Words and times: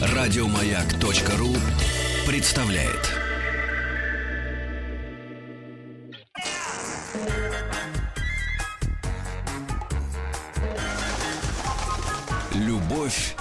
Радиомаяк.ру 0.00 1.54
представляет. 2.26 3.14
Любовь 12.54 13.34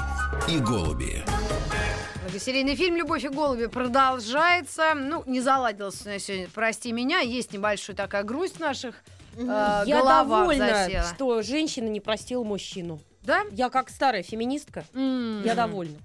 и 0.47 0.59
голуби. 0.59 1.23
Многосерийный 2.23 2.75
фильм 2.75 2.95
«Любовь 2.95 3.23
и 3.25 3.29
голуби» 3.29 3.65
продолжается. 3.65 4.93
Ну, 4.93 5.23
не 5.25 5.41
заладилось 5.41 6.05
у 6.05 6.09
нас 6.09 6.23
сегодня, 6.23 6.47
прости 6.53 6.91
меня. 6.91 7.19
Есть 7.19 7.51
небольшая 7.51 7.95
такая 7.95 8.23
грусть 8.23 8.57
в 8.57 8.59
наших 8.59 8.95
э, 9.37 9.83
Я 9.85 9.99
головах 9.99 10.27
довольна, 10.27 10.67
засела. 10.67 11.03
что 11.15 11.41
женщина 11.41 11.87
не 11.87 11.99
простила 11.99 12.43
мужчину. 12.43 12.99
Да? 13.23 13.43
Я 13.51 13.69
как 13.69 13.89
старая 13.89 14.23
феминистка, 14.23 14.85
М. 14.93 15.43
я 15.43 15.53
довольна. 15.55 15.97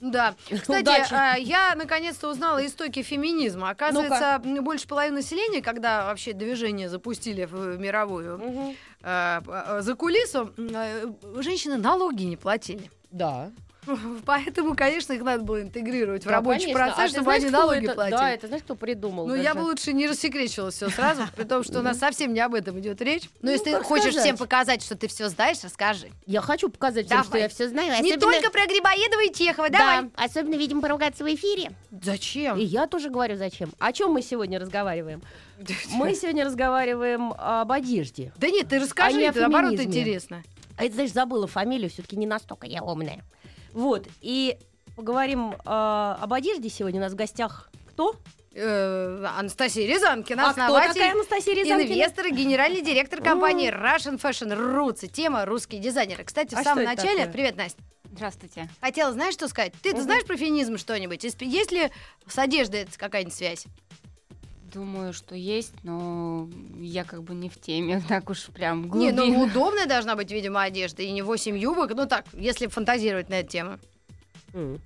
Да. 0.00 0.34
Кстати, 0.50 0.82
Удачи. 0.82 1.14
а, 1.14 1.36
я 1.36 1.74
наконец-то 1.76 2.28
узнала 2.28 2.64
истоки 2.66 3.02
феминизма. 3.02 3.70
Оказывается, 3.70 4.38
м, 4.44 4.62
больше 4.62 4.86
половины 4.86 5.16
населения, 5.16 5.62
когда 5.62 6.04
вообще 6.06 6.34
движение 6.34 6.90
запустили 6.90 7.46
в 7.46 7.78
мировую, 7.78 8.74
э, 9.02 9.40
э, 9.46 9.80
за 9.80 9.94
кулису, 9.94 10.52
э, 10.58 11.06
женщины 11.40 11.78
налоги 11.78 12.24
не 12.24 12.36
платили. 12.36 12.90
Да. 13.10 13.50
Поэтому, 14.24 14.74
конечно, 14.74 15.12
их 15.12 15.22
надо 15.22 15.42
было 15.44 15.62
интегрировать 15.62 16.22
в 16.22 16.26
Да, 16.26 16.32
рабочий 16.32 16.72
конечно. 16.72 16.84
А 16.84 16.86
процесс, 16.88 17.04
ты 17.12 17.16
чтобы 17.20 17.24
знаешь, 17.24 17.42
они 17.42 17.50
налоги 17.50 17.84
это- 17.84 17.94
платили. 17.94 18.16
Да, 18.16 18.30
это 18.30 18.46
знаешь, 18.46 18.62
кто 18.62 18.74
придумал? 18.74 19.26
Ну, 19.26 19.34
я 19.34 19.42
даже? 19.54 19.58
бы 19.58 19.62
лучше 19.62 19.92
не 19.92 20.06
рассекречивала 20.06 20.70
все 20.70 20.88
сразу, 20.90 21.22
при 21.36 21.44
том, 21.44 21.64
что 21.64 21.80
у 21.80 21.82
нас 21.82 21.98
совсем 21.98 22.32
не 22.32 22.40
об 22.40 22.54
этом 22.54 22.78
идет 22.80 23.00
речь. 23.02 23.24
Но 23.42 23.48
Ну, 23.48 23.50
если 23.52 23.72
ты 23.72 23.82
хочешь 23.82 24.14
всем 24.14 24.36
показать, 24.36 24.82
что 24.82 24.96
ты 24.96 25.08
все 25.08 25.28
знаешь, 25.28 25.58
расскажи. 25.62 26.08
Я 26.26 26.40
хочу 26.40 26.68
показать 26.68 27.06
всем, 27.06 27.24
что 27.24 27.38
я 27.38 27.48
все 27.48 27.68
знаю. 27.68 28.02
Не 28.02 28.16
только 28.16 28.50
про 28.50 28.66
Грибоедова 28.66 29.24
и 29.24 29.32
Чехова, 29.34 29.68
Да, 29.70 29.78
давай. 29.78 30.10
особенно, 30.16 30.54
видимо, 30.54 30.80
поругаться 30.82 31.24
в 31.24 31.34
эфире. 31.34 31.72
Зачем? 32.02 32.58
И 32.58 32.64
я 32.64 32.86
тоже 32.86 33.10
говорю, 33.10 33.36
зачем. 33.36 33.70
О 33.78 33.92
чем 33.92 34.12
мы 34.12 34.22
сегодня 34.22 34.58
разговариваем? 34.58 35.22
Мы 35.92 36.14
сегодня 36.16 36.44
разговариваем 36.44 37.32
об 37.38 37.70
одежде. 37.70 38.32
Да 38.38 38.48
нет, 38.50 38.68
ты 38.68 38.80
расскажи, 38.80 39.18
А 39.22 39.28
о 39.28 39.30
это 39.30 39.40
наоборот 39.40 39.74
интересно. 39.78 40.42
А 40.76 40.84
это, 40.84 40.94
знаешь, 40.94 41.12
забыла 41.12 41.46
фамилию, 41.46 41.88
все-таки 41.88 42.16
не 42.16 42.26
настолько 42.26 42.66
я 42.66 42.82
умная. 42.82 43.22
Вот, 43.74 44.06
и 44.20 44.56
поговорим 44.96 45.54
а, 45.64 46.16
об 46.22 46.32
одежде 46.32 46.68
сегодня. 46.70 47.00
У 47.00 47.02
нас 47.02 47.12
в 47.12 47.16
гостях 47.16 47.70
кто? 47.88 48.14
Э, 48.56 49.24
Анастасия 49.36 49.86
Рязанкина, 49.88 50.50
а 50.50 50.52
кто 50.52 50.62
основатель, 50.62 50.92
такая 50.94 51.12
Анастасия 51.12 51.54
Рязанкина? 51.56 51.92
инвестор 51.92 52.26
и 52.26 52.30
генеральный 52.30 52.82
директор 52.82 53.20
компании 53.20 53.68
Russian 53.72 54.20
Fashion 54.20 54.52
Roots. 54.56 55.08
Тема 55.08 55.44
«Русские 55.44 55.80
дизайнеры». 55.80 56.22
Кстати, 56.22 56.54
в 56.54 56.58
А 56.58 56.62
самом 56.62 56.84
начале... 56.84 57.18
такое? 57.18 57.32
Привет, 57.32 57.56
Настя. 57.56 57.82
Здравствуйте. 58.12 58.68
Хотела, 58.80 59.12
знаешь, 59.12 59.34
что 59.34 59.48
сказать? 59.48 59.72
Ты, 59.82 59.90
Мгм. 59.90 60.02
знаешь 60.02 60.24
про 60.24 60.36
феминизм 60.36 60.78
что-нибудь? 60.78 61.24
Есть- 61.24 61.42
Есть 61.42 61.72
ли 61.72 61.90
с 62.28 62.38
одеждой 62.38 62.82
это 62.82 62.96
какая-нибудь 62.96 63.34
связь? 63.34 63.64
Думаю, 64.74 65.12
что 65.12 65.34
есть, 65.36 65.72
но 65.84 66.48
я 66.76 67.04
как 67.04 67.22
бы 67.22 67.34
не 67.34 67.48
в 67.48 67.60
теме, 67.60 68.02
так 68.08 68.28
уж 68.30 68.46
прям 68.46 68.82
Не, 68.98 69.12
ну 69.12 69.24
глубинно. 69.24 69.44
удобная 69.44 69.86
должна 69.86 70.16
быть, 70.16 70.30
видимо, 70.32 70.62
одежда, 70.62 71.02
и 71.02 71.10
не 71.12 71.22
8 71.22 71.56
юбок. 71.56 71.92
Ну 71.94 72.06
так, 72.06 72.24
если 72.32 72.66
фантазировать 72.66 73.28
на 73.28 73.34
эту 73.34 73.50
тему. 73.50 73.78
М. 74.52 74.80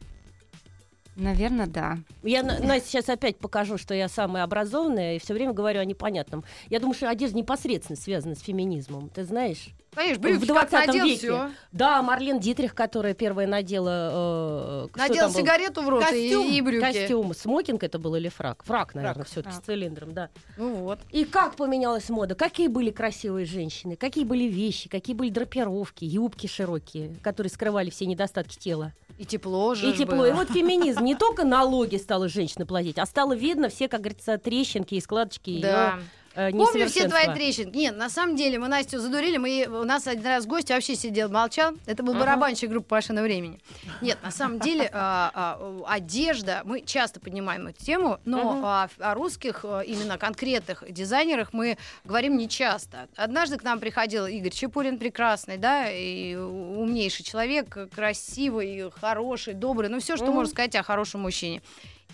Наверное, 1.17 1.67
да. 1.67 1.99
Я, 2.23 2.43
На- 2.45 2.61
Настя, 2.61 2.89
сейчас 2.89 3.09
опять 3.09 3.39
покажу, 3.39 3.77
что 3.77 3.93
я 3.93 4.09
самая 4.09 4.45
образованная, 4.45 5.17
и 5.17 5.19
все 5.19 5.35
время 5.35 5.53
говорю 5.53 5.81
о 5.81 5.85
непонятном. 5.85 6.45
Я 6.71 6.79
думаю, 6.79 6.95
что 6.95 7.09
одежда 7.11 7.37
непосредственно 7.39 7.97
связана 7.97 8.37
с 8.37 8.41
феминизмом. 8.41 9.09
Ты 9.09 9.25
знаешь? 9.25 9.71
Конечно, 9.99 10.19
В 10.19 10.23
брюки 10.23 10.47
как 10.47 10.71
20 10.71 10.87
надел, 10.87 11.05
веке. 11.07 11.19
всё. 11.19 11.51
Да, 11.73 12.03
Марлен 12.03 12.39
Дитрих, 12.39 12.75
которая 12.75 13.15
первая 13.15 13.47
надела... 13.47 14.11
э, 14.13 14.89
что 14.91 14.99
Надел 14.99 15.17
там 15.25 15.33
был? 15.33 15.41
сигарету 15.41 15.83
в 15.83 15.89
рот 15.89 16.03
и- 16.03 16.05
Костюм, 16.05 16.47
и, 16.49 16.61
брюки. 16.61 16.81
костюм. 16.85 17.35
Смокинг 17.35 17.83
это 17.83 17.99
был 17.99 18.15
или 18.15 18.29
фрак? 18.29 18.63
Фрак, 18.65 18.95
наверное, 18.95 19.25
все-таки 19.25 19.57
с 19.57 19.59
цилиндром, 19.59 20.15
да. 20.15 20.29
Ну 20.57 20.75
вот. 20.75 21.01
И 21.11 21.25
как 21.25 21.57
поменялась 21.57 22.09
мода? 22.11 22.35
Какие 22.37 22.69
были 22.69 22.91
красивые 22.91 23.45
женщины? 23.45 23.97
Какие 23.97 24.25
были 24.25 24.45
вещи? 24.45 24.89
Какие 24.89 25.17
были 25.17 25.31
драпировки? 25.31 26.05
Юбки 26.05 26.47
широкие, 26.47 27.15
которые 27.23 27.51
скрывали 27.51 27.91
все 27.91 28.07
недостатки 28.07 28.57
тела? 28.57 28.93
И 29.19 29.25
тепло 29.25 29.75
же 29.75 29.91
И 29.91 29.95
тепло. 29.95 30.17
было. 30.19 30.27
И 30.27 30.33
вот 30.33 30.49
феминизм. 30.51 31.03
Не 31.03 31.17
только 31.17 31.45
налоги 31.45 31.97
стала 31.97 32.29
женщина 32.29 32.65
платить, 32.67 32.99
а 32.99 33.07
стало 33.07 33.35
видно 33.35 33.69
все, 33.69 33.89
как 33.89 34.03
говорится, 34.03 34.39
трещинки 34.39 34.95
и 34.95 35.01
складочки 35.01 35.51
ее 35.51 35.63
Да. 35.63 35.99
Э, 36.39 36.51
Помню 36.53 36.89
все 36.89 37.09
твои 37.09 37.27
трещинки. 37.35 37.77
Нет, 37.77 37.97
на 37.97 38.09
самом 38.09 38.37
деле 38.37 38.59
мы 38.59 38.69
Настю 38.69 38.99
задурили. 39.01 39.37
Мы, 39.37 39.67
у 39.69 39.85
нас 39.85 40.07
один 40.07 40.27
раз 40.27 40.47
гость 40.47 40.71
вообще 40.71 40.95
сидел, 40.95 41.29
молчал. 41.29 41.73
Это 41.87 42.03
был 42.03 42.13
Ага. 42.15 42.21
барабанщик 42.21 42.71
группы 42.71 42.89
Пашина 42.89 43.23
времени. 43.23 43.59
Нет, 44.01 44.19
на 44.23 44.31
самом 44.31 44.59
деле 44.61 44.89
а, 44.93 45.31
а, 45.35 45.85
одежда, 45.95 46.63
мы 46.65 46.83
часто 46.83 47.21
поднимаем 47.21 47.67
эту 47.67 47.85
тему, 47.85 48.19
но 48.25 48.39
Мгм. 48.55 48.65
о, 48.65 48.89
о 48.99 49.15
русских 49.15 49.65
э, 49.65 49.83
именно 49.87 50.19
конкретных 50.19 50.85
дизайнерах 50.89 51.53
мы 51.53 51.77
говорим 52.05 52.37
не 52.37 52.49
часто. 52.49 53.09
Однажды 53.17 53.59
к 53.59 53.65
нам 53.65 53.81
приходил 53.81 54.27
Игорь 54.27 54.53
Чепурин, 54.53 54.99
прекрасный, 54.99 55.57
да, 55.57 55.91
и 55.91 56.35
умнейший 56.37 57.25
человек, 57.25 57.77
красивый, 57.95 58.91
хороший, 59.01 59.55
добрый, 59.55 59.89
ну 59.89 59.99
все, 60.01 60.17
что 60.17 60.27
можно 60.27 60.51
сказать 60.51 60.75
о 60.77 60.83
хорошем 60.83 61.23
мужчине. 61.23 61.63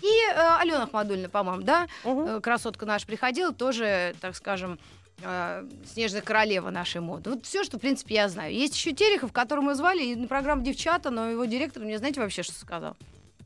И 0.05 0.33
э, 0.33 0.57
Алена 0.59 0.83
Ахмадульна, 0.83 1.29
по-моему, 1.29 1.63
да, 1.63 1.87
э, 2.03 2.39
красотка 2.41 2.85
наша 2.85 3.07
приходила, 3.07 3.51
тоже, 3.51 4.13
так 4.21 4.35
скажем, 4.35 4.77
э, 5.23 5.67
снежная 5.91 6.21
королева 6.21 6.69
нашей 6.69 7.01
моды. 7.01 7.31
Вот 7.31 7.45
все, 7.45 7.63
что, 7.63 7.77
в 7.77 7.81
принципе, 7.81 8.15
я 8.15 8.29
знаю. 8.29 8.53
Есть 8.53 8.75
еще 8.75 8.91
Терехов, 8.91 9.31
которого 9.33 9.65
мы 9.65 9.75
звали 9.75 10.03
и 10.03 10.15
на 10.15 10.27
программу 10.27 10.61
«Девчата», 10.61 11.09
но 11.09 11.27
его 11.29 11.45
директор 11.45 11.81
мне, 11.83 11.97
знаете, 11.97 12.21
вообще 12.21 12.43
что 12.43 12.53
сказал? 12.53 12.95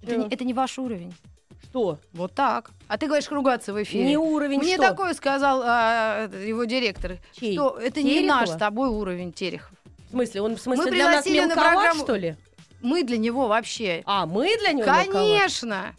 Это 0.04 0.18
не, 0.18 0.28
это 0.28 0.44
не 0.44 0.54
ваш 0.54 0.78
уровень. 0.80 1.14
Что? 1.64 2.00
Вот 2.14 2.34
так. 2.34 2.72
А 2.88 2.98
ты 2.98 3.06
говоришь 3.06 3.30
ругаться 3.32 3.72
в 3.74 3.82
эфире. 3.84 4.06
Не 4.06 4.18
уровень 4.18 4.60
Мне 4.60 4.76
что? 4.76 4.88
такое 4.90 5.14
сказал 5.14 5.62
а, 5.64 6.28
его 6.28 6.66
директор, 6.66 7.18
Чей? 7.40 7.54
что 7.54 7.78
это 7.78 8.02
не 8.02 8.20
Терехова? 8.20 8.40
наш 8.40 8.50
с 8.50 8.56
тобой 8.56 8.90
уровень 8.90 9.32
Терехов. 9.32 9.72
В 10.08 10.12
смысле, 10.12 10.42
он 10.42 10.56
в 10.56 10.62
смысле 10.62 10.86
Мы 10.86 10.92
для 10.92 11.06
нас 11.06 11.24
пригласили 11.24 11.46
на 11.46 11.56
мелковат, 11.56 11.74
программу- 11.74 12.04
что 12.04 12.16
ли? 12.16 12.36
Мы 12.82 13.04
для 13.04 13.18
него 13.18 13.48
вообще. 13.48 14.02
А, 14.06 14.26
мы 14.26 14.58
для 14.58 14.72
него 14.72 14.88
мелковат? 14.88 15.96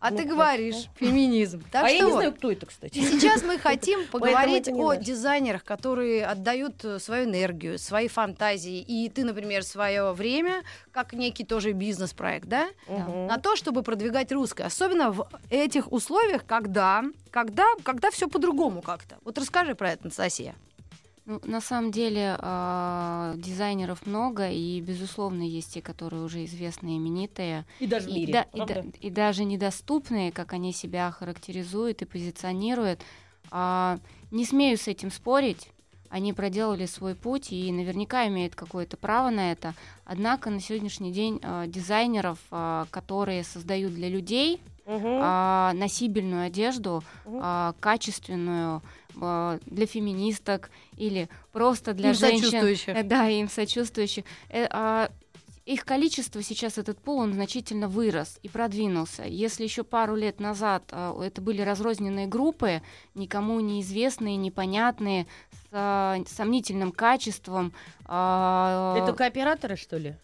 А 0.00 0.10
Ну, 0.10 0.16
ты 0.16 0.24
говоришь 0.24 0.88
феминизм. 0.94 1.62
Так 1.72 1.84
а 1.84 1.88
что 1.88 1.96
я 1.96 2.04
не 2.04 2.12
знаю, 2.12 2.34
кто 2.34 2.52
это, 2.52 2.66
кстати. 2.66 2.98
Сейчас 2.98 3.42
мы 3.42 3.58
хотим 3.58 4.06
поговорить 4.10 4.68
о 4.68 4.94
дизайнерах, 4.94 5.64
которые 5.64 6.24
отдают 6.24 6.84
э, 6.84 6.98
свою 7.00 7.24
энергию, 7.24 7.78
свои 7.78 8.06
фантазии. 8.06 8.78
И 8.80 9.08
ты, 9.08 9.24
например, 9.24 9.64
свое 9.64 10.12
время, 10.12 10.62
как 10.92 11.14
некий 11.14 11.44
тоже 11.44 11.72
бизнес-проект, 11.72 12.46
да, 12.46 12.68
Мгм. 12.86 13.26
на 13.26 13.38
то, 13.38 13.56
чтобы 13.56 13.82
продвигать 13.82 14.30
русское. 14.30 14.64
Особенно 14.64 15.10
в 15.10 15.28
этих 15.50 15.90
условиях, 15.90 16.46
когда, 16.46 17.02
когда, 17.32 17.66
когда 17.82 18.10
все 18.10 18.28
по-другому 18.28 18.82
как-то. 18.82 19.16
Вот 19.24 19.36
расскажи 19.36 19.74
про 19.74 19.90
это, 19.92 20.04
Анастасия. 20.04 20.54
Ну, 21.28 21.40
на 21.44 21.60
самом 21.60 21.90
деле 21.90 22.36
а, 22.38 23.34
дизайнеров 23.36 24.06
много, 24.06 24.48
и, 24.50 24.80
безусловно, 24.80 25.42
есть 25.42 25.74
те, 25.74 25.82
которые 25.82 26.22
уже 26.24 26.42
известные, 26.46 26.96
именитые. 26.96 27.66
И 27.80 27.86
даже 27.86 28.08
в 28.08 28.12
мире. 28.14 28.32
да- 28.32 28.46
и 28.54 28.58
да- 28.66 28.74
и 29.02 29.10
даже 29.10 29.44
недоступные, 29.44 30.32
как 30.32 30.54
они 30.54 30.72
себя 30.72 31.10
характеризуют 31.10 32.00
и 32.00 32.06
позиционируют. 32.06 33.02
А, 33.50 33.98
не 34.30 34.46
смею 34.46 34.78
с 34.78 34.88
этим 34.88 35.10
спорить. 35.10 35.68
Они 36.08 36.32
проделали 36.32 36.86
свой 36.86 37.14
путь 37.14 37.52
и 37.52 37.70
наверняка 37.72 38.26
имеют 38.28 38.54
какое-то 38.54 38.96
право 38.96 39.28
на 39.28 39.52
это. 39.52 39.74
Однако 40.06 40.48
на 40.48 40.60
сегодняшний 40.62 41.12
день 41.12 41.40
а, 41.42 41.66
дизайнеров, 41.66 42.38
а, 42.50 42.86
которые 42.90 43.44
создают 43.44 43.92
для 43.92 44.08
людей 44.08 44.62
а, 45.22 45.72
носибельную 45.74 46.46
одежду, 46.46 47.04
а, 47.26 47.74
качественную 47.80 48.80
для 49.20 49.86
феминисток 49.86 50.70
или 50.96 51.28
просто 51.52 51.92
для 51.94 52.10
Им 52.10 52.14
женщин. 52.14 52.44
сочувствующих. 52.44 52.96
Э, 52.96 53.02
Да, 53.02 53.28
им 53.28 53.48
сочувствующих. 53.48 54.24
Э, 54.48 54.66
а, 54.70 55.10
их 55.66 55.84
количество 55.84 56.42
сейчас, 56.42 56.78
этот 56.78 56.98
пул, 56.98 57.18
он 57.18 57.34
значительно 57.34 57.88
вырос 57.88 58.38
и 58.42 58.48
продвинулся. 58.48 59.24
Если 59.24 59.64
еще 59.64 59.84
пару 59.84 60.16
лет 60.16 60.40
назад 60.40 60.84
а, 60.92 61.14
это 61.22 61.42
были 61.42 61.60
разрозненные 61.60 62.26
группы, 62.26 62.80
никому 63.14 63.60
неизвестные, 63.60 64.36
непонятные, 64.36 65.26
с 65.52 65.58
а, 65.72 66.16
сомнительным 66.26 66.90
качеством. 66.90 67.74
а, 68.06 68.96
Это 69.02 69.12
кооператоры, 69.12 69.76
что 69.76 69.98
ли? 69.98 70.16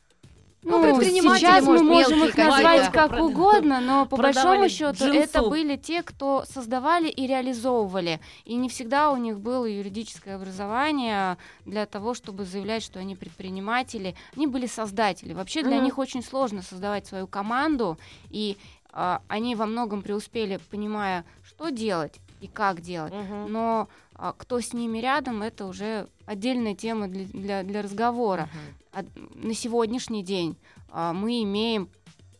Ну, 0.64 0.82
предприниматели, 0.82 1.46
сейчас 1.46 1.64
мы 1.64 1.82
можем 1.82 2.24
их 2.24 2.36
назвать 2.36 2.90
как 2.90 3.20
угодно, 3.20 3.80
но 3.80 4.06
по 4.06 4.16
продавали 4.16 4.60
большому 4.60 4.68
счету 4.68 5.12
джинсу. 5.12 5.38
это 5.38 5.42
были 5.42 5.76
те, 5.76 6.02
кто 6.02 6.44
создавали 6.48 7.08
и 7.08 7.26
реализовывали. 7.26 8.20
И 8.44 8.54
не 8.54 8.68
всегда 8.68 9.10
у 9.10 9.16
них 9.16 9.38
было 9.40 9.66
юридическое 9.66 10.36
образование 10.36 11.36
для 11.66 11.86
того, 11.86 12.14
чтобы 12.14 12.44
заявлять, 12.44 12.82
что 12.82 12.98
они 12.98 13.14
предприниматели. 13.14 14.14
Они 14.36 14.46
были 14.46 14.66
создатели. 14.66 15.34
Вообще 15.34 15.62
для 15.62 15.76
Мгм. 15.76 15.84
них 15.84 15.98
очень 15.98 16.22
сложно 16.22 16.62
создавать 16.62 17.06
свою 17.06 17.26
команду, 17.26 17.98
и 18.30 18.56
а, 18.92 19.20
они 19.28 19.56
во 19.56 19.66
многом 19.66 20.02
преуспели, 20.02 20.60
понимая, 20.70 21.24
что 21.44 21.70
делать 21.70 22.20
и 22.40 22.46
как 22.46 22.80
делать. 22.80 23.12
Мгм. 23.12 23.52
Но 23.52 23.88
а, 24.14 24.32
кто 24.36 24.60
с 24.60 24.72
ними 24.72 24.98
рядом, 24.98 25.42
это 25.42 25.66
уже 25.66 26.06
отдельная 26.26 26.74
тема 26.74 27.08
для, 27.08 27.24
для, 27.26 27.62
для 27.64 27.82
разговора. 27.82 28.48
А 28.52 28.56
на 29.34 29.54
сегодняшний 29.54 30.22
день 30.22 30.56
а, 30.90 31.12
мы 31.12 31.42
имеем 31.42 31.88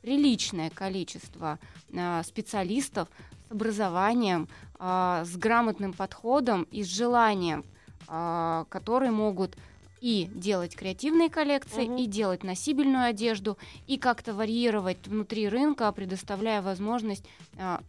приличное 0.03 0.71
количество 0.71 1.59
а, 1.97 2.23
специалистов 2.23 3.09
с 3.49 3.53
образованием, 3.53 4.49
а, 4.79 5.25
с 5.25 5.37
грамотным 5.37 5.93
подходом 5.93 6.65
и 6.71 6.83
с 6.83 6.89
желанием, 6.89 7.65
которые 8.07 9.11
могут 9.11 9.57
и 10.03 10.29
делать 10.35 10.77
креативные 10.77 11.31
коллекции, 11.31 11.87
Мгм. 11.87 11.97
и 11.97 12.07
делать 12.07 12.45
носибельную 12.45 13.07
одежду, 13.07 13.57
и 13.87 13.97
как-то 13.97 14.35
варьировать 14.35 14.99
внутри 15.07 15.49
рынка, 15.49 15.91
предоставляя 15.91 16.61
возможность 16.61 17.25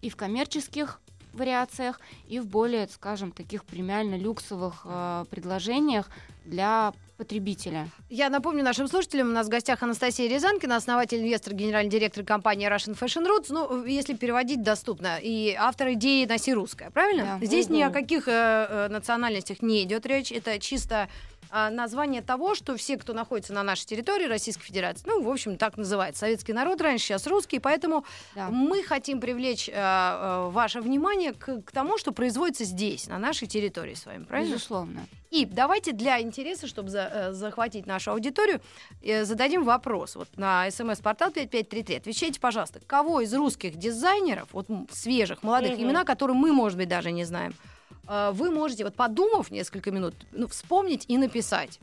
и 0.02 0.10
в 0.10 0.16
коммерческих 0.16 1.02
вариациях, 1.34 2.00
и 2.30 2.40
в 2.40 2.48
более, 2.48 2.88
скажем, 2.88 3.32
таких 3.32 3.66
премиально-люксовых 3.66 4.82
а, 4.86 5.26
предложениях 5.26 6.10
для 6.46 6.94
потребителя. 7.18 7.90
Я 8.10 8.30
напомню 8.30 8.64
нашим 8.64 8.88
слушателям, 8.88 9.30
у 9.30 9.32
нас 9.32 9.48
в 9.48 9.50
гостях 9.50 9.82
Анастасия 9.84 10.30
Рязанкина, 10.30 10.76
основатель, 10.76 11.20
инвестор, 11.20 11.54
генеральный 11.54 11.90
директор 11.90 12.24
компании 12.24 12.70
Russian 12.70 12.98
Fashion 12.98 13.26
Roots. 13.26 13.48
Ну, 13.50 13.86
если 13.86 14.14
переводить 14.14 14.62
доступно. 14.62 15.18
И 15.22 15.56
автор 15.58 15.94
идеи 15.94 16.26
«Носи 16.26 16.54
русское», 16.54 16.90
правильно? 16.90 17.38
Да. 17.40 17.46
Здесь 17.46 17.70
ни 17.70 17.82
о 17.82 17.90
каких 17.90 18.28
э, 18.28 18.32
э, 18.32 18.88
национальностях 18.90 19.62
не 19.62 19.84
идет 19.84 20.06
речь. 20.06 20.32
Это 20.32 20.60
чисто 20.60 21.10
а, 21.50 21.70
название 21.70 22.22
того, 22.22 22.56
что 22.56 22.76
все, 22.78 22.98
кто 22.98 23.14
находится 23.14 23.54
на 23.54 23.64
нашей 23.64 23.86
территории 23.86 24.26
Российской 24.26 24.64
Федерации, 24.64 25.04
ну, 25.08 25.22
в 25.22 25.30
общем, 25.30 25.58
так 25.58 25.78
называется. 25.78 26.22
Советский 26.22 26.54
народ 26.54 26.82
раньше, 26.82 27.06
сейчас 27.06 27.28
русский. 27.28 27.60
Поэтому 27.60 28.06
Да. 28.36 28.50
мы 28.50 28.84
хотим 28.84 29.20
привлечь 29.20 29.70
э, 29.70 29.74
э, 29.76 30.50
ваше 30.50 30.82
внимание 30.82 31.34
к, 31.34 31.62
к 31.62 31.72
тому, 31.72 31.98
что 31.98 32.12
производится 32.12 32.64
здесь, 32.64 33.08
на 33.08 33.18
нашей 33.18 33.48
территории 33.48 33.94
с 33.94 34.06
вами, 34.06 34.24
правильно? 34.24 34.54
Безусловно. 34.54 35.06
И 35.32 35.44
давайте 35.46 35.92
для 35.92 36.22
интереса, 36.22 36.66
чтобы 36.68 36.90
за- 36.90 37.10
э, 37.12 37.32
захватить 37.34 37.86
нашу 37.86 38.12
аудиторию, 38.12 38.62
э, 39.02 39.26
зададим 39.26 39.64
вопрос. 39.64 40.16
Вот 40.16 40.30
на 40.38 40.70
смс-портал 40.72 41.32
5533. 41.32 41.98
Отвечайте, 41.98 42.40
пожалуйста, 42.40 42.80
кого 42.88 43.22
из 43.22 43.34
русских 43.34 43.76
дизайнеров, 43.76 44.48
вот 44.54 44.68
свежих, 44.92 45.44
молодых, 45.44 45.74
Мгм. 45.74 45.84
имена, 45.84 46.04
которые 46.06 46.38
мы, 46.38 46.54
может 46.54 46.78
быть, 46.78 46.88
даже 46.88 47.12
не 47.12 47.26
знаем, 47.26 47.54
вы 48.08 48.52
можете, 48.52 48.84
вот 48.84 48.96
подумав 48.96 49.52
несколько 49.52 49.92
минут, 49.92 50.16
ну, 50.32 50.48
вспомнить 50.48 51.06
и 51.08 51.18
написать. 51.18 51.80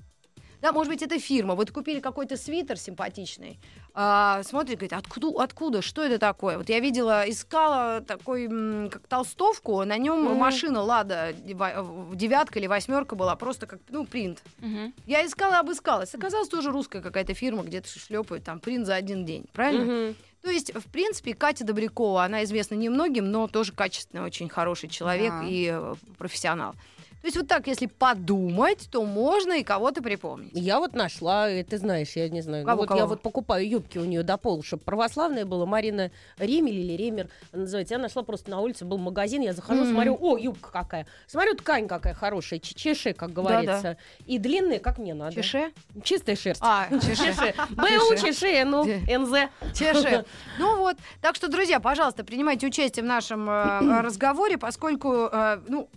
Да, 0.61 0.71
может 0.71 0.93
быть, 0.93 1.03
это 1.03 1.19
фирма. 1.19 1.57
Вот 1.57 1.73
купили 1.73 1.99
какой-то 1.99 2.37
свитер 2.37 2.79
симпатичный, 2.79 3.59
а, 3.95 4.45
смотрит, 4.45 4.77
говорит, 4.79 4.93
откуда, 4.93 5.43
откуда, 5.43 5.83
что 5.83 6.03
это 6.05 6.21
такое? 6.21 6.57
Вот 6.57 6.69
я 6.69 6.79
видела, 6.79 7.29
искала 7.29 8.01
такой, 8.01 8.47
как 8.89 9.05
толстовку, 9.09 9.83
на 9.83 9.99
нем 9.99 10.23
Мгм. 10.23 10.37
машина 10.37 10.81
Лада, 10.83 11.35
в- 11.45 12.15
девятка 12.15 12.61
или 12.61 12.69
восьмерка 12.69 13.17
была, 13.17 13.35
просто 13.35 13.67
как, 13.67 13.81
ну, 13.89 14.07
принт. 14.07 14.41
Мгм. 14.59 14.95
Я 15.05 15.27
искала, 15.27 15.59
обыскалась. 15.59 16.15
Оказалось, 16.15 16.49
тоже 16.49 16.71
русская 16.71 17.03
какая-то 17.03 17.35
фирма, 17.35 17.65
где-то 17.65 17.89
шлепают 17.89 18.45
там 18.45 18.61
принт 18.61 18.87
за 18.87 18.95
один 18.95 19.25
день, 19.25 19.47
правильно? 19.53 19.85
Мгм. 19.85 20.17
То 20.43 20.51
есть, 20.51 20.75
в 20.75 20.89
принципе, 20.91 21.35
Катя 21.35 21.65
Добрякова, 21.65 22.25
она 22.25 22.43
известна 22.45 22.75
немногим, 22.75 23.31
но 23.31 23.47
тоже 23.47 23.73
качественный, 23.73 24.25
очень 24.25 24.49
хороший 24.49 24.89
человек 24.89 25.31
Да. 25.31 25.45
и 25.47 25.69
э, 25.73 25.95
профессионал. 26.19 26.75
То 27.23 27.27
есть 27.29 27.37
вот 27.37 27.47
так, 27.47 27.69
если 27.69 27.87
подумать, 27.87 28.89
то 28.91 29.05
можно 29.05 29.53
и 29.53 29.63
кого-то 29.63 30.03
припомнить. 30.03 30.51
Я 30.55 30.81
вот 30.81 30.95
нашла, 30.95 31.49
и 31.49 31.63
ты 31.63 31.79
знаешь, 31.79 32.11
я 32.17 32.29
не 32.29 32.41
знаю. 32.43 32.65
ну 32.65 32.69
Кого, 32.69 32.81
вот 32.83 32.89
кого? 32.89 33.01
я 33.01 33.07
вот 33.07 33.23
покупаю 33.23 33.69
юбки 33.69 33.97
у 33.99 34.05
нее 34.05 34.25
до 34.25 34.37
пола, 34.37 34.63
чтобы 34.65 34.83
православная 34.83 35.45
была. 35.47 35.65
Марина 35.65 36.11
Ремель 36.39 36.79
или 36.81 36.95
Ремер 36.95 37.29
называется. 37.53 37.95
Я 37.95 37.99
нашла 38.01 38.25
просто 38.25 38.51
на 38.51 38.59
улице, 38.61 38.85
был 38.85 38.99
магазин, 38.99 39.41
я 39.43 39.53
захожу, 39.53 39.85
Мгм. 39.85 39.93
смотрю, 39.95 40.19
о, 40.21 40.37
юбка 40.37 40.73
какая. 40.73 41.07
Смотрю, 41.29 41.55
ткань 41.55 41.87
какая 41.87 42.13
хорошая, 42.15 42.59
чеше, 42.59 43.13
как 43.13 43.33
говорится. 43.33 43.97
И 44.27 44.39
длинная, 44.39 44.81
как 44.81 44.99
мне 44.99 45.15
надо. 45.15 45.37
Чеше? 45.37 45.71
Чистая 46.03 46.35
шерсть. 46.35 46.61
А, 46.65 46.89
чеше. 46.91 47.23
Чеше. 47.23 47.55
БУ, 47.71 48.17
чеше, 48.17 48.65
ну, 48.65 48.85
НЗ. 48.85 49.49
Чеше. 49.79 50.25
Ну 50.59 50.79
вот. 50.79 50.97
Так 51.21 51.37
что, 51.37 51.47
друзья, 51.47 51.79
пожалуйста, 51.79 52.25
принимайте 52.25 52.67
участие 52.67 53.05
в 53.05 53.07
нашем 53.07 53.49
э, 53.49 54.01
разговоре, 54.03 54.59
поскольку, 54.59 55.29
э, 55.33 55.61
ну, 55.69 55.89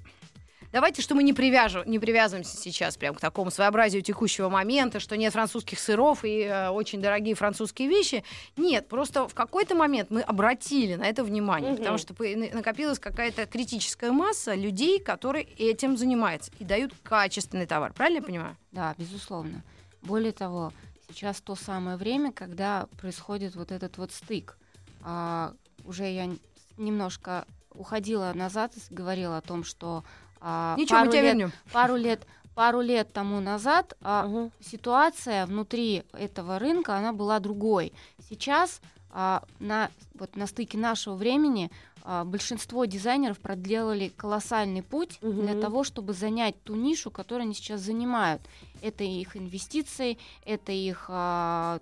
Давайте, 0.75 1.01
что 1.01 1.16
мы 1.16 1.24
не, 1.24 1.31
привяжу, 1.31 1.83
не 1.86 2.00
привязываемся 2.00 2.57
сейчас 2.57 2.98
прям 2.98 3.16
к 3.16 3.22
такому 3.22 3.50
своеобразию 3.50 4.01
текущего 4.01 4.50
момента, 4.50 5.00
что 5.00 5.16
нет 5.16 5.31
французских 5.31 5.80
сыров 5.80 6.25
и 6.25 6.42
э, 6.42 6.68
очень 6.68 7.01
дорогие 7.01 7.33
французские 7.33 7.88
вещи. 7.88 8.25
Нет, 8.57 8.89
просто 8.89 9.25
в 9.30 9.33
какой-то 9.33 9.74
момент 9.74 10.10
мы 10.10 10.19
обратили 10.19 10.95
на 10.95 11.06
это 11.06 11.24
внимание, 11.24 11.72
Мгм. 11.72 11.77
потому 11.80 11.98
что 11.98 12.13
накопилась 12.54 13.00
какая-то 13.00 13.45
критическая 13.45 14.12
масса 14.12 14.54
людей, 14.54 15.00
которые 15.00 15.45
этим 15.45 15.95
занимаются 15.95 16.51
и 16.60 16.66
дают 16.66 16.92
качественный 17.04 17.68
товар. 17.68 17.94
Правильно 17.94 18.18
я 18.18 18.24
понимаю? 18.24 18.57
Да, 18.74 18.94
безусловно. 18.98 19.63
Более 20.01 20.33
того, 20.33 20.74
сейчас 21.07 21.39
то 21.39 21.56
самое 21.56 21.95
время, 21.95 22.33
когда 22.33 22.88
происходит 23.00 23.56
вот 23.56 23.72
этот 23.72 23.98
вот 23.98 24.12
стык. 24.12 24.57
А, 25.04 25.54
уже 25.86 26.12
я 26.12 26.30
немножко 26.75 27.45
уходила 27.74 28.33
назад 28.36 28.74
и 28.75 28.94
говорила 28.94 29.38
о 29.38 29.42
том, 29.42 29.63
что 29.63 30.04
а, 30.42 30.76
Ничего, 30.78 31.00
мы 31.00 31.06
пару, 31.06 31.12
тебя 31.12 31.22
лет, 31.22 31.34
вернем. 31.34 31.52
пару 31.72 31.96
лет 31.96 32.28
пару 32.56 32.80
лет 32.80 33.12
тому 33.12 33.42
назад 33.42 33.98
а, 34.02 34.26
Мгм. 34.28 34.52
ситуация 34.62 35.46
внутри 35.46 36.04
этого 36.14 36.58
рынка 36.58 36.96
она 36.96 37.12
была 37.12 37.40
другой. 37.40 37.92
Сейчас 38.30 38.80
а, 39.12 39.44
на 39.60 39.90
вот 40.14 40.36
на 40.38 40.48
стыке 40.48 40.78
нашего 40.78 41.16
времени 41.16 41.70
а, 42.04 42.24
большинство 42.24 42.86
дизайнеров 42.86 43.40
проделали 43.40 44.08
колоссальный 44.08 44.84
путь 44.84 45.20
Мгм. 45.22 45.42
для 45.46 45.60
того, 45.60 45.84
чтобы 45.84 46.14
занять 46.14 46.56
ту 46.64 46.76
нишу, 46.76 47.12
которую 47.12 47.44
они 47.44 47.54
сейчас 47.56 47.82
занимают. 47.82 48.42
Это 48.82 49.04
их 49.04 49.36
инвестиции, 49.36 50.18
это 50.46 50.72
их 50.72 51.06
а, 51.10 51.80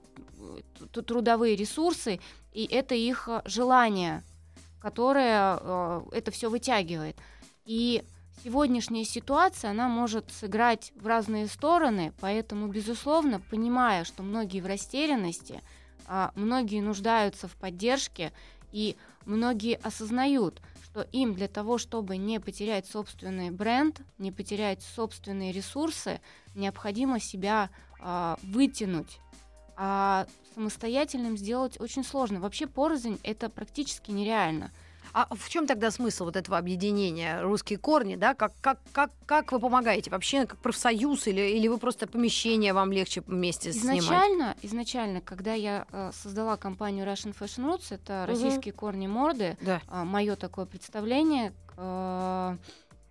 трудовые 1.05 1.55
ресурсы 1.55 2.19
и 2.51 2.65
это 2.65 2.95
их 2.95 3.29
желание, 3.45 4.23
которое 4.79 5.37
а, 5.59 6.03
это 6.11 6.31
все 6.31 6.49
вытягивает. 6.49 7.15
И 7.65 8.03
сегодняшняя 8.43 9.05
ситуация, 9.05 9.71
она 9.71 9.87
может 9.87 10.31
сыграть 10.31 10.91
в 10.95 11.07
разные 11.07 11.47
стороны, 11.47 12.13
поэтому, 12.19 12.67
безусловно, 12.67 13.39
понимая, 13.39 14.03
что 14.03 14.23
многие 14.23 14.61
в 14.61 14.65
растерянности, 14.65 15.61
а, 16.07 16.31
многие 16.35 16.81
нуждаются 16.81 17.47
в 17.47 17.55
поддержке, 17.55 18.31
и 18.71 18.97
многие 19.25 19.75
осознают, 19.77 20.61
что 20.83 21.01
им 21.11 21.33
для 21.33 21.47
того, 21.47 21.77
чтобы 21.77 22.17
не 22.17 22.39
потерять 22.39 22.87
собственный 22.87 23.51
бренд, 23.51 24.01
не 24.17 24.31
потерять 24.31 24.81
собственные 24.81 25.51
ресурсы, 25.51 26.19
необходимо 26.55 27.19
себя 27.19 27.69
а, 27.99 28.37
вытянуть. 28.43 29.19
А 29.75 30.27
самостоятельным 30.53 31.37
сделать 31.37 31.79
очень 31.79 32.03
сложно. 32.03 32.39
Вообще 32.39 32.67
порознь 32.67 33.19
это 33.23 33.49
практически 33.49 34.11
нереально. 34.11 34.71
А 35.11 35.27
в 35.35 35.49
чем 35.49 35.67
тогда 35.67 35.91
смысл 35.91 36.25
вот 36.25 36.35
этого 36.35 36.57
объединения 36.57 37.41
русские 37.41 37.77
корни, 37.77 38.15
да? 38.15 38.33
Как, 38.33 38.53
как, 38.61 38.79
как, 38.93 39.11
как 39.25 39.51
вы 39.51 39.59
помогаете? 39.59 40.09
Вообще 40.09 40.45
как 40.45 40.57
профсоюз 40.59 41.27
или, 41.27 41.41
или 41.41 41.67
вы 41.67 41.77
просто 41.77 42.07
помещение 42.07 42.73
вам 42.73 42.91
легче 42.91 43.21
вместе 43.27 43.73
снимать? 43.73 43.99
Изначально, 43.99 44.55
изначально, 44.61 45.21
когда 45.21 45.53
я 45.53 45.85
э, 45.91 46.11
создала 46.13 46.57
компанию 46.57 47.05
Russian 47.05 47.35
Fashion 47.37 47.65
Roots, 47.65 47.87
это 47.93 48.23
Мгм. 48.23 48.25
российские 48.27 48.73
корни 48.73 49.07
морды, 49.07 49.57
Да. 49.61 49.81
мое 49.89 50.35
такое 50.35 50.65
представление, 50.65 51.53
э, 51.77 52.57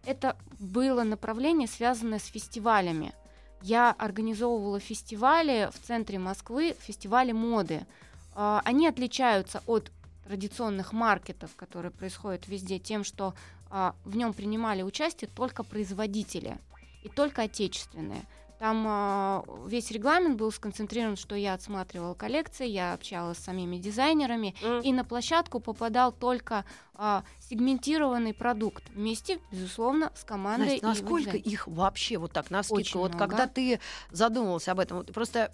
это 0.05 0.37
было 0.59 1.05
направление, 1.05 1.69
связанное 1.69 2.19
с 2.19 2.25
фестивалями. 2.27 3.13
Я 3.61 3.93
организовывала 3.93 4.81
фестивали 4.81 5.71
в 5.73 5.87
центре 5.87 6.19
Москвы, 6.19 6.75
фестивали 6.81 7.31
моды. 7.33 7.87
Э, 8.35 8.61
Они 8.65 8.89
отличаются 8.89 9.63
от 9.67 9.93
традиционных 10.25 10.93
маркетов, 10.93 11.51
которые 11.57 11.91
происходят 11.91 12.49
везде, 12.49 12.79
тем, 12.79 13.05
что 13.05 13.35
а, 13.71 13.95
в 14.05 14.17
нем 14.17 14.33
принимали 14.33 14.83
участие 14.83 15.29
только 15.35 15.63
производители 15.65 16.59
и 17.03 17.09
только 17.09 17.43
отечественные. 17.43 18.23
Там 18.59 18.85
а, 18.87 19.45
весь 19.67 19.91
регламент 19.91 20.37
был 20.37 20.53
сконцентрирован, 20.53 21.17
что 21.17 21.35
я 21.35 21.55
отсматривала 21.55 22.15
коллекции, 22.15 22.69
я 22.69 22.93
общалась 22.93 23.39
с 23.39 23.43
самими 23.45 23.77
дизайнерами, 23.77 24.55
М. 24.63 24.83
и 24.83 24.93
на 24.93 25.05
площадку 25.05 25.59
попадал 25.59 26.13
только 26.13 26.65
а, 26.95 27.25
сегментированный 27.41 28.33
продукт 28.33 28.85
вместе, 28.91 29.41
безусловно, 29.51 30.13
с 30.15 30.23
командой. 30.23 30.81
Настя, 30.81 30.87
насколько 30.87 31.37
их 31.37 31.67
вообще 31.67 32.19
вот 32.19 32.33
так 32.33 32.51
на 32.51 32.61
Очень 32.69 33.01
Вот 33.01 33.15
много. 33.15 33.27
когда 33.27 33.49
ты 33.49 33.81
задумывался 34.13 34.71
об 34.71 34.79
этом, 34.79 34.99
вот 34.99 35.13
просто 35.13 35.51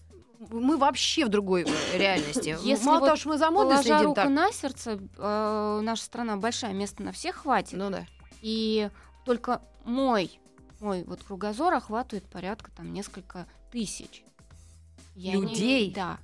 мы 0.50 0.76
вообще 0.76 1.24
в 1.24 1.28
другой 1.28 1.64
э, 1.64 1.98
реальности. 1.98 2.56
Если 2.62 2.84
Мало 2.84 3.00
вот 3.00 3.06
того, 3.06 3.16
что 3.16 3.28
мы 3.28 3.38
за 3.38 3.50
модой 3.50 3.78
следим 3.78 4.02
руку 4.02 4.14
так. 4.16 4.28
на 4.30 4.52
сердце, 4.52 4.98
э, 5.16 5.80
наша 5.82 6.02
страна 6.02 6.36
большая, 6.36 6.72
места 6.72 7.02
на 7.02 7.12
всех 7.12 7.36
хватит. 7.36 7.76
Ну 7.78 7.90
да. 7.90 8.06
И 8.40 8.90
только 9.24 9.60
мой, 9.84 10.38
мой 10.80 11.04
вот 11.04 11.22
кругозор 11.24 11.74
охватывает 11.74 12.24
порядка 12.26 12.70
там 12.70 12.92
несколько 12.92 13.46
тысяч. 13.72 14.22
Я 15.14 15.36
не- 15.36 15.42
Людей? 15.42 15.92
да. 15.92 16.18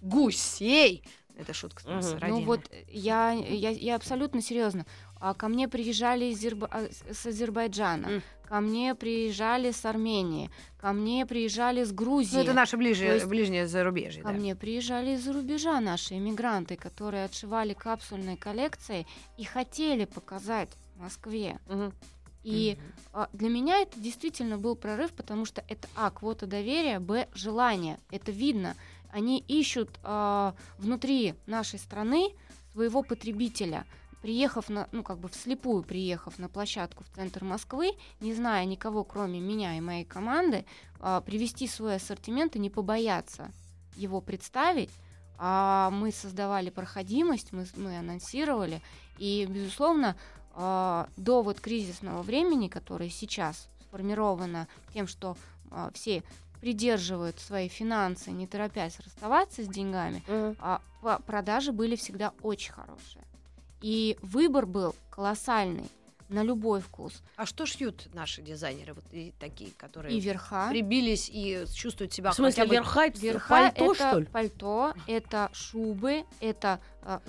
Гусей. 0.00 1.04
Это 1.40 1.54
шутка 1.54 1.82
Мгм. 1.88 2.02
с 2.02 2.12
Ну 2.20 2.28
Ну 2.28 2.40
вот 2.44 2.60
э, 2.70 2.84
я, 2.88 3.32
я, 3.32 3.70
я 3.70 3.96
абсолютно 3.96 4.42
серьезно. 4.42 4.84
А 5.20 5.34
ко 5.34 5.48
мне 5.48 5.68
приезжали 5.68 6.26
из 6.26 6.38
Азерба- 6.44 6.68
а, 6.70 6.88
с- 7.12 7.26
Азербайджана, 7.26 8.06
М. 8.06 8.22
ко 8.46 8.60
мне 8.60 8.94
приезжали 8.94 9.70
с 9.70 9.84
Армении, 9.84 10.50
ко 10.78 10.92
мне 10.92 11.26
приезжали 11.26 11.84
с 11.84 11.92
Грузии. 11.92 12.36
Ну, 12.36 12.42
это 12.42 12.52
наше 12.54 12.76
ближе, 12.76 13.06
То 13.06 13.14
есть- 13.14 13.26
ближнее 13.26 13.66
зарубежье. 13.66 14.22
Ко 14.22 14.28
да. 14.30 14.34
мне 14.34 14.54
приезжали 14.56 15.10
из-за 15.12 15.32
рубежа 15.32 15.80
наши 15.80 16.14
иммигранты, 16.16 16.76
которые 16.76 17.24
отшивали 17.24 17.74
капсульные 17.74 18.36
коллекции 18.36 19.06
и 19.38 19.44
хотели 19.44 20.04
показать 20.04 20.70
в 20.96 21.00
Москве. 21.02 21.58
Мгм. 21.68 21.92
И 22.42 22.78
а, 23.12 23.28
для 23.34 23.50
меня 23.50 23.80
это 23.82 24.00
действительно 24.00 24.56
был 24.56 24.74
прорыв, 24.74 25.12
потому 25.12 25.44
что 25.44 25.62
это 25.68 25.86
а 25.94 26.10
квота 26.10 26.46
доверия, 26.46 26.98
б 26.98 27.28
желание. 27.34 27.98
Это 28.10 28.32
видно. 28.32 28.74
Они 29.12 29.40
ищут 29.48 29.98
а, 30.02 30.54
внутри 30.78 31.34
нашей 31.46 31.78
страны 31.78 32.34
своего 32.72 33.02
потребителя. 33.02 33.84
Приехав 34.22 34.68
на, 34.68 34.88
ну 34.92 35.02
как 35.02 35.18
бы 35.18 35.28
вслепую 35.28 35.82
приехав 35.82 36.38
на 36.38 36.48
площадку 36.48 37.04
в 37.04 37.16
центр 37.16 37.42
Москвы, 37.42 37.92
не 38.20 38.34
зная 38.34 38.64
никого, 38.66 39.02
кроме 39.02 39.40
меня 39.40 39.76
и 39.76 39.80
моей 39.80 40.04
команды, 40.04 40.66
а, 41.00 41.20
привести 41.20 41.66
свой 41.66 41.96
ассортимент 41.96 42.56
и 42.56 42.58
не 42.58 42.70
побояться 42.70 43.50
его 43.96 44.20
представить. 44.20 44.90
А 45.38 45.90
мы 45.90 46.12
создавали 46.12 46.68
проходимость, 46.68 47.52
мы, 47.52 47.66
мы 47.76 47.96
анонсировали, 47.96 48.82
и 49.16 49.46
безусловно 49.48 50.14
а, 50.54 51.08
до 51.16 51.42
вот 51.42 51.60
кризисного 51.60 52.22
времени, 52.22 52.68
которое 52.68 53.08
сейчас 53.08 53.68
сформировано 53.80 54.68
тем, 54.92 55.06
что 55.06 55.36
а, 55.70 55.90
все 55.94 56.22
придерживают 56.60 57.38
свои 57.40 57.68
финансы, 57.68 58.30
не 58.30 58.46
торопясь 58.46 58.98
расставаться 59.00 59.62
с 59.64 59.68
деньгами, 59.68 60.22
Мгм. 60.26 60.56
а 60.60 60.80
по- 61.02 61.20
продажи 61.26 61.72
были 61.72 61.96
всегда 61.96 62.32
очень 62.42 62.72
хорошие. 62.72 63.24
И 63.82 64.18
выбор 64.22 64.66
был 64.66 64.94
колоссальный 65.10 65.88
на 66.28 66.44
любой 66.44 66.80
вкус. 66.80 67.22
А 67.36 67.44
что 67.44 67.66
шьют 67.66 68.06
наши 68.14 68.40
дизайнеры, 68.40 68.92
вот 68.94 69.02
и 69.10 69.32
такие, 69.40 69.72
которые 69.76 70.16
И 70.16 70.20
верха. 70.20 70.68
прибились 70.70 71.28
и 71.32 71.64
чувствуют 71.74 72.12
себя 72.12 72.30
В 72.30 72.34
смысле, 72.36 72.66
бы... 72.66 72.74
верха, 72.74 73.00
это 73.06 73.18
Верха 73.18 73.48
пальто, 73.48 73.84
это 73.92 73.94
что 73.94 74.18
ли? 74.20 74.26
пальто, 74.26 74.94
это 75.08 75.50
шубы, 75.52 76.24
это 76.40 76.78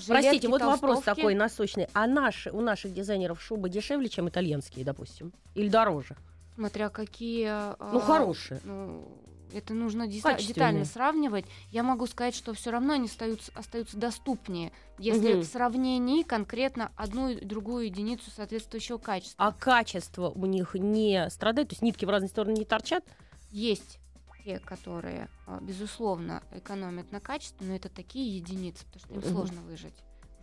Простите, 0.05 0.13
жилетки, 0.29 0.45
вот 0.47 0.61
вопрос 0.61 0.97
толстовки. 0.97 1.21
такой 1.21 1.33
насущный. 1.33 1.87
А 1.93 2.05
наши, 2.05 2.51
у 2.51 2.61
наших 2.61 2.93
дизайнеров 2.93 3.41
шубы 3.41 3.69
дешевле, 3.69 4.07
чем 4.07 4.29
итальянские, 4.29 4.85
допустим? 4.85 5.33
Или 5.55 5.69
дороже? 5.69 6.15
Смотря 6.55 6.89
какие... 6.89 7.47
Ну, 7.79 7.97
а, 7.97 8.01
хорошие. 8.01 8.59
ну, 8.63 9.07
это 9.53 9.73
нужно 9.73 10.07
детально 10.07 10.85
сравнивать. 10.85 11.45
Я 11.71 11.83
могу 11.83 12.07
сказать, 12.07 12.35
что 12.35 12.53
все 12.53 12.71
равно 12.71 12.93
они 12.93 13.05
остаются, 13.05 13.51
остаются 13.55 13.97
доступнее, 13.97 14.71
если 14.97 15.33
Мгм. 15.33 15.41
в 15.41 15.45
сравнении 15.45 16.23
конкретно 16.23 16.91
одну 16.95 17.29
и 17.29 17.43
другую 17.43 17.85
единицу 17.85 18.29
соответствующего 18.31 18.97
качества. 18.97 19.45
А 19.45 19.51
качество 19.51 20.29
у 20.29 20.45
них 20.45 20.75
не 20.75 21.29
страдает? 21.29 21.69
То 21.69 21.73
есть 21.73 21.81
нитки 21.81 22.05
в 22.05 22.09
разные 22.09 22.29
стороны 22.29 22.53
не 22.57 22.65
торчат? 22.65 23.03
Есть 23.51 23.99
те, 24.43 24.59
которые, 24.59 25.29
а, 25.45 25.59
безусловно, 25.61 26.41
экономят 26.51 27.11
на 27.11 27.19
качестве, 27.19 27.67
но 27.67 27.75
это 27.75 27.89
такие 27.89 28.37
единицы, 28.37 28.85
потому 28.85 28.99
что 29.05 29.13
им 29.13 29.19
Мгм. 29.21 29.29
сложно 29.31 29.61
выжить. 29.61 29.93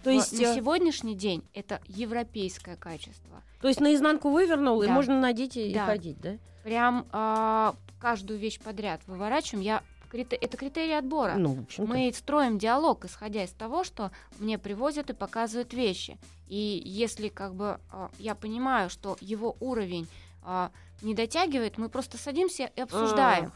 То 0.03 0.11
есть, 0.11 0.33
на 0.33 0.45
э, 0.45 0.55
сегодняшний 0.55 1.15
день 1.15 1.43
это 1.55 1.81
европейское 1.87 2.77
качество. 2.77 3.43
То 3.61 3.69
есть 3.69 3.81
наизнанку 3.81 4.31
вывернул, 4.31 4.83
и 4.83 4.87
Да. 4.87 4.93
можно 4.93 5.21
надеть 5.21 5.57
и, 5.57 5.71
и 5.71 5.75
Да. 5.75 5.87
ходить, 5.87 6.21
да? 6.21 6.37
Прям 6.63 7.07
а, 7.13 7.75
каждую 8.01 8.39
вещь 8.39 8.61
подряд 8.61 9.01
выворачиваем. 9.07 9.63
Я 9.63 9.83
это 10.11 10.57
критерий 10.57 10.95
отбора. 10.95 11.35
Ну, 11.37 11.53
в 11.55 11.63
общем-то. 11.65 11.93
Мы 11.93 12.11
строим 12.15 12.59
диалог, 12.59 13.05
исходя 13.05 13.45
из 13.45 13.51
того, 13.51 13.85
что 13.85 14.11
мне 14.39 14.57
привозят 14.59 15.11
и 15.11 15.13
показывают 15.13 15.75
вещи. 15.75 16.17
И 16.47 16.83
если 16.83 17.29
как 17.29 17.55
бы 17.55 17.79
а, 17.91 18.11
я 18.19 18.35
понимаю, 18.35 18.89
что 18.89 19.19
его 19.21 19.57
уровень 19.61 20.07
а, 20.43 20.71
не 21.03 21.15
дотягивает, 21.15 21.77
мы 21.79 21.89
просто 21.89 22.17
садимся 22.17 22.71
и 22.75 22.81
обсуждаем. 22.81 23.53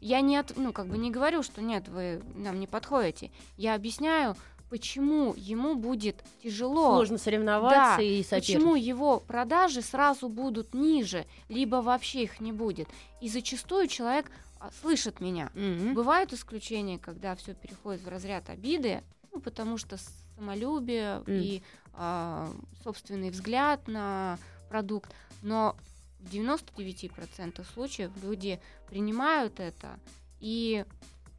Я 0.00 0.20
не 0.20 0.36
от, 0.36 0.56
ну 0.56 0.72
как 0.72 0.86
бы 0.86 0.96
не 0.98 1.10
говорю, 1.10 1.42
что 1.42 1.60
нет, 1.60 1.88
вы 1.88 2.22
нам 2.34 2.60
не 2.60 2.66
подходите. 2.66 3.30
Я 3.56 3.74
объясняю, 3.74 4.36
почему 4.72 5.34
ему 5.36 5.74
будет 5.74 6.24
тяжело. 6.42 6.94
Сложно 6.94 7.18
соревноваться 7.18 7.98
Да, 7.98 8.02
и 8.02 8.22
соперничать. 8.22 8.54
Почему 8.54 8.74
его 8.74 9.20
продажи 9.20 9.82
сразу 9.82 10.30
будут 10.30 10.72
ниже, 10.72 11.26
либо 11.50 11.82
вообще 11.82 12.22
их 12.22 12.40
не 12.40 12.52
будет? 12.52 12.88
И 13.20 13.28
зачастую 13.28 13.86
человек 13.86 14.30
а, 14.58 14.70
слышит 14.80 15.20
меня. 15.20 15.50
Мгм. 15.54 15.92
Бывают 15.92 16.32
исключения, 16.32 16.98
когда 16.98 17.36
все 17.36 17.52
переходит 17.52 18.00
в 18.00 18.08
разряд 18.08 18.48
обиды, 18.48 19.02
ну, 19.30 19.40
потому 19.40 19.76
что 19.76 19.98
самолюбие 20.38 21.16
М. 21.18 21.24
и 21.26 21.62
а, 21.92 22.50
собственный 22.82 23.28
взгляд 23.28 23.86
на 23.88 24.38
продукт. 24.70 25.12
Но 25.42 25.76
в 26.18 26.32
99% 26.32 27.62
случаев 27.74 28.10
люди 28.22 28.58
принимают 28.88 29.60
это. 29.60 30.00
И 30.40 30.86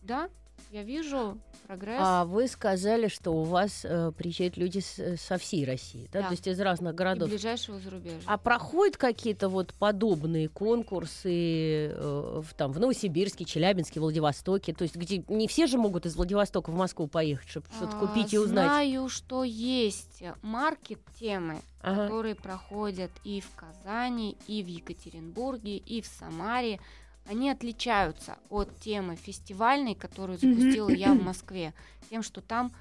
да, 0.04 0.30
я 0.70 0.84
вижу 0.84 1.40
прогресс. 1.78 2.00
А 2.00 2.26
вы 2.26 2.48
сказали, 2.48 3.08
что 3.08 3.32
у 3.32 3.44
вас 3.44 3.82
э, 3.84 4.12
приезжают 4.18 4.58
люди 4.58 4.80
с- 4.80 5.18
со 5.18 5.38
всей 5.38 5.66
России, 5.66 6.10
да? 6.12 6.22
Да. 6.22 6.28
То 6.28 6.32
есть 6.34 6.48
из 6.48 6.60
разных 6.60 6.94
и 6.94 6.96
городов. 6.96 7.30
ближайшего 7.30 7.80
зарубежья. 7.80 8.20
А 8.26 8.38
проходят 8.38 8.98
какие-то 8.98 9.50
вот 9.50 9.74
подобные 9.74 10.50
конкурсы 10.50 11.88
э, 11.88 12.42
в, 12.44 12.54
там, 12.54 12.72
в 12.72 12.80
Новосибирске, 12.80 13.46
Челябинске, 13.46 14.00
Владивостоке? 14.00 14.74
То 14.74 14.84
есть 14.84 14.96
где 14.96 15.24
не 15.28 15.48
все 15.48 15.68
же 15.68 15.78
могут 15.78 16.06
из 16.06 16.16
Владивостока 16.16 16.70
в 16.72 16.76
Москву 16.76 17.08
поехать, 17.08 17.50
чтобы 17.50 17.66
что-то 17.76 17.98
А, 17.98 18.00
купить 18.00 18.34
и 18.34 18.38
узнать? 18.38 18.66
Знаю, 18.66 19.10
что 19.10 19.44
есть 19.44 20.24
маркет 20.42 21.00
темы, 21.20 21.62
Ага. 21.82 22.04
которые 22.04 22.36
проходят 22.36 23.12
и 23.24 23.42
в 23.42 23.50
Казани, 23.56 24.38
и 24.48 24.64
в 24.64 24.68
Екатеринбурге, 24.68 25.78
и 25.78 26.02
в 26.02 26.06
Самаре. 26.06 26.80
Они 27.26 27.50
отличаются 27.50 28.38
от 28.50 28.78
темы 28.80 29.16
фестивальной, 29.16 29.96
которую 29.96 30.38
запустила 30.38 30.90
я 30.90 31.14
в 31.14 31.24
Москве, 31.24 31.74
тем, 32.10 32.22
что 32.22 32.42
там 32.42 32.72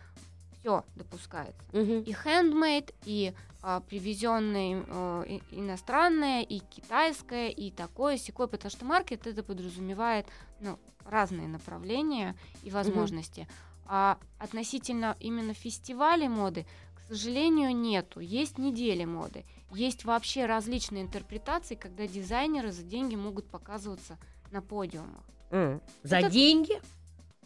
все 0.60 0.84
допускается. 0.96 1.62
Мгм. 1.72 2.02
И 2.02 2.12
хендмейд, 2.12 2.92
и 3.04 3.32
а, 3.62 3.80
привезенное 3.80 4.84
э, 4.86 5.24
и- 5.28 5.42
иностранное, 5.60 6.42
и 6.42 6.58
китайское, 6.58 7.48
и 7.48 7.70
такое, 7.70 8.16
секое, 8.16 8.48
потому 8.48 8.70
что 8.70 8.84
маркет 8.84 9.26
это 9.28 9.44
подразумевает 9.44 10.26
ну, 10.60 10.78
разные 11.04 11.46
направления 11.46 12.36
и 12.64 12.70
возможности. 12.70 13.46
А 13.86 14.18
относительно 14.38 15.16
именно 15.20 15.54
фестивалей 15.54 16.28
моды, 16.28 16.66
к 16.96 17.00
сожалению, 17.08 17.74
нету. 17.76 18.20
Есть 18.20 18.58
недели 18.58 19.04
моды. 19.04 19.44
Есть 19.72 20.04
вообще 20.04 20.46
различные 20.46 21.02
интерпретации, 21.02 21.74
когда 21.76 22.06
дизайнеры 22.06 22.72
за 22.72 22.82
деньги 22.82 23.14
могут 23.14 23.46
показываться 23.48 24.18
на 24.52 24.62
подиумах. 24.62 25.22
М. 25.50 25.80
За 26.02 26.18
Это- 26.18 26.30
деньги? 26.30 26.80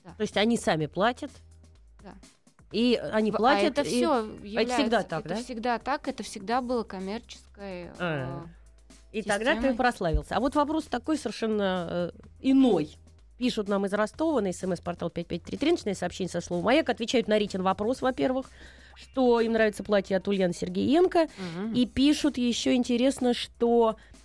Да. 0.04 0.10
То 0.16 0.22
есть 0.22 0.36
они 0.36 0.56
сами 0.56 0.86
платят? 0.86 1.30
Да. 2.02 2.14
И 2.72 3.00
они 3.12 3.30
В- 3.30 3.36
платят? 3.36 3.78
а 3.78 3.80
это 3.80 3.82
и- 3.82 3.84
все 3.84 4.24
всегда 4.42 5.02
так, 5.02 5.20
это 5.26 5.34
да? 5.36 5.42
всегда 5.42 5.78
так, 5.78 6.08
это 6.08 6.22
всегда 6.22 6.60
было 6.60 6.82
коммерческое. 6.82 7.92
А. 7.98 8.44
э, 8.44 9.18
И 9.18 9.22
тогда 9.22 9.52
ты 9.52 9.56
системой. 9.58 9.76
прославился. 9.76 10.36
А 10.36 10.40
вот 10.40 10.54
вопрос 10.56 10.84
такой 10.84 11.16
совершенно 11.16 12.12
э, 12.14 12.18
иной. 12.42 12.96
Пишут 13.38 13.68
нам 13.68 13.84
из 13.86 13.92
Ростова 13.92 14.40
на 14.40 14.52
смс-портал 14.52 15.10
5533, 15.10 15.72
начиная 15.72 15.94
сообщение 15.94 16.30
со 16.30 16.40
словом 16.40 16.64
«Маяк», 16.64 16.88
отвечают 16.88 17.28
на 17.28 17.38
Ритин 17.38 17.62
вопрос, 17.62 18.00
во-первых, 18.02 18.46
что 18.94 19.40
им 19.40 19.52
нравится 19.52 19.84
платье 19.84 20.16
от 20.16 20.26
Ульяны 20.26 20.54
Сергеенко, 20.54 21.28
мгм. 21.56 21.74
и 21.74 21.84
пишут 21.86 22.38
еще 22.38 22.74
интересно, 22.74 23.34
что 23.34 23.96
э, 23.98 24.15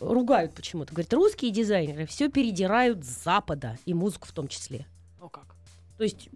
ругают 0.00 0.54
почему-то. 0.54 0.92
Говорят, 0.92 1.12
русские 1.14 1.50
дизайнеры 1.50 2.06
все 2.06 2.28
передирают 2.28 3.04
с 3.04 3.22
Запада, 3.24 3.78
и 3.86 3.94
музыку 3.94 4.26
в 4.26 4.32
том 4.32 4.48
числе. 4.48 4.86
О, 5.20 5.28
как. 5.28 5.54
То 5.96 6.04
есть 6.04 6.28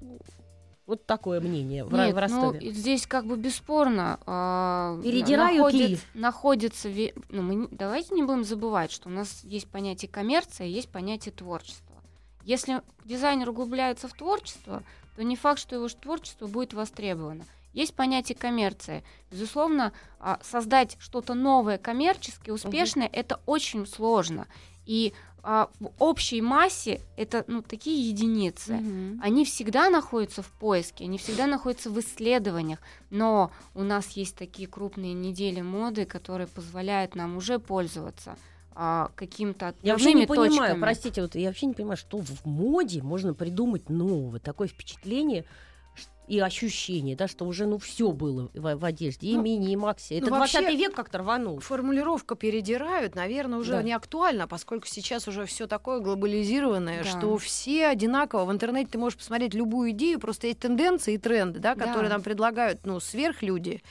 вот 0.86 1.04
такое 1.04 1.40
мнение 1.40 1.84
Нет, 1.90 2.14
в 2.14 2.18
Ростове. 2.18 2.60
ну, 2.62 2.70
здесь 2.70 3.08
как 3.08 3.26
бы 3.26 3.36
бесспорно 3.36 4.20
а, 4.24 5.00
Передирают 5.02 5.58
находит- 5.58 5.90
ли? 5.90 5.98
находится 6.14 6.88
ну, 7.28 7.42
мы 7.42 7.68
давайте 7.72 8.14
не 8.14 8.22
будем 8.22 8.44
забывать, 8.44 8.92
что 8.92 9.08
у 9.08 9.12
нас 9.12 9.42
есть 9.42 9.68
понятие 9.68 10.08
коммерция, 10.08 10.68
есть 10.68 10.88
понятие 10.88 11.32
творчества. 11.32 11.96
Если 12.44 12.82
дизайнер 13.04 13.50
углубляется 13.50 14.06
в 14.06 14.12
творчество, 14.12 14.84
то 15.16 15.24
не 15.24 15.34
факт, 15.34 15.58
что 15.58 15.74
его 15.74 15.88
творчество 15.88 16.46
будет 16.46 16.72
востребовано. 16.72 17.44
Есть 17.76 17.94
понятие 17.94 18.36
коммерции. 18.36 19.04
Безусловно, 19.30 19.92
а, 20.18 20.40
создать 20.42 20.96
что-то 20.98 21.34
новое 21.34 21.76
коммерчески 21.76 22.48
успешное 22.50 23.06
это 23.12 23.38
очень 23.44 23.86
сложно. 23.86 24.46
И 24.86 25.12
а, 25.42 25.68
в 25.78 25.90
общей 25.98 26.40
массе 26.40 27.02
это 27.18 27.44
ну, 27.48 27.60
такие 27.60 28.08
единицы 28.08 28.72
Мгм. 28.76 29.20
они 29.22 29.44
всегда 29.44 29.90
находятся 29.90 30.40
в 30.40 30.50
поиске, 30.52 31.04
они 31.04 31.18
всегда 31.18 31.46
находятся 31.46 31.90
в 31.90 32.00
исследованиях, 32.00 32.78
но 33.10 33.50
у 33.74 33.82
нас 33.82 34.08
есть 34.12 34.36
такие 34.36 34.66
крупные 34.66 35.12
недели 35.12 35.60
моды, 35.60 36.06
которые 36.06 36.46
позволяют 36.46 37.14
нам 37.14 37.36
уже 37.36 37.58
пользоваться 37.58 38.38
а, 38.74 39.10
каким-то 39.16 39.74
Я 39.82 39.92
вообще 39.92 40.14
не 40.14 40.22
отправными 40.22 40.48
понимаю, 40.48 40.72
точками. 40.74 40.80
простите, 40.80 41.22
вот 41.22 41.34
я 41.34 41.48
вообще 41.48 41.66
не 41.66 41.74
понимаю, 41.74 41.98
что 41.98 42.18
в 42.18 42.46
моде 42.46 43.02
можно 43.02 43.34
придумать 43.34 43.90
нового. 43.90 44.40
Такое 44.40 44.66
впечатление, 44.66 45.44
и 46.26 46.40
ощущение, 46.40 47.14
да, 47.16 47.28
что 47.28 47.44
уже 47.44 47.66
ну 47.66 47.78
все 47.78 48.10
было 48.12 48.50
в, 48.54 48.76
в 48.76 48.84
одежде, 48.84 49.28
и 49.28 49.36
Ну, 49.36 49.42
мини, 49.42 49.72
и 49.72 49.76
макси. 49.76 50.14
Это 50.14 50.30
ну, 50.30 50.36
20 50.36 50.54
вообще- 50.62 50.76
век 50.76 50.94
как-то 50.94 51.18
рванул. 51.18 51.60
Формулировка 51.60 52.34
передирают, 52.34 53.14
наверное, 53.14 53.58
уже 53.58 53.72
Да. 53.72 53.82
не 53.82 53.92
актуальна, 53.92 54.48
поскольку 54.48 54.86
сейчас 54.86 55.28
уже 55.28 55.44
все 55.46 55.66
такое 55.66 56.00
глобализированное, 56.00 57.04
Да. 57.04 57.08
что 57.10 57.36
все 57.38 57.86
одинаково. 57.86 58.44
В 58.44 58.52
интернете 58.52 58.90
ты 58.92 58.98
можешь 58.98 59.18
посмотреть 59.18 59.54
любую 59.54 59.90
идею, 59.92 60.18
просто 60.20 60.48
есть 60.48 60.58
тенденции 60.58 61.14
и 61.14 61.18
тренды, 61.18 61.60
да, 61.60 61.74
которые 61.74 62.08
Да. 62.08 62.14
нам 62.16 62.22
предлагают 62.22 62.84
ну, 62.84 62.98
сверхлюди. 63.00 63.82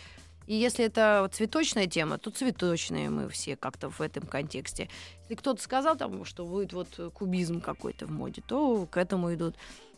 И 0.48 0.56
если 0.56 0.86
это 0.86 1.28
цветочная 1.34 1.88
тема, 1.88 2.20
то 2.20 2.30
цветочные 2.30 3.10
мы 3.10 3.30
все 3.30 3.56
как-то 3.56 3.90
в 3.90 4.00
этом 4.02 4.28
контексте. 4.28 4.90
Если 5.24 5.34
кто-то 5.36 5.60
сказал, 5.62 5.96
там, 5.96 6.24
что 6.24 6.46
будет 6.46 6.72
вот 6.72 7.00
кубизм 7.16 7.62
какой-то 7.62 8.06
в 8.06 8.12
моде, 8.12 8.44
то 8.46 8.86
к 8.86 8.98
этому 8.98 9.34
идут. 9.34 9.56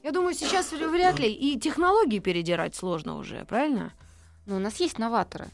Я 0.08 0.14
думаю, 0.14 0.34
сейчас 0.36 0.72
вряд 0.72 1.20
ли. 1.20 1.30
И 1.30 1.60
технологии 1.60 2.20
передирать 2.20 2.74
сложно 2.74 3.18
уже, 3.18 3.44
правильно? 3.44 3.92
Но 4.46 4.56
у 4.56 4.60
нас 4.60 4.80
есть 4.80 5.00
новаторы. 5.00 5.50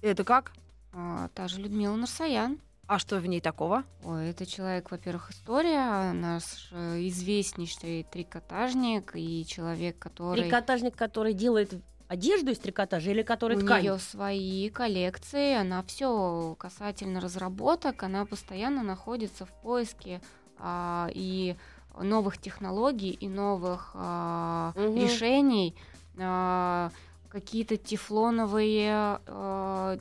Это 0.00 0.22
как? 0.22 0.52
А, 0.92 1.28
та 1.34 1.48
же 1.48 1.60
Людмила 1.60 1.96
Нарсаян. 1.96 2.60
А 2.86 3.00
что 3.00 3.16
в 3.16 3.26
ней 3.26 3.40
такого? 3.40 3.82
Ой, 4.04 4.28
это 4.28 4.46
человек, 4.46 4.92
во-первых, 4.92 5.32
история, 5.32 6.12
наш 6.12 6.68
э, 6.70 7.08
известнейший 7.08 8.06
трикотажник 8.08 9.10
и 9.16 9.44
человек, 9.44 9.98
который... 9.98 10.44
Трикотажник, 10.44 10.94
который 10.94 11.32
делает 11.32 11.74
одежду 12.06 12.52
из 12.52 12.60
трикотажа 12.60 13.10
или 13.10 13.22
который 13.22 13.56
У 13.56 13.60
ткань? 13.60 13.82
нее 13.82 13.98
свои 13.98 14.70
коллекции, 14.70 15.54
она 15.54 15.82
все 15.82 16.54
касательно 16.60 17.20
разработок, 17.20 18.04
она 18.04 18.24
постоянно 18.24 18.84
находится 18.84 19.46
в 19.46 19.50
поиске 19.62 20.22
а, 20.60 21.10
и 21.12 21.56
новых 21.98 22.38
технологий 22.38 23.10
и 23.10 23.28
новых 23.28 23.90
а, 23.94 24.72
Мгм. 24.76 24.96
решений, 24.96 25.74
а, 26.18 26.90
какие-то 27.28 27.76
тефлоновые 27.76 29.18
а, 29.26 29.98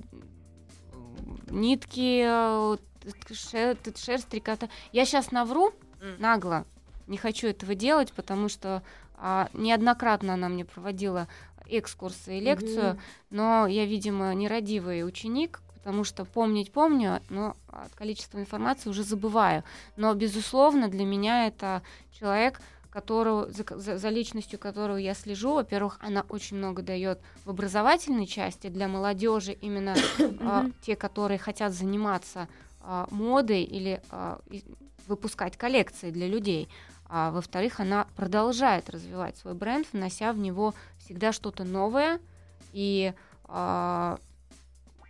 нитки, 1.50 2.24
т- 2.24 3.34
ше- 3.34 3.75
т- 3.75 3.98
шерсть, 3.98 4.27
трикота. 4.27 4.69
Я 4.91 5.05
сейчас 5.05 5.31
навру 5.31 5.72
нагло, 6.17 6.65
не 7.08 7.17
хочу 7.17 7.48
этого 7.48 7.75
делать, 7.75 8.13
потому 8.13 8.50
что 8.50 8.84
а, 9.17 9.50
неоднократно 9.53 10.36
она 10.36 10.48
мне 10.48 10.63
проводила 10.65 11.27
экскурсы 11.65 12.38
и 12.38 12.41
лекцию, 12.41 12.91
Мгм. 12.93 13.00
но 13.31 13.67
я, 13.67 13.86
видимо, 13.86 14.34
нерадивый 14.34 15.05
ученик, 15.05 15.60
потому 15.89 16.03
что 16.03 16.24
помнить 16.24 16.72
помню, 16.72 17.19
но 17.29 17.55
от 17.67 17.91
количества 17.96 18.38
информации 18.38 18.91
уже 18.91 19.03
забываю. 19.03 19.63
Но, 19.98 20.13
безусловно, 20.13 20.88
для 20.88 21.03
меня 21.03 21.48
это 21.48 21.81
человек, 22.12 22.62
которого, 22.91 23.50
за, 23.50 23.63
за- 23.79 23.98
за 23.98 24.10
личностью 24.10 24.60
которого 24.60 24.98
я 24.98 25.15
слежу. 25.15 25.55
Во-первых, 25.55 25.98
она 26.00 26.25
очень 26.29 26.58
много 26.58 26.84
дает 26.84 27.19
в 27.43 27.50
образовательной 27.50 28.27
части 28.27 28.67
для 28.67 28.88
молодежи, 28.88 29.51
именно 29.51 29.96
а, 30.41 30.67
те, 30.84 30.96
которые 30.96 31.39
хотят 31.39 31.74
заниматься 31.74 32.48
а, 32.81 33.08
модой 33.10 33.63
или 33.63 34.00
а, 34.12 34.39
выпускать 35.08 35.58
коллекции 35.58 36.12
для 36.12 36.27
людей. 36.27 36.69
А 37.08 37.31
во-вторых, 37.31 37.79
она 37.79 38.05
продолжает 38.15 38.91
развивать 38.91 39.38
свой 39.38 39.55
бренд, 39.55 39.88
внося 39.91 40.34
в 40.34 40.38
него 40.38 40.75
всегда 41.00 41.31
что-то 41.31 41.63
новое, 41.63 42.19
и 42.74 43.12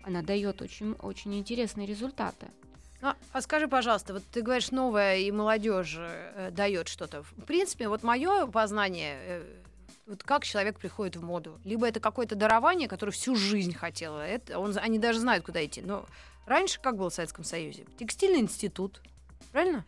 она 0.10 0.22
дает 0.22 0.62
очень, 0.62 0.94
очень 0.94 1.36
интересные 1.36 1.88
результаты. 1.88 2.48
А, 3.02 3.16
а 3.32 3.42
скажи, 3.42 3.68
пожалуйста, 3.68 4.14
вот 4.14 4.24
ты 4.32 4.42
говоришь, 4.42 4.72
новая 4.72 5.18
и 5.18 5.32
молодежь 5.32 5.96
э, 5.98 6.50
дает 6.52 6.90
что-то. 6.90 7.24
В 7.24 7.46
принципе, 7.46 7.88
вот 7.88 8.04
мое 8.04 8.46
познание, 8.48 9.16
э, 9.22 9.44
вот 10.06 10.24
как 10.24 10.44
человек 10.44 10.80
приходит 10.80 11.16
в 11.16 11.24
моду. 11.24 11.58
Либо 11.64 11.88
это 11.88 12.02
какое-то 12.02 12.36
дарование, 12.36 12.90
которое 12.90 13.14
всю 13.14 13.36
жизнь 13.36 13.74
хотела. 13.74 14.20
Это, 14.28 14.60
он, 14.60 14.76
они 14.78 15.00
даже 15.00 15.20
знают, 15.20 15.46
куда 15.46 15.64
идти. 15.66 15.82
Но 15.82 16.06
раньше 16.46 16.82
как 16.82 16.98
было 16.98 17.10
в 17.10 17.14
Советском 17.14 17.46
Союзе? 17.46 17.86
Текстильный 17.98 18.40
институт, 18.40 19.02
правильно? 19.54 19.86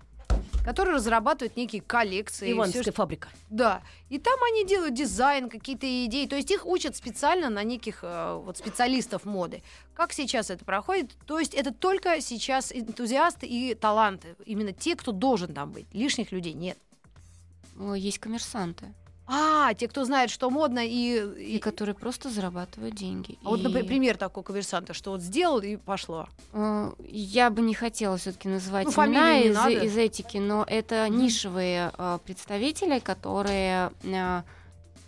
Который 0.63 0.93
разрабатывает 0.93 1.57
некие 1.57 1.81
коллекции. 1.81 2.51
Ивановская 2.51 2.83
что- 2.83 2.91
фабрика. 2.91 3.29
Да. 3.49 3.81
И 4.09 4.19
там 4.19 4.37
они 4.43 4.65
делают 4.65 4.93
дизайн, 4.93 5.49
какие-то 5.49 5.87
идеи. 6.05 6.27
То 6.27 6.35
есть 6.35 6.51
их 6.51 6.65
учат 6.65 6.95
специально 6.95 7.49
на 7.49 7.63
неких 7.63 7.99
э, 8.03 8.41
вот 8.45 8.57
специалистов 8.57 9.25
моды. 9.25 9.63
Как 9.95 10.13
сейчас 10.13 10.49
это 10.51 10.63
проходит? 10.63 11.11
То 11.25 11.39
есть 11.39 11.53
это 11.55 11.73
только 11.73 12.21
сейчас 12.21 12.71
энтузиасты 12.71 13.47
и 13.47 13.73
таланты. 13.73 14.35
Именно 14.45 14.71
те, 14.71 14.95
кто 14.95 15.11
должен 15.11 15.53
там 15.53 15.71
быть. 15.71 15.87
Лишних 15.93 16.31
людей 16.31 16.53
нет. 16.53 16.77
Есть 17.95 18.19
коммерсанты, 18.19 18.93
А, 19.33 19.73
те, 19.73 19.87
кто 19.87 20.03
знает, 20.03 20.29
что 20.29 20.49
модно, 20.49 20.79
и... 20.85 21.55
и 21.55 21.59
которые 21.59 21.95
просто 21.95 22.29
зарабатывают 22.29 22.95
деньги. 22.95 23.37
А 23.43 23.49
вот, 23.49 23.59
И, 23.61 23.63
например, 23.63 23.87
пример 23.87 24.17
такого 24.17 24.43
коммерсанта, 24.43 24.93
что 24.93 25.11
вот 25.11 25.21
сделал 25.21 25.59
и 25.61 25.77
пошло. 25.77 26.27
э, 26.53 26.91
Я 27.07 27.49
бы 27.49 27.61
не 27.61 27.73
хотела 27.73 28.17
все-таки 28.17 28.49
называть 28.49 28.85
Ну, 28.87 28.91
имена 29.05 29.39
из, 29.39 29.55
надо. 29.55 29.71
из 29.85 29.95
этики, 29.97 30.37
но 30.37 30.65
это 30.67 31.07
нишевые 31.09 31.91
э, 31.97 32.19
представители, 32.25 32.99
которые 32.99 33.91
э, 34.03 34.41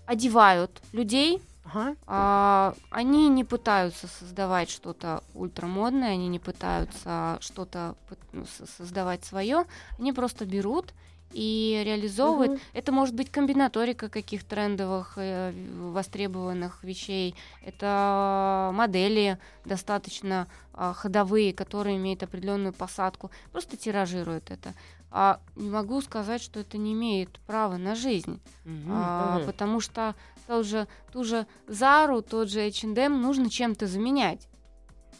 одевают 0.05 0.71
людей 0.93 1.41
Ага. 1.65 1.95
А, 2.07 2.75
они 2.91 3.29
не 3.29 3.43
пытаются 3.43 4.07
создавать 4.07 4.69
что-то 4.69 5.23
ультрамодное, 5.33 6.11
они 6.11 6.27
не 6.27 6.37
пытаются 6.37 7.37
что-то 7.41 7.95
ну, 8.33 8.45
со- 8.45 8.67
создавать 8.67 9.23
свое, 9.25 9.65
они 9.97 10.11
просто 10.13 10.45
берут 10.45 10.93
и 11.33 11.81
реализовывают. 11.85 12.51
Мгм. 12.53 12.61
Это 12.73 12.91
может 12.91 13.15
быть 13.15 13.31
комбинаторика 13.31 14.09
каких 14.09 14.43
трендовых, 14.43 15.13
э, 15.17 15.51
востребованных 15.91 16.83
вещей. 16.83 17.35
Это 17.61 18.71
модели 18.73 19.37
достаточно 19.65 20.47
а, 20.75 20.93
ходовые, 20.93 21.53
которые 21.53 21.97
имеют 21.97 22.23
определенную 22.23 22.73
посадку. 22.73 23.29
Просто 23.51 23.77
тиражируют 23.77 24.49
это. 24.49 24.73
А 25.11 25.39
не 25.55 25.69
могу 25.69 26.01
сказать, 26.01 26.41
что 26.41 26.59
это 26.59 26.79
не 26.79 26.93
имеет 26.93 27.39
права 27.41 27.77
на 27.77 27.93
жизнь. 27.93 28.41
А, 28.89 29.37
Мгм. 29.37 29.45
потому 29.45 29.79
что 29.79 30.15
тот 30.47 30.65
же, 30.65 30.87
ту 31.11 31.23
же 31.23 31.45
Зару, 31.67 32.23
тот 32.23 32.49
же 32.49 32.61
H&M 32.61 33.21
нужно 33.21 33.49
чем-то 33.49 33.85
заменять. 33.85 34.47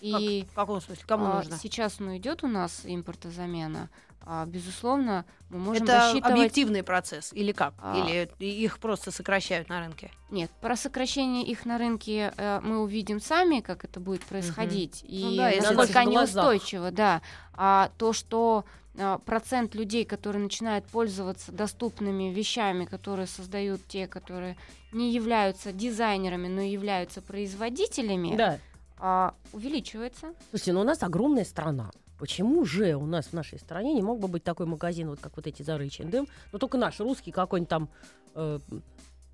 И 0.04 0.46
В 0.52 0.56
каком 0.56 0.82
смысле? 0.82 1.04
Кому 1.08 1.26
а, 1.26 1.36
нужно? 1.36 1.58
сейчас 1.58 2.00
ну, 2.00 2.18
идет 2.18 2.44
у 2.44 2.48
нас 2.48 2.82
импортозамена. 2.84 3.89
А, 4.26 4.46
безусловно, 4.46 5.26
мы 5.50 5.60
можем 5.60 5.84
Это 5.84 5.94
рассчитывать... 5.94 6.32
объективный 6.32 6.84
процесс 6.84 7.32
или 7.34 7.52
как? 7.52 7.74
А. 7.80 7.98
Или 7.98 8.30
их 8.39 8.80
просто 8.80 9.12
сокращают 9.12 9.70
на 9.70 9.80
рынке? 9.80 10.12
Нет, 10.30 10.50
про 10.62 10.76
сокращение 10.76 11.44
их 11.46 11.66
на 11.66 11.78
рынке 11.78 12.34
э, 12.38 12.60
мы 12.63 12.82
увидим 12.82 13.20
сами, 13.20 13.60
как 13.60 13.84
это 13.84 14.00
будет 14.00 14.24
происходить, 14.24 15.04
и 15.08 15.24
Ну 15.24 15.36
да, 15.38 15.52
насколько 15.62 16.00
они 16.00 16.18
устойчивы, 16.18 16.92
да. 16.92 17.22
А 17.54 17.92
то, 17.98 18.13
что 18.13 18.66
а, 18.98 19.18
процент 19.20 19.74
людей, 19.76 20.06
которые 20.06 20.44
начинают 20.44 20.86
пользоваться 20.86 21.52
доступными 21.52 22.34
вещами, 22.34 22.86
которые 22.86 23.28
создают 23.28 23.86
те, 23.88 24.08
которые 24.08 24.56
не 24.92 25.12
являются 25.12 25.72
дизайнерами, 25.72 26.48
но 26.48 26.62
являются 26.62 27.22
производителями, 27.22 28.36
Да. 28.36 28.60
А, 29.06 29.36
увеличивается. 29.52 30.34
Слушайте, 30.50 30.72
ну 30.72 30.80
у 30.80 30.86
нас 30.86 31.04
огромная 31.04 31.44
страна. 31.44 31.92
Почему 32.18 32.63
же 32.63 32.96
у 32.96 33.06
нас 33.06 33.28
в 33.28 33.34
нашей 33.34 33.60
стране 33.60 33.94
не 33.94 34.02
мог 34.02 34.18
бы 34.20 34.30
быть 34.30 34.46
такой 34.46 34.66
магазин, 34.66 35.10
вот 35.10 35.20
как 35.20 35.36
вот 35.36 35.46
эти 35.46 35.62
и 35.62 35.66
H&M, 35.66 36.26
но 36.54 36.58
только 36.58 36.78
наш, 36.78 37.02
русский 37.02 37.32
какой-нибудь 37.32 37.70
там, 37.70 37.89
э, 38.36 38.60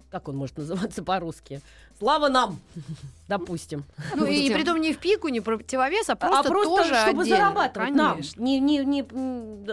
как 0.09 0.27
он 0.27 0.35
может 0.37 0.57
называться 0.57 1.03
по-русски? 1.03 1.61
Слава 1.99 2.29
нам, 2.29 2.59
допустим. 3.27 3.83
Ну 4.15 4.25
и 4.25 4.43
Будем. 4.43 4.53
притом 4.53 4.79
не 4.81 4.93
в 4.93 4.99
пику, 4.99 5.27
не 5.27 5.41
противовес, 5.41 6.09
а 6.09 6.15
просто, 6.15 6.39
а 6.39 6.43
просто 6.43 6.75
тоже 6.77 6.95
чтобы 6.95 7.21
отдельно. 7.23 7.37
зарабатывать 7.39 7.91
нам. 7.93 8.21
Не, 8.37 8.59
не, 8.59 8.77
не, 8.85 9.03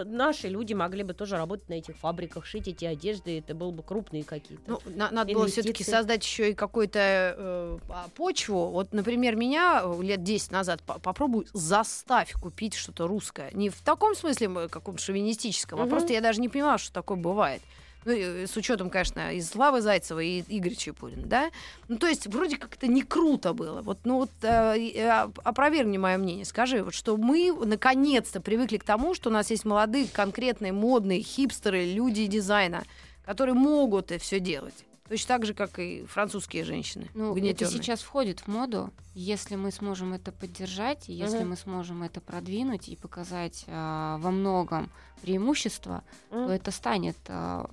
наши 0.03 0.49
люди 0.49 0.73
могли 0.73 1.03
бы 1.03 1.13
тоже 1.13 1.37
работать 1.37 1.69
на 1.69 1.75
этих 1.75 1.95
фабриках, 1.97 2.45
шить 2.45 2.67
эти 2.67 2.83
одежды, 2.85 3.39
это 3.39 3.55
было 3.55 3.71
бы 3.71 3.81
крупные 3.81 4.23
какие-то. 4.25 4.63
Ну, 4.67 4.79
на- 4.93 5.09
надо 5.09 5.33
было 5.33 5.47
все-таки 5.47 5.83
создать 5.83 6.23
еще 6.23 6.51
и 6.51 6.53
какую-то 6.53 6.99
э, 6.99 7.77
а, 7.89 8.07
почву. 8.15 8.67
Вот, 8.71 8.93
например, 8.93 9.35
меня 9.37 9.81
э, 9.83 10.01
лет 10.03 10.21
10 10.23 10.51
назад 10.51 10.81
по- 10.83 10.99
попробуй 10.99 11.47
заставь 11.53 12.33
купить 12.33 12.73
что-то 12.73 13.07
русское. 13.07 13.49
Не 13.53 13.69
в 13.69 13.81
таком 13.81 14.15
смысле 14.15 14.47
м, 14.47 14.69
каком-то 14.69 15.01
шовинистическом, 15.01 15.79
а 15.79 15.83
Мгм. 15.83 15.89
просто 15.91 16.11
я 16.13 16.19
даже 16.21 16.41
не 16.41 16.49
понимала, 16.49 16.77
что 16.77 16.91
такое 16.93 17.17
бывает. 17.17 17.61
Ну, 18.05 18.11
и, 18.11 18.45
с 18.45 18.55
учетом, 18.55 18.89
конечно, 18.89 19.33
и 19.33 19.41
Славы 19.41 19.81
Зайцева, 19.81 20.19
и 20.21 20.43
Игоря 20.47 20.75
Чепурина, 20.75 21.25
да? 21.27 21.51
Ну, 21.87 21.97
то 21.97 22.07
есть, 22.07 22.27
вроде 22.27 22.57
как 22.57 22.75
это 22.75 22.87
не 22.87 23.01
круто 23.01 23.53
было. 23.53 23.81
Вот, 23.81 23.99
ну, 24.05 24.17
вот, 24.17 24.31
э, 24.41 24.77
и, 24.77 24.97
э, 24.97 25.27
опровергни 25.43 25.97
мое 25.97 26.17
мнение. 26.17 26.45
Скажи, 26.45 26.83
вот, 26.83 26.93
что 26.93 27.17
мы 27.17 27.51
наконец-то 27.65 28.39
привыкли 28.39 28.77
к 28.77 28.83
тому, 28.83 29.13
что 29.13 29.29
у 29.29 29.33
нас 29.33 29.49
есть 29.49 29.65
молодые, 29.65 30.07
конкретные, 30.07 30.71
модные, 30.71 31.21
хипстеры, 31.21 31.85
люди 31.85 32.25
дизайна, 32.27 32.83
которые 33.25 33.55
могут 33.55 34.11
все 34.21 34.39
делать. 34.39 34.85
Точно 35.09 35.27
так 35.27 35.45
же, 35.45 35.53
как 35.53 35.79
и 35.79 36.05
французские 36.05 36.63
женщины. 36.65 37.07
Ну, 37.13 37.35
это 37.35 37.65
сейчас 37.65 38.01
входит 38.01 38.41
в 38.41 38.47
моду. 38.47 38.91
Если 39.13 39.55
мы 39.55 39.71
сможем 39.71 40.13
это 40.13 40.31
поддержать, 40.31 41.07
и 41.09 41.13
если 41.13 41.39
Мгм. 41.39 41.49
мы 41.49 41.55
сможем 41.55 42.03
это 42.03 42.19
продвинуть 42.19 42.89
и 42.89 42.95
показать 42.95 43.63
а, 43.67 44.17
во 44.17 44.31
многом 44.31 44.89
преимущество, 45.21 46.03
то 46.29 46.35
М. 46.35 46.49
это 46.49 46.71
станет 46.71 47.15
а, 47.29 47.69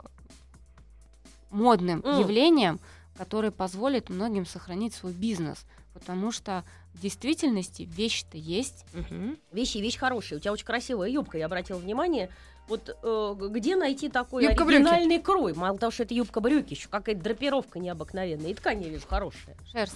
модным 1.55 2.01
М. 2.05 2.21
явлением, 2.21 2.81
который 3.17 3.51
позволит 3.51 4.11
многим 4.11 4.45
сохранить 4.45 4.95
свой 4.95 5.13
бизнес, 5.13 5.65
потому 5.93 6.33
что 6.33 6.65
в 6.95 7.01
действительности 7.01 7.83
вещи-то 7.83 8.37
есть. 8.37 8.85
Мгм. 8.93 9.39
Вещи, 9.53 9.79
вещь 9.79 9.97
хорошая. 9.97 10.39
У 10.39 10.43
тебя 10.43 10.53
очень 10.53 10.67
красивая 10.67 11.09
юбка, 11.09 11.39
я 11.39 11.47
обратила 11.47 11.79
внимание. 11.79 12.29
Вот 12.67 12.97
э, 13.03 13.35
где 13.51 13.77
найти 13.77 14.09
такой 14.09 14.45
Юбка-брюки. 14.45 14.77
оригинальный 14.77 15.21
крой? 15.21 15.53
Мало 15.55 15.77
того, 15.79 15.93
что 15.93 16.03
это 16.05 16.15
юбка-брюки, 16.15 16.73
еще 16.75 16.89
какая-то 16.89 17.21
драпировка 17.23 17.79
необыкновенная. 17.79 18.51
И 18.51 18.55
ткань 18.55 18.83
я 18.83 18.89
вижу 18.89 19.07
хорошая. 19.07 19.57
Шерсть. 19.71 19.95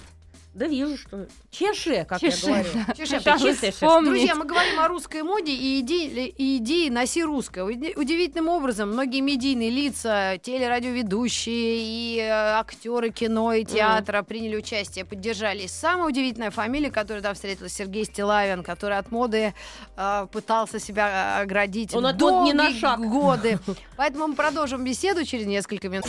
Да 0.59 0.67
вижу, 0.67 0.97
что... 0.99 1.29
Чеше, 1.51 2.05
как 2.05 2.21
Чеше, 2.21 2.47
я 2.49 2.53
говорю. 2.63 2.69
да. 2.87 2.95
Чеше. 2.95 3.73
Помнить. 3.81 4.11
Друзья, 4.11 4.35
мы 4.35 4.45
говорим 4.45 4.81
о 4.81 4.89
русской 4.89 5.23
моде 5.23 5.53
и 5.53 5.81
идеи, 5.81 6.27
и 6.37 6.57
идеи 6.57 6.89
«Носи 6.89 7.23
русское». 7.23 7.65
Уди- 7.65 7.95
Удивительным 7.97 8.49
образом 8.49 8.91
многие 8.91 9.21
медийные 9.21 9.71
лица, 9.71 10.37
телерадиоведущие 10.43 11.77
и 11.79 12.19
э, 12.21 12.29
актеры 12.59 13.11
кино 13.11 13.53
и 13.53 13.65
театра 13.65 14.23
приняли 14.23 14.57
участие, 14.57 15.05
поддержали. 15.05 15.63
И 15.63 15.69
самая 15.69 16.09
удивительная 16.09 16.51
фамилия, 16.51 16.91
которая 16.91 17.23
там 17.23 17.35
встретилась, 17.35 17.73
Сергей 17.73 18.05
Стилавин, 18.05 18.63
который 18.63 18.99
от 18.99 19.11
моды 19.11 19.55
э, 19.97 20.27
пытался 20.33 20.81
себя 20.81 21.37
э, 21.39 21.43
оградить 21.43 21.95
Он 21.95 22.07
от 22.07 22.21
не 22.21 22.53
на 22.53 22.73
шаг. 22.73 22.99
годы. 23.01 23.59
Поэтому 23.97 24.29
мы 24.29 24.35
продолжим 24.35 24.85
беседу 24.85 25.25
через 25.25 25.47
несколько 25.47 25.89
минут. 25.89 26.07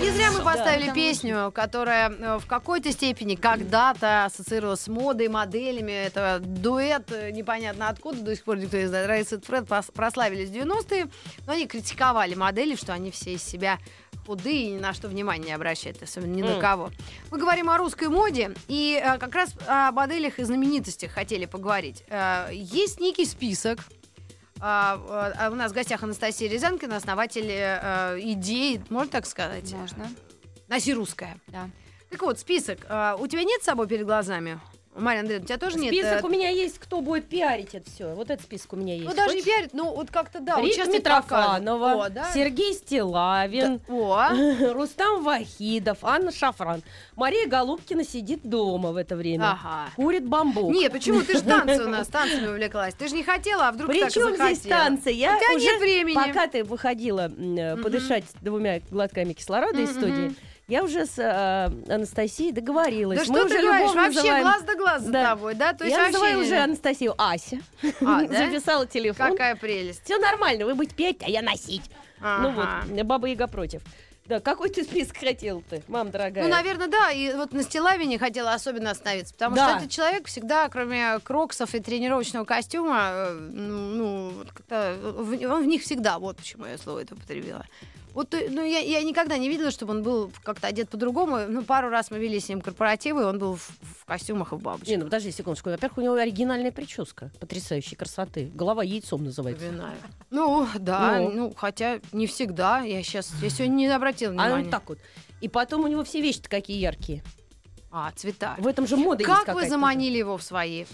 Не 0.00 0.10
зря 0.10 0.30
мы 0.32 0.40
поставили 0.42 0.86
Да. 0.86 0.92
песню, 0.94 1.52
которая 1.54 2.10
э, 2.10 2.38
в 2.38 2.46
какой-то 2.46 2.90
степени 2.92 3.34
когда-то 3.54 4.24
ассоциировалась 4.26 4.80
с 4.82 4.88
модой, 4.88 5.28
моделями. 5.28 5.92
Это 5.92 6.40
дуэт, 6.40 7.10
э, 7.12 7.30
непонятно 7.30 7.88
откуда, 7.88 8.20
до 8.22 8.34
сих 8.34 8.44
пор 8.44 8.58
никто 8.58 8.76
не 8.76 8.86
знает. 8.86 9.06
Райс 9.08 9.32
и 9.32 9.38
Фред 9.40 9.64
прос- 9.64 9.92
прославились 9.92 10.48
в 10.50 10.52
90-е, 10.52 11.08
но 11.46 11.52
они 11.52 11.66
критиковали 11.66 12.34
модели, 12.34 12.74
что 12.76 12.92
они 12.92 13.10
все 13.10 13.34
из 13.34 13.42
себя 13.42 13.78
худые 14.26 14.62
и 14.68 14.70
ни 14.72 14.78
на 14.78 14.92
что 14.92 15.08
внимания 15.08 15.46
не 15.46 15.52
обращают, 15.52 16.02
особенно 16.02 16.32
ни 16.34 16.42
на 16.42 16.54
М. 16.54 16.60
кого. 16.60 16.90
Мы 17.30 17.38
говорим 17.38 17.70
о 17.70 17.78
русской 17.78 18.08
моде, 18.08 18.52
и 18.68 19.00
э, 19.02 19.18
как 19.18 19.34
раз 19.34 19.50
о 19.66 19.90
моделях 19.92 20.38
и 20.38 20.44
знаменитостях 20.44 21.10
хотели 21.12 21.46
поговорить. 21.46 22.04
Э, 22.08 22.48
есть 22.52 23.00
некий 23.00 23.24
список, 23.24 23.80
а, 24.62 25.32
а 25.38 25.50
у 25.50 25.54
нас 25.54 25.72
в 25.72 25.74
гостях 25.74 26.02
Анастасия 26.02 26.48
Рязанкина, 26.50 26.96
основатель 26.96 27.46
э, 27.48 28.18
идеи, 28.20 28.84
можно 28.90 29.10
так 29.10 29.26
сказать? 29.26 29.72
Можно, 29.72 30.08
Носи 30.68 30.92
русская. 30.94 31.36
да. 31.48 31.68
Так 32.10 32.22
вот, 32.22 32.38
список. 32.38 32.78
а, 32.88 33.16
у 33.18 33.26
тебя 33.26 33.44
нет 33.44 33.62
с 33.62 33.66
собой 33.66 33.86
перед 33.86 34.04
глазами? 34.04 34.60
Мария 34.96 35.20
Андреевна, 35.20 35.44
у 35.44 35.46
тебя 35.46 35.58
тоже 35.58 35.78
нет? 35.78 35.94
Список 35.94 36.24
э, 36.24 36.26
у 36.26 36.28
меня 36.28 36.48
есть, 36.50 36.80
кто 36.80 37.00
будет 37.00 37.28
пиарить 37.28 37.74
это 37.76 37.88
все. 37.88 38.12
Вот 38.14 38.28
этот 38.28 38.44
список 38.44 38.72
у 38.72 38.76
меня 38.76 38.94
есть. 38.94 39.06
Ну, 39.06 39.14
даже 39.14 39.36
не 39.36 39.40
Хочешь? 39.40 39.54
пиарит, 39.54 39.70
ну, 39.72 39.94
вот 39.94 40.10
как-то, 40.10 40.40
да, 40.40 40.56
Рита 40.56 40.74
участвует 40.74 41.04
Митрофанова. 41.04 42.06
О, 42.06 42.08
да? 42.08 42.28
Сергей 42.34 42.74
Стилавин, 42.74 43.80
О, 43.88 44.28
Рустам 44.72 45.22
Вахидов, 45.22 45.98
Анна 46.02 46.32
Шафран. 46.32 46.82
Мария 47.14 47.46
Голубкина 47.46 48.02
сидит 48.02 48.40
дома 48.42 48.90
в 48.90 48.96
это 48.96 49.14
время. 49.14 49.52
ага. 49.52 49.90
Курит 49.94 50.26
бамбук. 50.26 50.72
Нет, 50.72 50.90
почему? 50.90 51.22
Ты 51.22 51.34
же 51.34 51.42
танцы 51.42 51.84
у 51.86 51.88
нас, 51.88 52.08
танцами 52.08 52.48
увлеклась. 52.48 52.94
Ты 52.94 53.06
же 53.06 53.14
не 53.14 53.22
хотела, 53.22 53.68
а 53.68 53.72
вдруг 53.72 53.92
так 53.92 54.06
Причем 54.06 54.22
захотела. 54.22 54.54
здесь 54.54 54.68
танцы? 54.68 55.10
Я 55.10 55.36
У 55.36 55.38
тебя 55.38 55.54
уже, 55.54 55.64
нет 55.66 55.80
времени. 55.80 56.14
пока 56.14 56.48
ты 56.48 56.64
выходила 56.64 57.30
э, 57.30 57.76
подышать 57.76 58.24
двумя 58.40 58.80
глотками 58.90 59.34
кислорода 59.34 59.80
из 59.80 59.92
студии. 59.92 60.34
Я 60.70 60.82
уже 60.84 61.04
с 61.06 61.18
э, 61.18 61.92
Анастасией 61.92 62.52
договорилась. 62.52 63.26
Да 63.26 63.32
Мы 63.32 63.40
что 63.40 63.48
ты 63.48 63.60
говоришь? 63.62 63.94
Вообще 63.94 64.16
называем. 64.18 64.42
глаз 64.44 64.62
да 64.62 64.74
глаз 64.76 65.02
за 65.02 65.12
Да. 65.12 65.24
тобой, 65.30 65.54
да? 65.54 65.72
То 65.74 65.84
есть 65.84 65.96
я 65.96 66.02
вообще 66.04 66.12
называю 66.18 66.40
уже 66.40 66.56
Анастасию 66.56 67.14
Ася. 67.18 67.58
А, 68.00 68.22
да? 68.26 68.46
Записала 68.46 68.86
телефон. 68.86 69.32
Какая 69.32 69.56
прелесть. 69.56 70.02
Все 70.04 70.18
нормально, 70.18 70.64
вы 70.64 70.74
будете 70.74 70.94
петь, 70.94 71.18
а 71.22 71.28
я 71.28 71.42
носить. 71.42 71.90
Ну 72.20 72.26
Ага. 72.48 72.84
вот, 72.88 73.02
Баба 73.04 73.26
Яга 73.28 73.46
против. 73.46 73.82
Да, 74.26 74.38
какой 74.38 74.68
ты 74.68 74.84
список 74.84 75.16
хотел 75.16 75.60
ты, 75.68 75.82
мам 75.88 76.12
дорогая? 76.12 76.44
Ну, 76.44 76.50
наверное, 76.50 76.86
да. 76.86 77.10
И 77.10 77.32
вот 77.34 77.52
на 77.52 77.64
Стилавине 77.64 78.16
хотела 78.16 78.52
особенно 78.54 78.92
остановиться, 78.92 79.34
потому 79.34 79.56
Да. 79.56 79.68
что 79.70 79.78
этот 79.78 79.90
человек 79.90 80.28
всегда, 80.28 80.68
кроме 80.68 81.18
кроксов 81.18 81.74
и 81.74 81.80
тренировочного 81.80 82.44
костюма, 82.44 83.10
э, 83.12 83.32
ну, 83.32 83.74
ну, 83.88 84.32
как-то 84.54 84.96
в, 85.02 85.32
он 85.46 85.64
в 85.64 85.66
них 85.66 85.82
всегда. 85.82 86.20
Вот 86.20 86.36
почему 86.36 86.64
я 86.66 86.78
слово 86.78 87.00
это 87.00 87.14
употребила. 87.16 87.66
Вот, 88.14 88.34
э, 88.34 88.48
ну, 88.50 88.64
я, 88.64 88.78
я 88.80 89.02
никогда 89.02 89.38
не 89.38 89.48
видела, 89.48 89.70
чтобы 89.70 89.92
он 89.92 90.02
был 90.02 90.32
как-то 90.42 90.66
одет 90.66 90.88
по-другому. 90.88 91.46
Ну, 91.48 91.62
пару 91.62 91.88
раз 91.88 92.10
мы 92.10 92.18
вели 92.18 92.40
с 92.40 92.48
ним 92.48 92.60
корпоративы, 92.60 93.22
и 93.22 93.24
он 93.24 93.38
был 93.38 93.56
в, 93.56 93.70
в 94.00 94.04
костюмах 94.04 94.52
и 94.52 94.56
в 94.56 94.60
бабочках. 94.60 94.88
Не, 94.88 94.96
ну 94.96 95.04
подожди 95.04 95.30
секундочку. 95.30 95.70
Во-первых, 95.70 95.98
у 95.98 96.00
него 96.00 96.14
оригинальная 96.14 96.72
прическа 96.72 97.30
потрясающей 97.40 97.96
красоты. 97.96 98.50
Голова 98.54 98.82
яйцом 98.82 99.24
называется. 99.24 99.64
Напоминаю. 99.64 99.96
Ну, 100.30 100.66
да, 100.78 101.18
Ну. 101.20 101.30
ну. 101.30 101.54
хотя 101.56 102.00
не 102.12 102.26
всегда. 102.26 102.80
Я 102.80 103.02
сейчас, 103.02 103.32
я 103.42 103.50
сегодня 103.50 103.74
не 103.74 103.86
обратила 103.88 104.32
А 104.32 104.34
внимания. 104.34 104.64
ну 104.64 104.70
так 104.70 104.88
вот. 104.88 104.98
И 105.40 105.48
потом 105.48 105.84
у 105.84 105.86
него 105.86 106.04
все 106.04 106.20
вещи 106.20 106.42
какие 106.42 106.78
яркие. 106.78 107.22
А, 107.92 108.12
цвета. 108.14 108.54
В 108.58 108.66
этом 108.66 108.86
же 108.86 108.96
мода 108.96 109.22
есть 109.24 109.44
Как 109.44 109.54
вы 109.54 109.68
заманили 109.68 110.18
его 110.18 110.36
в 110.36 110.42
свои 110.42 110.84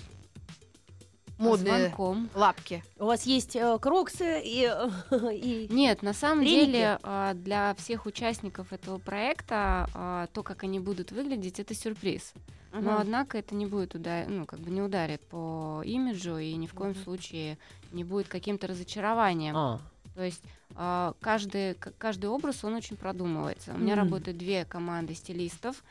модные 1.39 1.89
Звонком. 1.91 2.31
лапки? 2.35 2.83
У 2.99 3.05
вас 3.07 3.25
есть 3.25 3.57
э, 3.57 3.79
кроксы 3.81 4.41
и... 4.43 4.71
э, 4.71 5.35
и... 5.35 5.67
Нет, 5.71 6.03
на 6.03 6.13
самом 6.13 6.45
Треники. 6.45 6.67
деле 6.73 6.99
а, 7.03 7.35
для 7.35 7.75
всех 7.75 8.07
участников 8.07 8.73
этого 8.73 8.99
проекта 8.99 9.89
а, 9.95 10.27
то, 10.33 10.43
как 10.43 10.65
они 10.65 10.81
будут 10.81 11.13
выглядеть, 11.13 11.61
это 11.61 11.75
сюрприз. 11.75 12.33
Но 12.73 12.81
Мгм. 12.93 13.01
однако 13.01 13.39
это 13.39 13.55
не 13.55 13.67
будет 13.67 13.95
удар... 13.95 14.27
ну, 14.29 14.45
как 14.45 14.59
бы 14.61 14.71
не 14.71 14.83
ударит 14.83 15.21
по 15.29 15.83
имиджу 15.85 16.37
и 16.37 16.53
ни 16.55 16.67
в 16.67 16.75
коем 16.75 16.91
Мгм. 16.93 17.03
случае 17.05 17.59
не 17.93 18.05
будет 18.05 18.29
каким-то 18.29 18.67
разочарованием. 18.67 19.57
А, 19.57 19.81
То 20.15 20.23
есть 20.23 20.43
а, 20.75 21.15
каждый, 21.21 21.75
каждый 21.75 22.27
образ, 22.27 22.65
он 22.65 22.75
очень 22.75 22.97
продумывается. 22.97 23.73
У 23.75 23.79
меня 23.79 23.95
Мгм. 23.95 24.05
работают 24.05 24.37
две 24.39 24.65
команды 24.65 25.15
стилистов, 25.15 25.83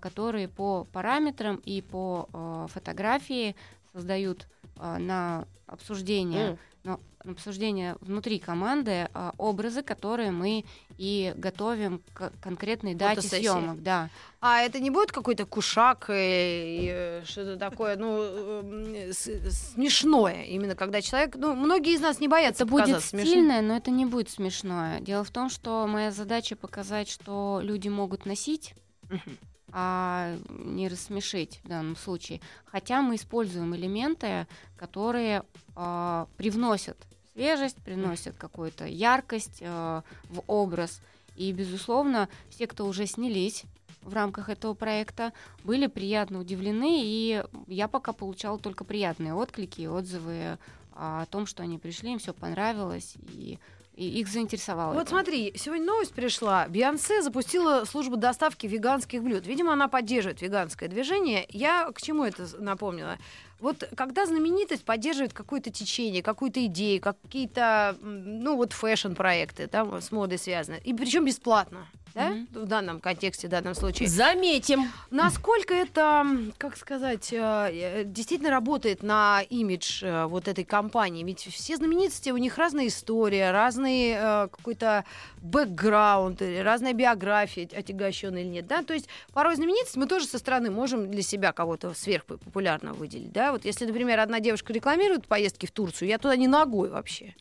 которые 0.00 0.48
по 0.48 0.84
параметрам 0.92 1.56
и 1.56 1.82
по 1.82 2.28
фотографии 2.72 3.56
создают 3.96 4.46
а, 4.78 4.98
на 4.98 5.46
обсуждение, 5.66 6.50
м. 6.50 6.58
на 6.84 7.00
обсуждение 7.32 7.96
внутри 8.00 8.38
команды 8.38 9.08
а, 9.14 9.32
образы, 9.38 9.82
которые 9.82 10.30
мы 10.30 10.66
и 10.98 11.32
готовим 11.36 12.02
к 12.12 12.30
конкретной 12.42 12.94
дате 12.94 13.22
съемок. 13.22 13.82
Да. 13.82 14.10
А 14.40 14.60
это 14.60 14.80
не 14.80 14.90
будет 14.90 15.12
какой-то 15.12 15.46
кушак 15.46 16.10
и, 16.10 16.12
и, 16.12 16.88
э, 16.92 17.22
что-то 17.24 17.56
такое, 17.56 17.96
ну, 17.96 18.18
э, 18.20 19.12
смешное, 19.12 20.44
именно 20.44 20.76
когда 20.76 21.00
человек, 21.00 21.36
ну, 21.36 21.54
многие 21.54 21.94
из 21.94 22.00
нас 22.00 22.20
не 22.20 22.28
боятся 22.28 22.64
Это 22.64 22.70
будет 22.70 23.02
смешным. 23.02 23.26
стильное, 23.26 23.62
но 23.62 23.76
это 23.76 23.90
не 23.90 24.04
будет 24.04 24.28
смешное. 24.28 25.00
Дело 25.00 25.24
в 25.24 25.30
том, 25.30 25.48
что 25.48 25.86
моя 25.86 26.10
задача 26.12 26.54
показать, 26.54 27.08
что 27.08 27.60
люди 27.62 27.88
могут 27.88 28.26
носить, 28.26 28.74
Мгм. 29.08 29.38
А 29.78 30.38
не 30.48 30.88
рассмешить 30.88 31.60
в 31.62 31.68
данном 31.68 31.96
случае. 31.96 32.40
Хотя 32.64 33.02
мы 33.02 33.16
используем 33.16 33.76
элементы, 33.76 34.46
которые 34.78 35.42
а, 35.74 36.28
привносят 36.38 36.96
свежесть, 37.34 37.76
приносят 37.82 38.36
какую-то 38.36 38.86
яркость 38.86 39.58
а, 39.60 40.02
в 40.30 40.42
образ. 40.46 41.02
И, 41.36 41.52
безусловно, 41.52 42.30
все, 42.48 42.66
кто 42.66 42.86
уже 42.86 43.06
снялись 43.06 43.64
в 44.00 44.14
рамках 44.14 44.48
этого 44.48 44.72
проекта, 44.72 45.34
были 45.62 45.88
приятно 45.88 46.40
удивлены, 46.40 47.02
и 47.02 47.44
я 47.66 47.86
пока 47.86 48.14
получала 48.14 48.58
только 48.58 48.82
приятные 48.82 49.34
отклики 49.34 49.82
и 49.82 49.88
отзывы 49.88 50.56
а, 50.94 51.20
о 51.20 51.26
том, 51.26 51.44
что 51.44 51.62
они 51.62 51.76
пришли, 51.76 52.12
им 52.12 52.18
все 52.18 52.32
понравилось, 52.32 53.16
и, 53.28 53.58
и 53.96 54.20
их 54.20 54.28
заинтересовало. 54.28 54.92
Вот 54.92 55.02
это. 55.02 55.10
смотри, 55.10 55.52
сегодня 55.56 55.86
новость 55.86 56.12
пришла. 56.12 56.68
Бейонсе 56.68 57.22
запустила 57.22 57.84
службу 57.84 58.16
доставки 58.16 58.66
веганских 58.66 59.22
блюд. 59.22 59.46
Видимо, 59.46 59.72
она 59.72 59.88
поддерживает 59.88 60.42
веганское 60.42 60.88
движение. 60.88 61.46
Я 61.48 61.90
к 61.92 62.00
чему 62.00 62.24
это 62.24 62.46
напомнила? 62.58 63.16
Вот 63.60 63.88
когда 63.96 64.26
знаменитость 64.26 64.84
поддерживает 64.84 65.32
какое-то 65.32 65.70
течение, 65.70 66.22
какую-то 66.22 66.64
идею, 66.66 67.00
какие-то, 67.00 67.96
ну 68.02 68.56
вот 68.56 68.72
фэшн-проекты, 68.72 69.66
там 69.66 70.00
с 70.00 70.12
модой 70.12 70.38
связаны, 70.38 70.80
и 70.84 70.92
причем 70.92 71.24
бесплатно, 71.24 71.86
да, 72.14 72.28
Мгм. 72.30 72.48
в 72.52 72.66
данном 72.66 73.00
контексте, 73.00 73.46
в 73.46 73.50
данном 73.50 73.74
случае. 73.74 74.08
Заметим. 74.08 74.90
Насколько 75.10 75.74
это, 75.74 76.26
как 76.56 76.76
сказать, 76.78 77.30
э, 77.30 77.36
э, 77.38 78.04
действительно 78.04 78.50
работает 78.50 79.02
на 79.02 79.42
имидж 79.42 80.02
э, 80.02 80.24
вот 80.24 80.48
этой 80.48 80.64
компании? 80.64 81.24
Ведь 81.24 81.40
все 81.40 81.76
знаменитости, 81.76 82.30
у 82.30 82.38
них 82.38 82.56
разная 82.56 82.86
история, 82.86 83.50
разный 83.52 84.14
какой-то 84.48 85.04
бэкграунд, 85.42 86.42
разная 86.62 86.92
биография, 86.94 87.68
отягощенная 87.76 88.42
или 88.42 88.48
нет, 88.48 88.66
да? 88.66 88.82
То 88.82 88.94
есть 88.94 89.08
порой 89.32 89.56
знаменитость 89.56 89.96
мы 89.96 90.06
тоже 90.06 90.26
со 90.26 90.38
стороны 90.38 90.70
можем 90.70 91.10
для 91.10 91.22
себя 91.22 91.52
кого-то 91.52 91.92
сверхпопулярного 91.94 92.94
выделить, 92.94 93.32
да? 93.32 93.45
Вот 93.52 93.64
если, 93.64 93.86
например, 93.86 94.20
одна 94.20 94.40
девушка 94.40 94.72
рекламирует 94.72 95.26
поездки 95.26 95.66
в 95.66 95.70
Турцию, 95.70 96.08
я 96.08 96.18
туда 96.18 96.36
не 96.36 96.48
ногой 96.48 96.90
вообще. 96.90 97.34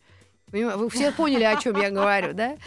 Вы 0.52 0.90
все 0.90 1.12
поняли, 1.12 1.44
о 1.44 1.58
чем 1.58 1.76
я 1.76 1.90
говорю, 1.92 2.34
да? 2.34 2.58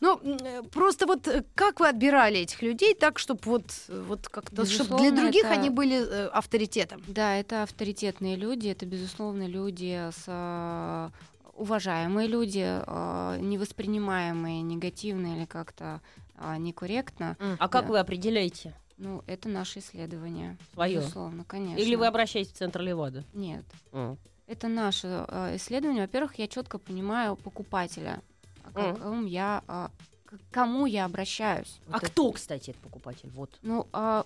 Ну, 0.00 0.20
э, 0.22 0.62
просто 0.72 1.06
вот 1.06 1.26
э, 1.28 1.42
как 1.54 1.80
вы 1.80 1.88
отбирали 1.88 2.40
этих 2.40 2.60
людей 2.60 2.94
так, 2.94 3.18
чтобы 3.18 3.40
вот, 3.44 3.64
э, 3.88 4.04
вот 4.06 4.28
как-то, 4.28 4.66
чтобы 4.66 4.98
для 4.98 5.10
других 5.10 5.44
это- 5.44 5.52
они 5.54 5.70
были 5.70 6.28
авторитетом? 6.32 7.02
Да, 7.08 7.36
это 7.36 7.62
авторитетные 7.62 8.36
люди, 8.36 8.68
это, 8.68 8.84
безусловно, 8.84 9.46
люди 9.46 10.10
с 10.10 10.24
а, 10.26 11.10
уважаемые 11.54 12.28
люди, 12.28 12.64
э, 12.66 13.38
не 13.40 13.56
воспринимаемые 13.58 14.60
негативно 14.62 15.36
или 15.36 15.46
как-то 15.46 16.00
э, 16.38 16.56
некорректно. 16.58 17.36
А 17.58 17.68
как 17.68 17.86
Да. 17.86 17.92
вы 17.92 17.98
определяете? 17.98 18.74
Ну, 18.98 19.22
это 19.26 19.48
наше 19.48 19.80
исследование. 19.80 20.56
Своё? 20.72 21.00
Безусловно, 21.00 21.44
конечно. 21.44 21.78
Или 21.82 21.94
вы 21.96 22.06
обращаетесь 22.06 22.52
в 22.52 22.56
Центр 22.56 22.80
Левада? 22.80 23.24
Нет. 23.34 23.64
М. 23.92 24.16
Это 24.46 24.68
наше 24.68 25.26
э, 25.28 25.56
исследование. 25.56 26.02
Во-первых, 26.02 26.36
я 26.38 26.46
четко 26.48 26.78
понимаю 26.78 27.36
покупателя, 27.36 28.22
а 28.64 28.70
к 28.70 28.98
кому 28.98 29.26
я, 29.26 29.62
а, 29.66 29.90
к 30.24 30.38
кому 30.50 30.86
я 30.86 31.04
обращаюсь. 31.04 31.80
А 31.90 32.00
кто, 32.00 32.30
кстати, 32.32 32.70
этот 32.70 32.82
покупатель? 32.82 33.28
Вот. 33.30 33.50
Ну, 33.62 33.86
а, 33.92 34.24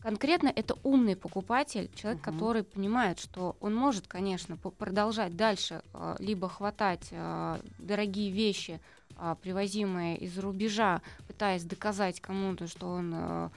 конкретно 0.00 0.52
это 0.54 0.76
умный 0.84 1.16
покупатель, 1.16 1.90
человек, 1.94 2.24
Мгм. 2.24 2.32
который 2.34 2.62
понимает, 2.62 3.18
что 3.18 3.56
он 3.60 3.74
может, 3.74 4.06
конечно, 4.06 4.56
продолжать 4.56 5.34
дальше 5.34 5.82
а, 5.92 6.14
либо 6.20 6.48
хватать 6.48 7.08
а, 7.12 7.58
дорогие 7.78 8.30
вещи, 8.30 8.80
а, 9.16 9.34
привозимые 9.34 10.16
из-за 10.18 10.42
рубежа, 10.42 11.00
пытаясь 11.26 11.64
доказать 11.64 12.20
кому-то, 12.20 12.68
что 12.68 12.86
он 12.86 13.12
а, 13.14 13.18
а, 13.18 13.50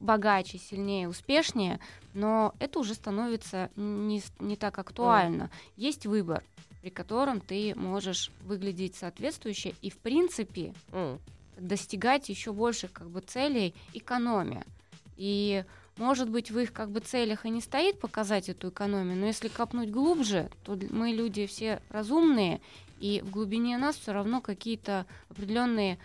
богаче, 0.00 0.58
сильнее, 0.58 1.08
успешнее, 1.08 1.80
но 2.14 2.54
это 2.58 2.78
уже 2.78 2.94
становится 2.94 3.70
не, 3.76 4.22
не 4.38 4.56
так 4.56 4.78
актуально. 4.78 5.50
Есть 5.76 6.06
выбор, 6.06 6.42
при 6.82 6.90
котором 6.90 7.40
ты 7.40 7.74
можешь 7.74 8.30
выглядеть 8.42 8.94
соответствующе 8.96 9.74
и, 9.82 9.90
в 9.90 9.98
принципе, 9.98 10.74
М. 10.92 11.18
достигать 11.58 12.28
еще 12.28 12.52
больших 12.52 12.92
как 12.92 13.08
бы 13.08 13.20
целей 13.20 13.74
экономия. 13.92 14.64
И 15.16 15.64
может 15.96 16.28
быть 16.28 16.50
в 16.50 16.58
их 16.58 16.72
как 16.72 16.90
бы 16.90 17.00
целях 17.00 17.46
и 17.46 17.50
не 17.50 17.60
стоит 17.60 17.98
показать 17.98 18.48
эту 18.48 18.68
экономию, 18.68 19.16
но 19.16 19.26
если 19.26 19.48
копнуть 19.48 19.90
глубже, 19.90 20.50
то 20.64 20.78
мы 20.90 21.10
люди 21.10 21.46
все 21.46 21.80
разумные, 21.88 22.60
и 23.00 23.22
в 23.24 23.30
глубине 23.30 23.78
нас 23.78 23.96
все 23.96 24.12
равно 24.12 24.40
какие-то 24.40 25.06
определенные 25.30 25.98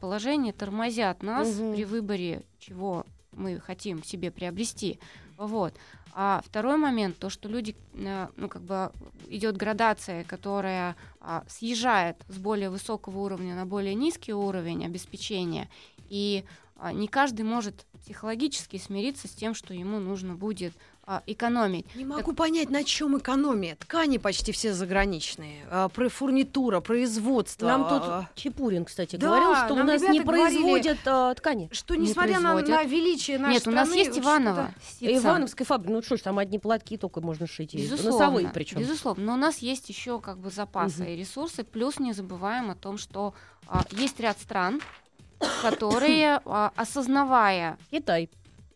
положения 0.00 0.52
тормозят 0.52 1.22
нас 1.22 1.58
Мгм. 1.58 1.74
при 1.74 1.84
выборе, 1.84 2.42
чего 2.58 3.04
мы 3.32 3.60
хотим 3.60 4.02
себе 4.02 4.30
приобрести. 4.30 4.98
Вот. 5.36 5.74
А 6.18 6.40
второй 6.46 6.78
момент, 6.78 7.18
то, 7.18 7.28
что 7.28 7.46
люди, 7.46 7.76
э, 7.92 8.28
ну, 8.36 8.48
как 8.48 8.62
бы 8.62 8.90
идет 9.28 9.58
градация, 9.58 10.24
которая 10.24 10.96
а, 11.20 11.44
съезжает 11.46 12.16
с 12.28 12.38
более 12.38 12.70
высокого 12.70 13.18
уровня 13.18 13.54
на 13.54 13.66
более 13.66 13.94
низкий 13.94 14.32
уровень 14.32 14.86
обеспечения, 14.86 15.68
и 16.08 16.44
а, 16.76 16.94
не 16.94 17.06
каждый 17.06 17.42
может 17.42 17.84
психологически 18.00 18.78
смириться 18.78 19.28
с 19.28 19.32
тем, 19.32 19.54
что 19.54 19.74
ему 19.74 19.98
нужно 19.98 20.34
будет 20.34 20.72
а, 21.08 21.22
экономить. 21.26 21.86
Не 21.94 22.04
могу 22.04 22.32
понять, 22.32 22.68
на 22.68 22.82
чем 22.82 23.16
экономия. 23.16 23.76
Ткани 23.76 24.18
почти 24.18 24.50
все 24.50 24.72
заграничные. 24.74 25.64
А, 25.70 25.88
про 25.88 26.08
фурнитура, 26.08 26.80
производство. 26.80 27.66
Нам 27.68 27.82
тут 27.88 28.02
а, 28.02 28.28
Чепурин, 28.34 28.84
кстати, 28.84 29.14
Да, 29.14 29.28
говорил, 29.28 29.54
что 29.54 29.74
у 29.74 29.84
нас 29.84 30.02
не 30.02 30.20
говорили- 30.20 30.24
производят 30.24 30.98
а, 31.06 31.32
ткани. 31.34 31.68
Что 31.72 31.94
Не 31.94 32.08
несмотря 32.08 32.40
на, 32.40 32.54
производят. 32.54 32.68
на 32.68 32.82
величие 32.84 33.38
нашей 33.38 33.52
Нет, 33.54 33.68
у 33.68 33.70
нас 33.70 33.88
страны, 33.88 34.04
есть 34.04 34.18
Иваново. 34.18 34.74
сица. 34.98 35.16
Ивановской 35.16 35.64
фабрики, 35.64 35.92
ну 35.92 36.02
что 36.02 36.16
ж, 36.16 36.22
там 36.22 36.38
одни 36.38 36.58
платки 36.58 36.96
только 36.96 37.20
можно 37.20 37.46
шить. 37.46 37.74
Безусловно, 37.74 38.18
Носовые 38.18 38.50
причем. 38.52 38.78
безусловно. 38.80 39.24
Но 39.26 39.34
у 39.34 39.36
нас 39.36 39.58
есть 39.58 39.88
еще 39.88 40.18
как 40.20 40.38
бы 40.38 40.50
запасы 40.50 41.02
Мгм. 41.02 41.12
и 41.12 41.16
ресурсы. 41.16 41.62
Плюс 41.62 42.00
не 42.00 42.14
забываем 42.14 42.70
о 42.70 42.74
том, 42.74 42.98
что 42.98 43.32
а, 43.68 43.84
есть 43.92 44.18
ряд 44.18 44.40
стран, 44.40 44.80
которые, 45.62 46.40
а, 46.44 46.72
осознавая 46.76 47.78
Китай, 47.90 48.28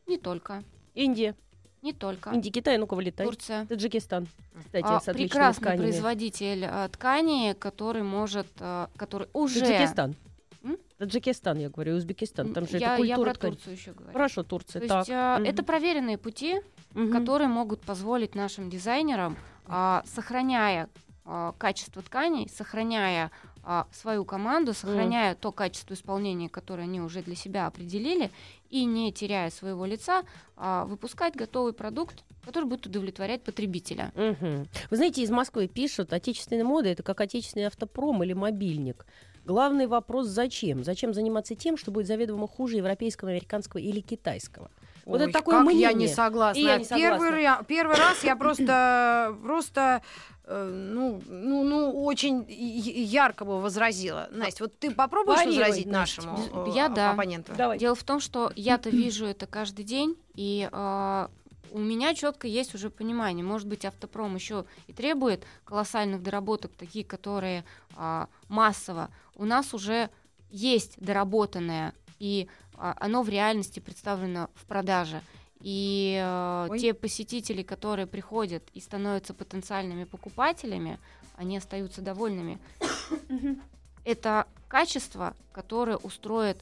не 0.07 0.16
только, 0.16 0.62
Индия. 0.95 1.35
Не 1.83 1.93
только, 1.93 2.31
Индия, 2.31 2.51
Китай, 2.51 2.79
ну-ка 2.79 2.95
вылетай. 2.95 3.27
Турция, 3.27 3.66
Таджикистан, 3.66 4.29
кстати, 4.59 4.85
а, 4.87 5.01
с 5.01 5.05
прекрасный 5.12 5.62
тканями. 5.62 5.83
производитель 5.83 6.64
а, 6.66 6.88
ткани, 6.88 7.55
который 7.55 8.03
может, 8.03 8.47
а, 8.61 8.90
который 8.97 9.29
уже 9.33 9.61
Таджикистан. 9.61 10.14
М? 10.62 10.77
Таджикистан, 10.99 11.59
я 11.59 11.71
говорю, 11.71 11.95
и 11.95 11.97
Узбекистан. 11.97 12.53
Там 12.53 12.69
же 12.69 12.79
я, 12.79 12.95
это 12.95 13.03
я 13.03 13.14
культура 13.16 13.31
про 13.31 13.38
ткани. 13.38 13.53
Турцию 13.53 13.73
еще 13.77 13.93
говорю. 13.93 14.12
Хорошо, 14.12 14.43
Турция. 14.43 14.83
То 14.83 14.88
так. 14.88 14.99
есть 14.99 15.11
а, 15.11 15.38
Мгм. 15.38 15.47
это 15.49 15.62
проверенные 15.62 16.19
пути, 16.19 16.61
Мгм. 16.93 17.12
которые 17.12 17.49
могут 17.49 17.81
позволить 17.81 18.35
нашим 18.35 18.69
дизайнерам, 18.69 19.37
а, 19.66 20.03
сохраняя 20.07 20.88
а, 21.25 21.53
качество 21.59 22.03
тканей, 22.03 22.49
сохраняя 22.49 23.31
а, 23.62 23.87
свою 23.93 24.25
команду, 24.25 24.73
сохраняя 24.75 25.35
то 25.35 25.53
качество 25.53 25.95
исполнения, 25.95 26.49
которое 26.49 26.85
они 26.85 27.01
уже 27.01 27.23
для 27.23 27.37
себя 27.37 27.66
определили, 27.66 28.31
и 28.70 28.85
не 28.85 29.12
теряя 29.12 29.50
своего 29.50 29.85
лица, 29.85 30.22
а, 30.56 30.85
выпускать 30.87 31.35
готовый 31.35 31.72
продукт, 31.72 32.24
который 32.44 32.64
будет 32.64 32.87
удовлетворять 32.87 33.42
потребителя. 33.42 34.12
Мгм. 34.14 34.68
Вы 34.90 34.96
знаете, 34.96 35.22
из 35.22 35.30
Москвы 35.30 35.68
пишут, 35.68 36.12
отечественная 36.12 36.64
мода 36.64 36.88
это 36.88 37.02
как 37.02 37.20
отечественный 37.20 37.66
автопром 37.66 38.22
или 38.22 38.33
мобильник. 38.33 39.06
Главный 39.44 39.87
вопрос 39.87 40.28
зачем? 40.28 40.85
Зачем 40.85 41.12
заниматься 41.12 41.54
тем, 41.54 41.76
что 41.76 41.90
будет 41.90 42.06
заведомо 42.06 42.46
хуже 42.46 42.76
европейского, 42.76 43.30
американского 43.30 43.80
или 43.80 44.00
китайского? 44.00 44.70
Вот 45.11 45.20
Ой, 45.20 45.25
это 45.29 45.33
такое 45.38 45.57
как 45.57 45.66
мнение. 45.66 45.83
я 45.88 45.92
не 45.92 46.09
согласна. 46.09 46.59
И 46.61 46.62
я 46.62 46.79
не 46.79 46.85
Первый, 46.85 47.31
согласна. 47.31 47.35
ра- 47.35 47.64
первый 47.66 47.96
раз 47.96 48.23
я 48.25 48.37
просто, 48.37 49.37
просто 49.42 50.03
э, 50.44 50.64
ну, 50.92 51.20
ну, 51.27 51.64
ну, 51.64 52.05
очень 52.05 52.44
ярко 52.49 53.44
бы 53.44 53.61
возразила. 53.61 54.29
Настя, 54.31 54.64
вот 54.64 54.79
ты 54.79 54.90
попробуешь 54.92 55.38
Парируй, 55.40 55.59
возразить 55.59 55.87
Настя. 55.87 56.23
нашему 56.23 56.66
э, 56.66 56.70
Я 56.75 56.88
да. 56.88 57.11
оппоненту? 57.11 57.53
Давай. 57.57 57.79
Дело 57.79 57.94
в 57.94 58.05
том, 58.05 58.20
что 58.20 58.53
я-то 58.55 58.90
вижу 58.90 59.27
это 59.27 59.46
каждый 59.46 59.85
день, 59.85 60.16
и 60.35 60.68
а, 60.70 61.29
у 61.73 61.79
меня 61.79 62.14
четко 62.14 62.46
есть 62.46 62.75
уже 62.75 62.88
понимание. 62.90 63.44
Может 63.44 63.66
быть, 63.68 63.85
автопром 63.85 64.35
еще 64.37 64.64
и 64.87 64.92
требует 64.92 65.44
колоссальных 65.64 66.23
доработок, 66.23 66.73
такие, 66.77 67.05
которые 67.05 67.64
а, 67.96 68.29
массово. 68.49 69.11
У 69.35 69.44
нас 69.44 69.75
уже 69.75 70.09
есть 70.51 70.94
доработанное, 70.99 71.94
и 72.18 72.49
оно 72.81 73.23
в 73.23 73.29
реальности 73.29 73.81
представлено 73.81 74.49
в 74.55 74.64
продаже. 74.64 75.23
И 75.61 76.19
э, 76.23 76.66
Ой. 76.71 76.79
те 76.79 76.95
посетители, 76.95 77.62
которые 77.62 78.07
приходят 78.07 78.62
и 78.73 78.81
становятся 78.81 79.35
потенциальными 79.35 80.05
покупателями, 80.05 80.99
они 81.37 81.59
остаются 81.59 82.01
довольными. 82.01 82.59
Это 84.05 84.47
качество, 84.69 85.35
которое 85.53 85.97
устроит 85.99 86.59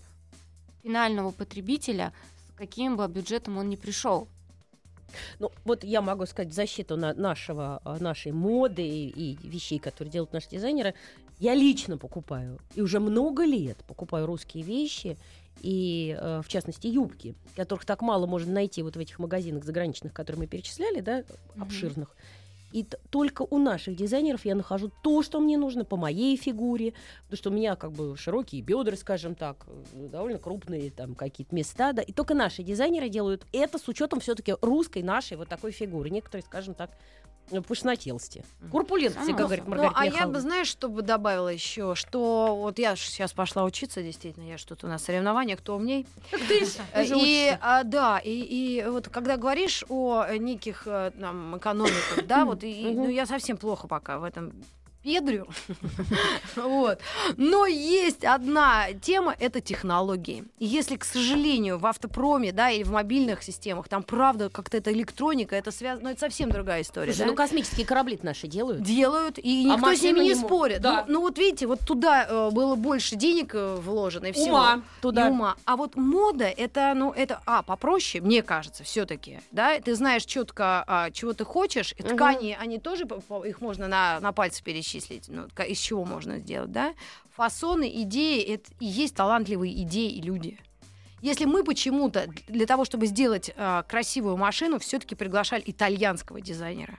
финального 0.82 1.30
потребителя, 1.30 2.12
с 2.48 2.58
каким 2.58 2.96
бы 2.96 3.06
бюджетом 3.06 3.58
он 3.58 3.68
ни 3.68 3.76
пришел. 3.76 4.26
Ну, 5.38 5.50
вот 5.64 5.84
я 5.84 6.02
могу 6.02 6.26
сказать 6.26 6.52
в 6.52 6.54
защиту 6.54 6.96
на- 6.96 7.14
нашего, 7.14 7.80
а, 7.84 7.98
нашей 7.98 8.32
моды 8.32 8.86
и, 8.86 9.32
и 9.32 9.48
вещей, 9.48 9.78
которые 9.78 10.12
делают 10.12 10.32
наши 10.32 10.50
дизайнеры. 10.50 10.94
Я 11.38 11.54
лично 11.54 11.96
покупаю, 11.98 12.58
и 12.74 12.82
уже 12.82 12.98
много 12.98 13.44
лет 13.44 13.78
покупаю 13.86 14.26
русские 14.26 14.64
вещи, 14.64 15.16
и, 15.62 16.16
э, 16.18 16.42
в 16.44 16.48
частности, 16.48 16.86
юбки, 16.86 17.34
которых 17.56 17.84
так 17.84 18.02
мало 18.02 18.26
можно 18.26 18.52
найти 18.52 18.82
вот 18.82 18.96
в 18.96 18.98
этих 18.98 19.18
магазинах 19.18 19.64
заграничных, 19.64 20.12
которые 20.12 20.40
мы 20.40 20.46
перечисляли, 20.46 21.00
да, 21.00 21.24
обширных. 21.58 22.14
И 22.72 22.86
только 23.10 23.42
у 23.42 23.58
наших 23.58 23.96
дизайнеров 23.96 24.44
я 24.44 24.54
нахожу 24.54 24.90
то, 25.02 25.22
что 25.22 25.40
мне 25.40 25.56
нужно 25.56 25.84
по 25.84 25.96
моей 25.96 26.36
фигуре, 26.36 26.92
потому 27.24 27.38
что 27.38 27.50
у 27.50 27.52
меня 27.52 27.76
как 27.76 27.92
бы 27.92 28.16
широкие 28.16 28.60
бедра, 28.60 28.94
скажем 28.96 29.34
так, 29.34 29.66
э, 29.66 30.08
довольно 30.08 30.38
крупные 30.38 30.90
там 30.90 31.14
какие-то 31.14 31.54
места, 31.54 31.92
да, 31.92 32.02
и 32.02 32.12
только 32.12 32.34
наши 32.34 32.62
дизайнеры 32.62 33.08
делают 33.08 33.46
это 33.52 33.78
с 33.78 33.88
учетом 33.88 34.20
все-таки 34.20 34.54
русской 34.60 35.02
нашей 35.02 35.36
вот 35.36 35.48
такой 35.48 35.72
фигуры. 35.72 36.10
Некоторые, 36.10 36.44
скажем 36.44 36.74
так, 36.74 36.90
э, 37.50 37.60
пышнотелости. 37.60 38.44
Курпулентности, 38.70 39.32
как 39.32 39.46
говорит 39.46 39.64
собой. 39.64 39.78
Ну, 39.78 39.84
Маргарита 39.84 40.16
а 40.16 40.20
я 40.20 40.26
бы, 40.26 40.40
знаешь, 40.40 40.68
что 40.68 40.88
бы 40.88 41.02
добавила 41.02 41.48
еще, 41.48 41.94
что 41.94 42.56
вот 42.56 42.78
я 42.78 42.96
сейчас 42.96 43.32
пошла 43.32 43.64
учиться, 43.64 44.02
действительно, 44.02 44.44
я 44.44 44.58
что-то 44.58 44.86
у 44.86 44.88
нас 44.88 45.04
соревнования, 45.04 45.56
кто 45.56 45.76
умней. 45.76 46.06
Так 46.30 46.40
ты 46.48 46.58
И 46.58 46.62
учишься. 46.62 47.58
а, 47.60 47.84
да, 47.84 48.18
и, 48.18 48.30
и 48.30 48.84
вот 48.86 49.08
когда 49.08 49.36
говоришь 49.36 49.84
о 49.88 50.24
э, 50.24 50.36
неких 50.38 50.82
э, 50.86 51.12
там, 51.18 51.56
экономиках, 51.58 52.26
да, 52.26 52.44
вот, 52.44 52.64
и, 52.64 52.92
ну, 52.94 53.08
я 53.08 53.26
совсем 53.26 53.56
плохо 53.56 53.88
пока 53.88 54.18
в 54.18 54.24
этом 54.24 54.52
педрю. 55.08 55.46
вот. 56.56 57.00
Но 57.36 57.66
есть 57.66 58.24
одна 58.24 58.86
тема— 59.02 59.34
это 59.40 59.60
технологии. 59.60 60.44
И 60.58 60.66
если, 60.66 60.96
к 60.96 61.04
сожалению, 61.04 61.78
в 61.78 61.86
автопроме, 61.86 62.52
да, 62.52 62.70
или 62.70 62.82
в 62.82 62.90
мобильных 62.92 63.42
системах, 63.42 63.88
там, 63.88 64.02
правда, 64.02 64.48
как-то 64.50 64.76
это 64.76 64.92
электроника, 64.92 65.56
это 65.56 65.70
связано, 65.70 66.04
ну, 66.08 66.10
это 66.10 66.20
совсем 66.20 66.50
другая 66.50 66.82
история, 66.82 67.12
Слушай, 67.12 67.26
да? 67.26 67.26
ну 67.26 67.34
космические 67.34 67.86
корабли 67.86 68.18
наши 68.22 68.46
делают. 68.48 68.82
делают, 68.82 69.38
и 69.38 69.68
А 69.70 69.76
никто 69.76 69.94
с 69.94 70.02
ними 70.02 70.20
не 70.20 70.28
не 70.28 70.34
спорит. 70.34 70.80
Да. 70.80 71.04
Ну, 71.06 71.14
ну 71.14 71.20
вот 71.20 71.38
видите, 71.38 71.66
вот 71.66 71.80
туда 71.80 72.26
э, 72.28 72.50
было 72.50 72.74
больше 72.74 73.16
денег 73.16 73.54
э, 73.54 73.76
вложено 73.76 74.26
и 74.26 74.32
всего. 74.32 74.56
Ума 74.56 74.82
туда. 75.00 75.28
И 75.28 75.30
ума. 75.30 75.56
А 75.64 75.76
вот 75.76 75.96
мода 75.96 76.44
это, 76.44 76.92
ну, 76.94 77.12
это, 77.12 77.40
а, 77.46 77.62
попроще, 77.62 78.22
мне 78.22 78.42
кажется, 78.42 78.84
все-таки. 78.84 79.40
Да, 79.52 79.78
ты 79.80 79.94
знаешь 79.94 80.24
четко, 80.24 80.84
а, 80.86 81.10
чего 81.10 81.32
ты 81.32 81.44
хочешь. 81.44 81.94
И 81.96 82.02
Мгм. 82.02 82.14
ткани, 82.14 82.56
они 82.60 82.78
тоже, 82.78 83.06
их 83.44 83.60
можно 83.60 83.88
на, 83.88 84.20
на 84.20 84.32
пальцы 84.32 84.62
перечислить. 84.62 84.97
Ну, 85.28 85.48
ка- 85.54 85.62
из 85.64 85.78
чего 85.78 86.04
можно 86.04 86.38
сделать, 86.38 86.72
да? 86.72 86.94
Фасоны, 87.36 87.90
идеи, 88.02 88.42
это 88.42 88.70
и 88.80 88.86
есть 88.86 89.14
талантливые 89.14 89.82
идеи 89.82 90.10
и 90.10 90.20
люди. 90.22 90.58
Если 91.20 91.46
мы 91.46 91.64
почему-то 91.64 92.28
для 92.46 92.66
того, 92.66 92.84
чтобы 92.84 93.06
сделать 93.06 93.50
а, 93.56 93.82
красивую 93.82 94.36
машину, 94.36 94.78
все-таки 94.78 95.14
приглашали 95.14 95.62
итальянского 95.66 96.40
дизайнера. 96.40 96.98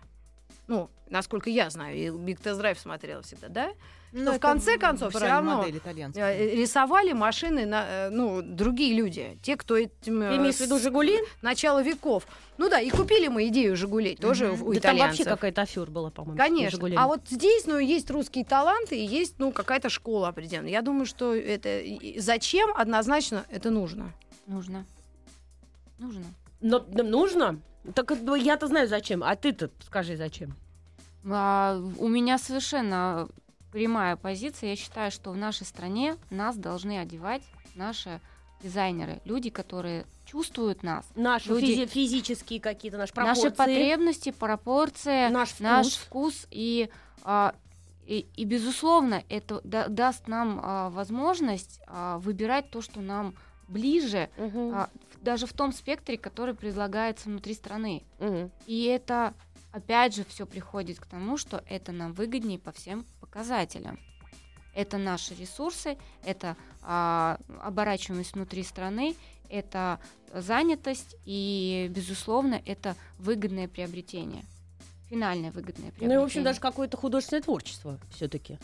Ну, 0.70 0.90
насколько 1.10 1.50
я 1.50 1.70
знаю, 1.72 1.98
и 1.98 2.08
Big 2.10 2.40
Test 2.42 2.62
Drive 2.62 2.78
смотрела 2.80 3.24
всегда, 3.24 3.50
да? 3.50 3.70
Ну, 4.12 4.24
Но 4.24 4.34
в 4.34 4.40
конце 4.40 4.78
концов 4.78 5.14
все 5.14 5.26
равно 5.26 5.66
э, 5.66 6.56
рисовали 6.56 7.12
машины, 7.14 7.66
на, 7.66 7.86
э, 7.88 8.10
ну, 8.10 8.42
другие 8.42 8.96
люди, 8.96 9.38
те, 9.42 9.56
кто 9.56 9.76
этим... 9.78 10.22
э, 10.22 10.38
имеешь 10.38 10.56
в 10.56 10.62
виду 10.62 10.80
«Жигули»? 10.80 11.20
начала 11.42 11.82
веков. 11.82 12.26
Ну 12.58 12.70
да, 12.70 12.80
и 12.80 12.90
купили 12.90 13.28
мы 13.28 13.48
идею 13.48 13.76
«Жигулей» 13.76 14.16
тоже 14.16 14.52
Мгм. 14.52 14.64
у 14.64 14.74
Да 14.74 14.80
там 14.80 14.98
вообще 14.98 15.24
итальянцев. 15.24 15.28
какая-то 15.28 15.62
афера 15.62 15.90
была, 15.92 16.12
по-моему. 16.12 16.38
Конечно. 16.38 16.88
А 16.98 17.08
вот 17.08 17.22
здесь, 17.30 17.66
ну, 17.66 17.78
есть 17.80 18.10
русские 18.12 18.46
таланты 18.46 18.96
и 18.98 19.06
есть, 19.06 19.36
ну, 19.38 19.52
какая-то 19.52 19.90
школа 19.90 20.28
определенная. 20.30 20.72
Я 20.72 20.82
думаю, 20.82 21.06
что 21.06 21.36
это... 21.36 21.82
Зачем 22.18 22.72
однозначно 22.76 23.46
это 23.50 23.70
нужно? 23.72 24.14
Нужно. 24.48 24.86
Нужно. 25.98 26.26
Но 26.62 26.80
нужно? 26.80 27.60
Так 27.96 28.12
ну, 28.22 28.36
я-то 28.36 28.68
знаю 28.68 28.88
зачем, 28.88 29.24
а 29.24 29.36
ты-то 29.36 29.70
скажи 29.86 30.16
зачем. 30.16 30.56
А, 31.30 31.82
у 31.98 32.08
меня 32.08 32.38
совершенно 32.38 33.28
прямая 33.72 34.16
позиция. 34.16 34.72
Я 34.72 34.76
считаю, 34.76 35.12
что 35.12 35.32
в 35.32 35.38
нашей 35.38 35.66
стране 35.66 36.16
нас 36.30 36.56
должны 36.56 37.00
одевать 37.00 37.44
наши 37.76 38.20
дизайнеры, 38.64 39.22
люди, 39.26 39.50
которые 39.50 40.06
чувствуют 40.26 40.84
нас, 40.84 41.06
Наши 41.16 41.50
Люди- 41.50 41.66
физи- 41.74 41.88
физические 41.88 42.60
какие-то 42.60 42.98
наши 42.98 43.14
пропорции. 43.14 43.44
наши 43.44 43.56
потребности, 43.56 44.32
пропорции, 44.32 45.30
Наш 45.30 45.50
вкус. 45.50 45.60
наш 45.62 45.88
вкус 45.96 46.48
и, 46.52 46.90
а, 47.24 47.56
и, 48.06 48.26
и, 48.36 48.44
безусловно, 48.46 49.24
это 49.30 49.62
да- 49.64 49.88
даст 49.88 50.28
нам 50.28 50.60
а, 50.62 50.90
возможность 50.90 51.80
а, 51.88 52.18
выбирать 52.20 52.70
то, 52.70 52.82
что 52.82 53.00
нам 53.02 53.34
ближе, 53.70 54.30
Мгм. 54.38 54.72
а, 54.76 54.90
даже 55.22 55.46
в 55.46 55.54
том 55.54 55.72
спектре, 55.72 56.18
который 56.18 56.54
предлагается 56.54 57.30
внутри 57.30 57.54
страны. 57.54 58.04
Мгм. 58.20 58.52
И 58.66 58.86
это, 58.86 59.34
опять 59.72 60.16
же, 60.16 60.26
все 60.26 60.46
приходит 60.46 61.00
к 61.00 61.06
тому, 61.06 61.38
что 61.38 61.64
это 61.68 61.92
нам 61.92 62.14
выгоднее 62.14 62.60
по 62.60 62.72
всем 62.72 63.06
показателям. 63.20 64.00
Это 64.74 64.98
наши 64.98 65.36
ресурсы, 65.36 65.98
это 66.24 66.56
а, 66.82 67.40
оборачиваемость 67.62 68.34
внутри 68.34 68.64
страны, 68.64 69.16
это 69.50 70.00
занятость 70.34 71.16
и, 71.26 71.92
безусловно, 71.94 72.62
это 72.66 72.96
выгодное 73.18 73.68
приобретение. 73.68 74.46
Финальное 75.10 75.52
выгодное 75.52 75.90
приобретение. 75.90 76.18
Ну 76.18 76.22
и, 76.22 76.24
в 76.24 76.26
общем, 76.26 76.44
даже 76.44 76.60
какое-то 76.60 76.98
художественное 76.98 77.42
творчество 77.42 78.00
все-таки, 78.12 78.60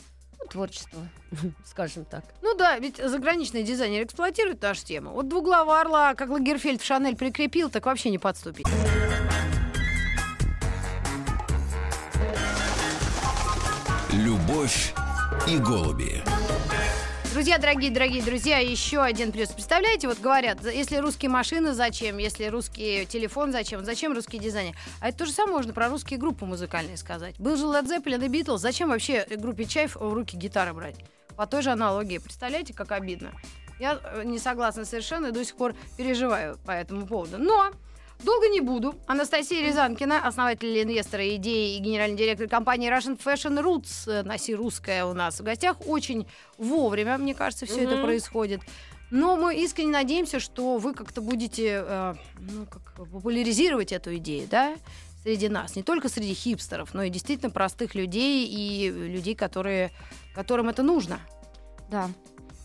творчество. 0.50 1.08
скажем 1.66 2.06
так. 2.06 2.24
Ну 2.42 2.56
да, 2.56 2.78
ведь 2.80 2.98
заграничный 2.98 3.64
дизайнер 3.64 4.04
эксплуатирует 4.04 4.62
нашу 4.62 4.86
тему. 4.86 5.12
Вот 5.12 5.28
двуглавого 5.28 5.80
орла, 5.80 6.14
как 6.16 6.30
Лагерфельд 6.30 6.82
в 6.82 6.86
Шанель 6.86 7.16
прикрепил, 7.16 7.70
так 7.70 7.86
вообще 7.86 8.10
не 8.10 8.18
подступить. 8.18 8.68
Любовь 14.12 14.94
и 15.48 15.58
голуби. 15.58 16.24
Друзья, 17.36 17.58
дорогие, 17.58 17.92
дорогие 17.92 18.24
друзья, 18.24 18.60
еще 18.60 19.02
один 19.02 19.34
плюс. 19.34 19.50
Представляете, 19.50 20.08
вот 20.08 20.20
говорят, 20.20 20.64
если 20.64 20.96
русские 20.96 21.30
машины, 21.30 21.74
зачем? 21.74 22.18
Если 22.18 22.46
русский 22.46 23.06
телефон, 23.08 23.52
зачем? 23.52 23.84
Зачем 23.84 24.14
русский 24.14 24.40
дизайнер? 24.40 24.74
А 25.02 25.10
это 25.10 25.18
то 25.18 25.26
же 25.26 25.34
самое 25.34 25.58
можно 25.58 25.74
про 25.74 25.90
русские 25.90 26.18
группы 26.18 26.46
музыкальные 26.46 26.96
сказать. 26.96 27.38
Был 27.38 27.58
же 27.58 27.66
Led 27.66 27.88
Zeppelin 27.88 28.26
и 28.26 28.30
Beatles, 28.30 28.60
зачем 28.60 28.88
вообще 28.88 29.28
группе 29.30 29.66
Чайф 29.66 29.98
в 29.98 30.14
руки 30.14 30.38
гитары 30.38 30.72
брать? 30.74 30.96
По 31.36 31.46
той 31.46 31.62
же 31.62 31.72
аналогии. 31.72 32.20
Представляете, 32.20 32.74
как 32.74 32.94
обидно? 32.94 33.34
Я 33.82 34.00
э, 34.02 34.24
не 34.24 34.40
согласна 34.40 34.86
совершенно 34.86 35.26
и 35.26 35.32
до 35.32 35.44
сих 35.44 35.58
пор 35.58 35.76
переживаю 35.98 36.58
по 36.66 36.72
этому 36.72 37.06
поводу. 37.06 37.38
Но 37.38 37.72
Долго 38.24 38.48
не 38.48 38.62
буду. 38.62 38.96
Анастасия 39.08 39.68
Рязанкина, 39.68 40.26
основатель 40.26 40.82
инвестора 40.82 41.36
идеи 41.36 41.76
и 41.76 41.80
генеральный 41.80 42.18
директор 42.18 42.48
компании 42.48 42.90
Russian 42.90 43.20
Fashion 43.20 43.62
Roots, 43.62 44.10
э, 44.10 44.24
носи 44.24 44.56
русская 44.56 45.06
у 45.06 45.14
нас 45.14 45.40
в 45.40 45.44
гостях. 45.44 45.78
Очень 45.86 46.26
вовремя, 46.58 47.18
мне 47.18 47.36
кажется, 47.36 47.66
все 47.66 47.84
это 47.84 48.02
происходит. 48.02 48.62
Но 49.12 49.36
мы 49.36 49.56
искренне 49.56 49.92
надеемся, 49.92 50.40
что 50.40 50.78
вы 50.78 50.94
как-то 50.94 51.22
будете 51.22 51.84
э, 51.86 52.16
ну, 52.40 52.66
как, 52.66 52.96
популяризировать 52.96 53.92
эту 53.92 54.16
идею, 54.18 54.48
да, 54.50 54.76
среди 55.24 55.50
нас. 55.50 55.76
Не 55.76 55.84
только 55.84 56.10
среди 56.10 56.34
хипстеров, 56.34 56.94
но 56.94 57.04
и 57.04 57.10
действительно 57.10 57.52
простых 57.52 57.96
людей 57.96 58.48
и 58.48 58.90
людей, 58.90 59.36
которые, 59.36 59.92
которым 60.34 60.70
это 60.70 60.84
нужно. 60.84 61.20
Да. 61.90 62.10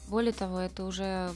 Более 0.09 0.33
того, 0.33 0.59
это 0.59 0.85
уже 0.85 1.31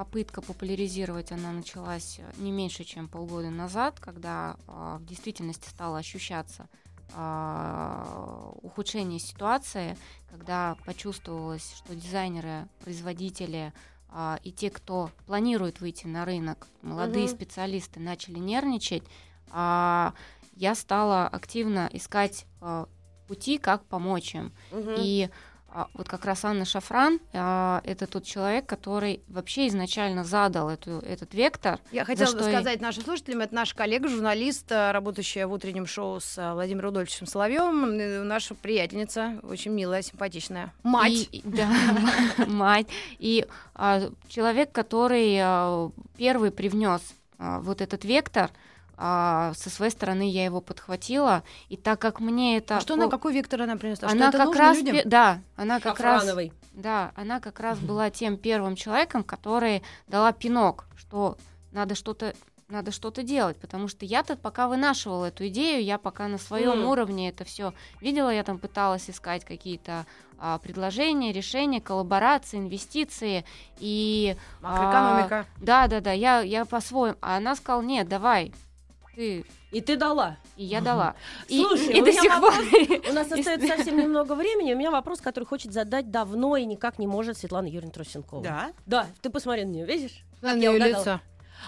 попытка 0.00 0.40
популяризировать, 0.40 1.30
она 1.30 1.52
началась 1.52 2.20
э, 2.20 2.32
не 2.38 2.52
меньше, 2.52 2.84
чем 2.84 3.06
полгода 3.06 3.50
назад, 3.50 4.00
когда 4.00 4.56
а, 4.66 4.96
в 4.96 5.04
действительности 5.04 5.68
стало 5.68 5.98
ощущаться 5.98 6.70
а, 7.12 8.54
ухудшение 8.62 9.18
ситуации, 9.18 9.98
когда 10.30 10.78
почувствовалось, 10.86 11.74
что 11.76 11.94
дизайнеры, 11.94 12.66
производители 12.82 13.74
а, 14.08 14.40
и 14.42 14.52
те, 14.52 14.70
кто 14.70 15.10
планирует 15.26 15.82
выйти 15.82 16.06
на 16.06 16.24
рынок, 16.24 16.66
молодые 16.80 17.26
Мгм. 17.26 17.36
специалисты 17.36 18.00
начали 18.00 18.38
нервничать, 18.38 19.02
а, 19.50 20.14
я 20.56 20.74
стала 20.76 21.28
активно 21.28 21.90
искать 21.92 22.46
а, 22.62 22.88
пути, 23.28 23.58
как 23.58 23.84
помочь 23.84 24.34
им. 24.34 24.54
И 24.96 25.28
а, 25.28 25.30
вот 25.94 26.08
как 26.08 26.24
раз 26.24 26.44
Анна 26.44 26.64
Шафран 26.64 27.20
а, 27.32 27.80
это 27.84 28.06
тот 28.06 28.24
человек, 28.24 28.66
который 28.66 29.20
вообще 29.28 29.68
изначально 29.68 30.24
задал 30.24 30.68
эту, 30.68 30.98
этот 30.98 31.34
вектор. 31.34 31.78
Я 31.92 32.04
хотела 32.04 32.32
бы 32.32 32.40
и- 32.40 32.52
сказать 32.52 32.80
нашим 32.80 33.04
слушателям, 33.04 33.40
это 33.40 33.54
наш 33.54 33.74
коллега, 33.74 34.08
журналист, 34.08 34.70
э, 34.72 34.90
работающая 34.92 35.46
в 35.46 35.52
утреннем 35.52 35.86
шоу 35.86 36.20
с 36.20 36.36
Владимиром 36.54 36.86
Рудольфовичем 36.90 37.26
Соловьевым, 37.26 37.84
э, 37.98 38.22
наша 38.22 38.54
приятельница, 38.54 39.38
очень 39.42 39.70
милая, 39.72 40.02
симпатичная. 40.02 40.72
Мать. 40.82 41.12
И- 41.12 41.38
и- 41.38 41.42
да, 41.44 41.68
мать. 42.46 42.86
И 43.18 43.46
а, 43.74 44.02
человек, 44.28 44.72
который 44.72 45.38
а, 45.40 45.90
первый 46.16 46.50
привнес 46.50 47.00
а, 47.38 47.60
вот 47.60 47.80
этот 47.80 48.04
вектор, 48.04 48.50
а, 49.02 49.54
со 49.56 49.70
своей 49.70 49.90
стороны 49.90 50.30
я 50.30 50.44
его 50.44 50.60
подхватила, 50.60 51.42
и 51.70 51.78
так 51.78 51.98
как 51.98 52.20
мне 52.20 52.58
это... 52.58 52.76
А 52.76 52.80
что 52.80 52.94
она, 52.94 53.08
какой 53.08 53.32
вектор 53.32 53.62
она 53.62 53.76
принесла? 53.76 54.08
Что 54.08 54.16
она 54.16 54.28
это 54.28 54.36
как 54.36 54.46
нужно 54.48 54.60
раз, 54.62 54.76
людям? 54.76 54.96
да, 55.06 55.40
она 55.56 55.80
как 55.80 55.98
раз 56.00 56.20
Шафрановой. 56.20 56.52
Да, 56.74 57.12
она 57.16 57.40
как 57.40 57.60
раз 57.60 57.78
была 57.78 58.10
тем 58.10 58.36
первым 58.36 58.76
человеком, 58.76 59.24
который 59.24 59.82
дала 60.06 60.32
пинок, 60.32 60.84
что 60.96 61.38
надо 61.72 61.94
что-то 61.94 62.34
надо 62.68 62.92
что-то 62.92 63.22
делать, 63.24 63.56
потому 63.56 63.88
что 63.88 64.04
я 64.04 64.22
тут 64.22 64.38
пока 64.40 64.68
вынашивала 64.68 65.24
эту 65.26 65.48
идею, 65.48 65.82
я 65.82 65.98
пока 65.98 66.28
на 66.28 66.38
своем 66.38 66.78
Мгм. 66.80 66.88
уровне 66.88 67.28
это 67.30 67.44
все 67.44 67.72
видела, 68.00 68.30
я 68.30 68.44
там 68.44 68.58
пыталась 68.58 69.10
искать 69.10 69.44
какие-то 69.44 70.06
а, 70.38 70.58
предложения, 70.58 71.32
решения, 71.32 71.80
коллаборации, 71.80 72.58
инвестиции 72.58 73.44
и 73.78 74.36
Макроэкономика. 74.60 75.46
да, 75.58 75.86
да, 75.88 76.00
да, 76.00 76.12
я 76.12 76.40
я 76.42 76.64
по-своему, 76.64 77.16
а 77.20 77.38
она 77.38 77.56
сказала 77.56 77.82
нет, 77.82 78.08
давай, 78.08 78.52
ты 79.20 79.44
И 79.70 79.80
ты 79.82 79.96
дала. 79.96 80.38
и 80.56 80.64
я 80.64 80.80
дала. 80.80 81.14
И, 81.48 81.60
Слушай, 81.62 81.98
и 81.98 82.00
у 82.00 82.04
до 82.04 82.10
меня 82.10 82.22
сих 82.22 82.40
пор 82.40 82.54
У 83.10 83.12
нас 83.12 83.30
остается 83.30 83.66
совсем 83.76 83.98
немного 83.98 84.34
времени. 84.34 84.72
У 84.72 84.78
меня 84.78 84.90
вопрос, 84.90 85.20
который 85.20 85.44
хочет 85.44 85.72
задать 85.72 86.10
давно 86.10 86.56
и 86.56 86.64
никак 86.64 86.98
не 86.98 87.06
может 87.06 87.36
Светлана 87.36 87.66
Юрьевна 87.66 87.90
Трусенкова. 87.90 88.42
Да? 88.42 88.72
Да, 88.86 89.06
ты 89.20 89.28
посмотри 89.28 89.64
на 89.64 89.70
нее, 89.70 89.84
видишь? 89.86 90.24
На 90.40 90.54
угадала. 90.54 90.78
лицо. 91.00 91.20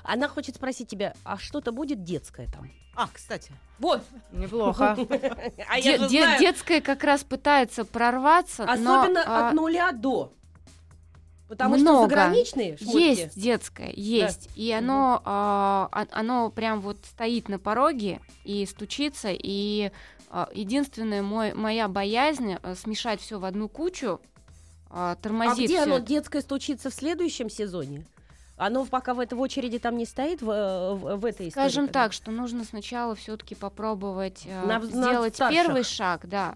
Она 0.03 0.29
хочет 0.29 0.57
спросить 0.57 0.89
тебя, 0.89 1.13
а 1.25 1.37
что-то 1.37 1.73
будет 1.73 2.03
детское 2.03 2.49
там? 2.51 2.71
А, 2.97 3.09
кстати. 3.13 3.53
Вот. 3.79 4.03
Неплохо. 4.33 4.97
А 5.69 5.81
Де- 5.81 5.99
де- 6.09 6.39
детская 6.39 6.81
как 6.81 7.05
раз 7.05 7.23
пытается 7.25 7.85
прорваться, 7.85 8.65
но, 8.65 8.73
Особенно 9.03 9.23
а, 9.27 9.49
от 9.49 9.55
нуля 9.55 9.93
до. 9.93 10.33
Потому 11.53 11.75
что 11.75 11.83
Много. 11.85 12.09
заграничные 12.09 12.79
шмотки- 12.79 12.97
Есть 12.99 13.39
детское, 13.39 13.93
есть. 13.95 14.49
И 14.57 14.73
оно, 14.73 15.21
а, 15.27 15.87
а- 15.93 16.07
оно 16.13 16.49
прям 16.49 16.81
вот 16.81 16.97
стоит 17.05 17.51
на 17.51 17.59
пороге 17.59 18.21
и 18.45 18.65
стучится. 18.65 19.29
И 19.33 19.91
а, 20.31 20.49
единственная 20.55 21.21
мой, 21.23 21.53
моя 21.53 21.89
боязнь 21.89 22.55
а, 22.63 22.75
смешать 22.75 23.21
все 23.21 23.39
в 23.39 23.45
одну 23.45 23.69
кучу, 23.69 24.19
а, 24.89 25.13
А 25.13 25.17
тормозит 25.17 25.67
где 25.67 25.75
всё 25.75 25.83
оно 25.83 25.97
это. 25.99 26.07
детское 26.07 26.41
стучится 26.41 26.89
в 26.89 26.95
следующем 26.95 27.51
сезоне? 27.51 28.07
Оно 28.57 28.87
пока 28.87 29.13
в, 29.13 29.21
это, 29.21 29.37
в 29.37 29.41
очереди 29.43 29.79
там 29.79 29.99
не 29.99 30.07
стоит 30.07 30.41
в, 30.41 30.49
э, 30.51 30.95
в, 30.95 31.17
в 31.17 31.25
этой? 31.27 31.51
Скажем 31.51 31.87
так, 31.87 32.15
что 32.15 32.31
нужно 32.31 32.65
сначала 32.65 33.15
все-таки 33.15 33.55
попробовать 33.55 34.47
а, 34.51 34.65
На- 34.67 34.79
на 34.79 34.87
сделать 34.87 35.35
старших. 35.35 35.63
первый 35.63 35.83
шаг, 35.83 36.27
да, 36.27 36.55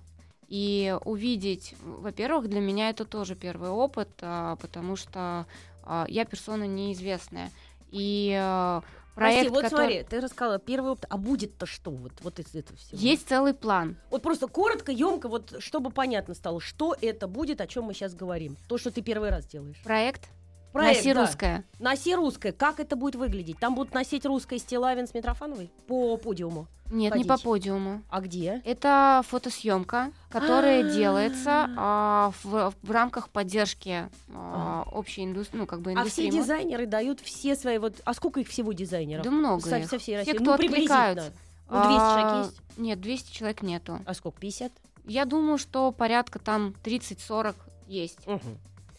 и 0.49 0.97
увидеть. 1.05 1.75
Во-первых, 1.81 2.49
для 2.49 2.61
меня 2.61 2.91
это 2.91 3.05
тоже 3.05 3.35
первый 3.35 3.71
опыт, 3.71 4.09
а, 4.21 4.57
потому 4.57 4.97
что 4.97 5.47
а, 5.83 6.07
я 6.09 6.25
персона 6.25 6.65
неизвестная. 6.65 7.51
И 7.91 8.37
а, 8.39 8.83
Прости, 9.15 9.49
проект, 9.49 9.51
вот 9.51 9.65
который... 9.65 9.81
смотри, 9.81 10.03
ты 10.05 10.21
рассказала 10.21 10.59
первый 10.59 10.93
опыт, 10.93 11.07
а 11.09 11.17
будет-то 11.17 11.65
что 11.65 11.91
вот, 11.91 12.13
вот 12.21 12.39
из 12.39 12.55
этого 12.55 12.77
всего? 12.79 13.01
Есть 13.01 13.29
целый 13.29 13.55
план. 13.55 13.97
Вот 14.11 14.23
просто 14.23 14.47
коротко, 14.47 14.93
емко, 14.93 15.29
вот 15.29 15.57
чтобы 15.59 15.91
понятно 15.91 16.35
стало, 16.35 16.61
что 16.61 16.95
это 17.01 17.27
будет, 17.27 17.61
о 17.61 17.67
чем 17.67 17.85
мы 17.85 17.95
сейчас 17.95 18.15
говорим. 18.15 18.57
То, 18.69 18.77
что 18.77 18.91
ты 18.91 19.01
первый 19.01 19.31
раз 19.31 19.47
делаешь. 19.47 19.81
Проект 19.83 20.29
Проект, 20.77 20.99
Носи 20.99 21.15
да. 21.15 21.21
русское. 21.21 21.65
Носи 21.79 22.15
русское. 22.15 22.53
Как 22.53 22.81
это 22.81 22.97
будет 22.97 23.17
выглядеть? 23.17 23.59
Там 23.59 23.75
будут 23.75 23.95
носить 23.95 24.25
русское 24.27 24.59
Стилавин 24.59 25.07
с 25.07 25.15
Митрофановой 25.15 25.71
по 25.87 26.17
подиуму. 26.17 26.67
Нет, 26.91 27.15
не 27.17 27.25
по 27.25 27.31
Ходить. 27.31 27.45
подиуму. 27.45 28.03
А 28.11 28.21
где? 28.21 28.63
Это 28.65 29.23
фотосъемка, 29.27 30.13
которая 30.31 30.87
А. 30.87 30.91
делается 30.93 31.69
а, 31.77 32.33
в, 32.45 32.73
в 32.81 32.91
рамках 32.91 33.29
поддержки 33.31 34.09
а, 34.33 34.85
общей 34.93 35.25
индустрии, 35.25 35.59
ну 35.59 35.67
как 35.67 35.81
бы 35.81 35.93
А 35.93 36.05
все 36.05 36.27
индустрии. 36.27 36.31
дизайнеры 36.31 36.87
дают 36.87 37.21
все 37.21 37.57
свои 37.57 37.79
вот. 37.79 38.01
А 38.05 38.15
сколько 38.15 38.39
их 38.41 38.49
всего 38.49 38.73
дизайнеров? 38.73 39.25
Да 39.25 39.31
много 39.33 39.63
со, 39.69 39.79
их. 39.79 39.89
со 39.91 39.99
всей 39.99 40.13
Все, 40.13 40.19
России. 40.19 40.33
кто 40.35 40.45
ну, 40.45 40.53
откликаются. 40.53 41.33
Ну, 41.69 41.83
200 41.83 41.99
А, 42.01 42.21
человек 42.21 42.47
есть. 42.47 42.79
Нет, 42.79 43.01
200 43.01 43.33
человек 43.33 43.63
нету. 43.63 43.99
А 44.07 44.15
сколько? 44.15 44.39
50? 44.41 44.71
Я 45.07 45.25
думаю, 45.25 45.59
что 45.59 45.91
порядка 45.91 46.39
там 46.39 46.75
30-40 46.85 47.57
есть. 47.89 48.19
Угу. 48.29 48.41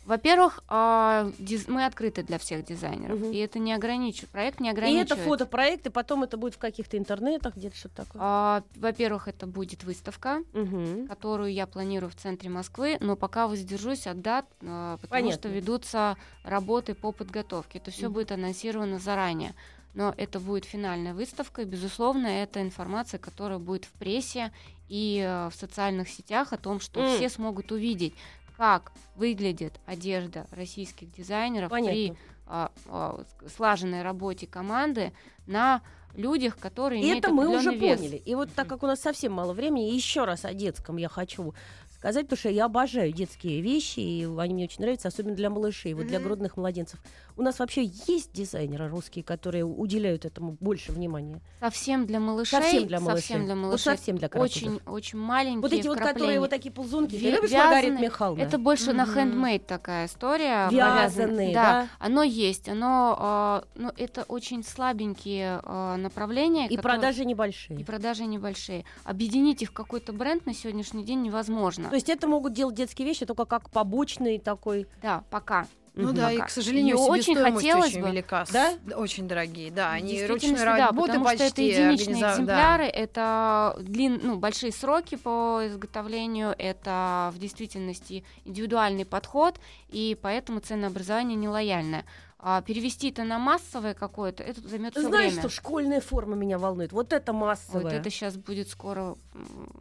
Во-первых, 0.08 0.64
а, 0.70 1.30
мы 1.68 1.86
открыты 1.86 2.24
для 2.24 2.38
всех 2.38 2.64
дизайнеров, 2.64 3.20
Мгм. 3.20 3.32
и 3.34 3.38
это 3.39 3.60
не 3.60 3.74
ограничивает, 3.74 4.30
проект 4.30 4.62
не 4.62 4.70
И 4.70 4.72
ограничивает. 4.72 5.12
это 5.12 5.22
фотопроект, 5.22 5.86
и 5.86 5.89
потом 5.89 6.24
это 6.24 6.38
будет 6.38 6.53
в 6.55 6.60
каких-то 6.60 6.97
интернетах, 6.97 7.58
где-то 7.58 7.76
что-то 7.76 8.05
такое. 8.05 8.22
А, 8.24 8.64
во-первых, 8.78 9.28
это 9.28 9.45
будет 9.47 9.84
выставка, 9.84 10.43
Мгм. 10.53 11.10
которую 11.10 11.51
я 11.51 11.68
планирую 11.68 12.10
в 12.10 12.16
центре 12.16 12.49
Москвы, 12.49 12.95
но 13.01 13.18
пока 13.18 13.49
воздержусь 13.49 14.08
от 14.08 14.22
дат, 14.22 14.45
а, 14.62 14.95
потому 14.95 15.10
Понятно. 15.10 15.38
что 15.41 15.49
ведутся 15.49 16.16
работы 16.43 16.95
по 16.95 17.12
подготовке. 17.12 17.80
Это 17.80 17.91
все 17.91 18.05
Мгм. 18.05 18.14
будет 18.14 18.32
анонсировано 18.32 18.99
заранее. 18.99 19.53
Но 19.93 20.14
это 20.16 20.39
будет 20.39 20.64
финальная 20.64 21.14
выставка, 21.16 21.64
и, 21.64 21.66
безусловно, 21.66 22.28
это 22.28 22.62
информация, 22.62 23.18
которая 23.18 23.60
будет 23.60 23.84
в 23.84 23.91
прессе 23.93 24.53
и 24.88 25.22
э, 25.28 25.49
в 25.49 25.55
социальных 25.55 26.08
сетях 26.08 26.53
о 26.53 26.58
том, 26.58 26.80
что 26.80 27.01
М. 27.01 27.08
все 27.18 27.28
смогут 27.30 27.74
увидеть, 27.74 28.14
как 28.58 28.91
выглядит 29.16 29.74
одежда 29.86 30.47
российских 30.51 31.12
дизайнеров 31.12 31.70
при 31.72 31.82
Понятно. 31.82 32.16
а, 32.47 32.72
а, 32.88 33.24
с- 33.45 33.53
слаженной 33.55 34.01
работе 34.01 34.47
команды 34.47 35.14
на 35.45 35.82
людях, 36.16 36.58
которые 36.58 37.01
И 37.01 37.05
имеют 37.05 37.26
это 37.26 37.34
мы 37.34 37.47
уже 37.55 37.76
вес. 37.76 37.99
поняли. 37.99 38.16
И 38.18 38.34
вот 38.34 38.51
так 38.53 38.68
как 38.68 38.82
у 38.82 38.88
нас 38.88 38.99
совсем 38.99 39.34
мало 39.34 39.53
времени, 39.53 39.91
еще 39.91 40.26
раз 40.26 40.43
о 40.45 40.53
детском 40.53 40.97
я 40.97 41.08
хочу 41.10 41.53
сказать, 41.93 42.26
потому 42.26 42.38
что 42.39 42.49
я 42.49 42.66
обожаю 42.66 43.12
детские 43.12 43.62
вещи, 43.62 43.99
и 43.99 44.26
они 44.39 44.53
мне 44.55 44.64
очень 44.66 44.82
нравятся, 44.82 45.08
особенно 45.08 45.36
для 45.36 45.49
малышей, 45.49 45.93
вот 45.93 46.08
для 46.08 46.20
грудных 46.20 46.58
младенцев. 46.58 46.99
У 47.38 47.43
нас 47.43 47.59
вообще 47.59 47.83
есть 48.07 48.31
дизайнеры 48.33 48.88
русские, 48.89 49.23
которые 49.23 49.63
уделяют 49.63 50.25
этому 50.25 50.57
больше 50.59 50.91
внимания? 50.91 51.39
Совсем 51.59 52.07
для 52.07 52.19
малышей. 52.19 52.59
Совсем 52.59 52.88
для 52.88 52.99
малышей. 52.99 53.21
Совсем 53.21 53.45
для 53.45 53.55
Вот 53.55 53.61
малышей. 53.61 53.83
совсем 53.95 54.17
для 54.17 54.27
карапузов. 54.27 54.57
очень, 54.63 54.79
очень 54.88 55.19
маленькие 55.19 55.61
Вот 55.61 55.71
эти 55.73 55.88
вот, 55.88 55.99
которые 55.99 56.39
вот 56.39 56.49
такие 56.49 56.71
ползунки. 56.71 57.11
Ты 57.11 57.17
Ви- 57.17 57.31
любишь, 57.31 57.51
вязаные. 57.51 57.67
Маргарита 57.75 58.01
Михайловна? 58.01 58.41
Это 58.41 58.57
больше 58.57 58.93
на 58.93 59.05
Мгм. 59.05 59.17
handmade 59.19 59.65
такая 59.65 60.07
история. 60.07 60.67
Вязаные, 60.71 61.51
провязанная. 61.51 61.53
да? 61.53 61.88
Оно 61.99 62.23
есть. 62.23 62.67
Оно, 62.69 63.15
а, 63.19 63.63
ну, 63.75 63.91
это 63.95 64.23
очень 64.23 64.63
слабенькие 64.63 65.59
а, 65.63 65.95
направления. 65.97 66.65
И 66.67 66.75
которые- 66.75 66.99
продажи 66.99 67.23
небольшие. 67.25 67.79
И 67.79 67.83
продажи 67.83 68.25
небольшие. 68.25 68.83
Объединить 69.03 69.61
их 69.61 69.69
в 69.69 69.73
какой-то 69.73 70.11
бренд 70.11 70.45
на 70.47 70.55
сегодняшний 70.55 71.03
день 71.03 71.21
невозможно. 71.21 71.89
То 71.89 71.95
есть 71.95 72.09
это 72.09 72.27
могут 72.27 72.53
делать 72.53 72.73
детские 72.75 73.07
вещи 73.07 73.25
только 73.27 73.45
как 73.45 73.69
побочный 73.69 74.39
такой... 74.39 74.88
Да, 75.03 75.23
пока. 75.29 75.67
Ну 75.98 76.14
да, 76.14 76.32
и, 76.32 76.38
к 76.38 76.50
сожалению, 76.50 76.98
Её 76.98 77.08
очень 77.08 77.36
хотелось 77.36 77.88
очень 77.88 78.02
бы. 78.02 78.10
велика. 78.10 78.45
Да? 78.52 78.74
Очень 78.95 79.28
дорогие, 79.28 79.72
да. 79.72 79.91
Они 79.91 80.26
ручной 80.26 80.56
да, 80.56 80.88
работы 80.88 81.14
потому 81.14 81.26
почти. 81.26 81.38
что 81.38 81.48
это 81.48 81.62
единичные 81.62 82.22
да. 82.22 82.34
экземпляры, 82.34 82.86
это 82.86 83.76
длин, 83.80 84.20
ну, 84.24 84.38
большие 84.38 84.72
сроки 84.72 85.16
по 85.16 85.62
изготовлению, 85.66 86.56
это 86.58 87.32
в 87.34 87.39
действительности 87.39 88.24
индивидуальный 88.45 89.06
подход, 89.06 89.60
и 89.89 90.18
поэтому 90.22 90.60
ценообразование 90.60 91.36
нелояльное. 91.36 92.06
А 92.39 92.62
перевести 92.62 93.10
это 93.10 93.24
на 93.24 93.39
массовое 93.39 93.95
какое-то, 93.95 94.43
это 94.43 94.62
займет 94.62 94.93
все 94.93 95.08
Знаешь, 95.08 95.34
время. 95.34 95.41
что 95.41 95.50
школьная 95.50 96.02
форма 96.02 96.36
меня 96.36 96.60
волнует? 96.60 96.91
Вот 96.91 97.12
это 97.12 97.34
массовая. 97.34 97.82
Вот 97.82 97.93
это 97.93 98.10
сейчас 98.12 98.38
будет 98.38 98.70
скоро 98.70 99.16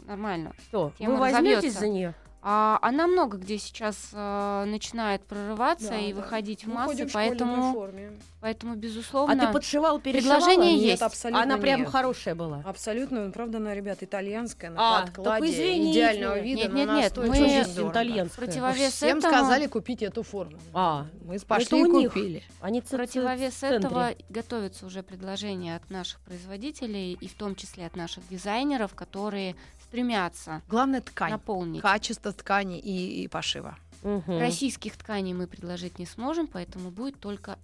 нормально. 0.06 0.54
Что, 0.68 0.90
тема 0.98 1.14
вы 1.14 1.20
возьметесь 1.20 1.56
разовьется. 1.56 1.80
за 1.80 1.88
нее? 1.88 2.14
А, 2.42 2.78
она 2.82 3.06
много 3.08 3.38
где 3.38 3.58
сейчас 3.58 4.10
э, 4.12 4.64
начинает 4.66 5.24
прорываться 5.24 5.88
Да, 5.90 5.98
и 5.98 6.12
да. 6.12 6.20
выходить 6.20 6.62
в 6.64 6.68
Мы 6.68 6.74
массы, 6.74 7.06
в 7.06 7.12
поэтому, 7.12 7.72
форме. 7.72 8.12
поэтому 8.40 8.76
безусловно. 8.76 9.42
А 9.42 9.46
ты 9.46 9.52
подшивал, 9.52 9.98
перешивала? 9.98 10.36
Предложение 10.38 10.74
Нет, 10.74 10.82
есть. 10.90 11.02
абсолютно 11.02 11.42
Она 11.42 11.56
прям 11.58 11.80
нет. 11.80 11.88
хорошая 11.88 12.36
была. 12.36 12.62
Абсолютно, 12.64 13.26
ну, 13.26 13.32
правда, 13.32 13.58
она, 13.58 13.74
ребята, 13.74 14.04
итальянская, 14.04 14.70
на 14.70 14.76
А, 14.98 15.02
подкладе, 15.06 15.40
так 15.46 15.50
извините. 15.50 15.92
идеального 15.92 16.38
вида, 16.38 16.60
Нет, 16.68 16.72
нет, 16.72 16.88
нет, 16.88 17.16
мы- 17.16 17.28
очень 17.30 17.90
итальянская. 17.90 18.46
Противовес 18.46 18.92
Всем 18.92 19.18
этому- 19.18 19.34
сказали 19.34 19.66
купить 19.66 20.02
эту 20.04 20.22
форму. 20.22 20.58
А, 20.72 21.06
Мы 21.24 21.36
это 21.36 21.46
пошли 21.46 21.82
у 21.82 21.98
них. 21.98 22.12
купили. 22.12 22.44
они 22.60 22.80
ц- 22.80 22.96
Противовес 22.96 23.54
центре. 23.54 23.78
этого 23.88 24.10
готовятся 24.28 24.86
уже 24.86 25.02
предложения 25.02 25.74
от 25.74 25.90
наших 25.90 26.20
производителей 26.20 27.14
и 27.20 27.26
в 27.28 27.34
том 27.34 27.56
числе 27.56 27.86
от 27.86 27.96
наших 27.96 28.28
дизайнеров, 28.28 28.94
которые 28.94 29.56
стремятся 29.88 30.62
Главное 30.68 31.00
ткань. 31.00 31.32
наполнить. 31.32 31.82
Качество 31.82 32.32
ткани 32.32 32.78
и, 32.78 33.22
и 33.22 33.28
пошива. 33.28 33.76
Мгм. 34.02 34.38
Российских 34.38 34.96
тканей 34.96 35.32
мы 35.32 35.46
предложить 35.46 35.98
не 35.98 36.06
сможем, 36.06 36.46
поэтому 36.46 36.90
будет 36.90 37.18
только 37.18 37.58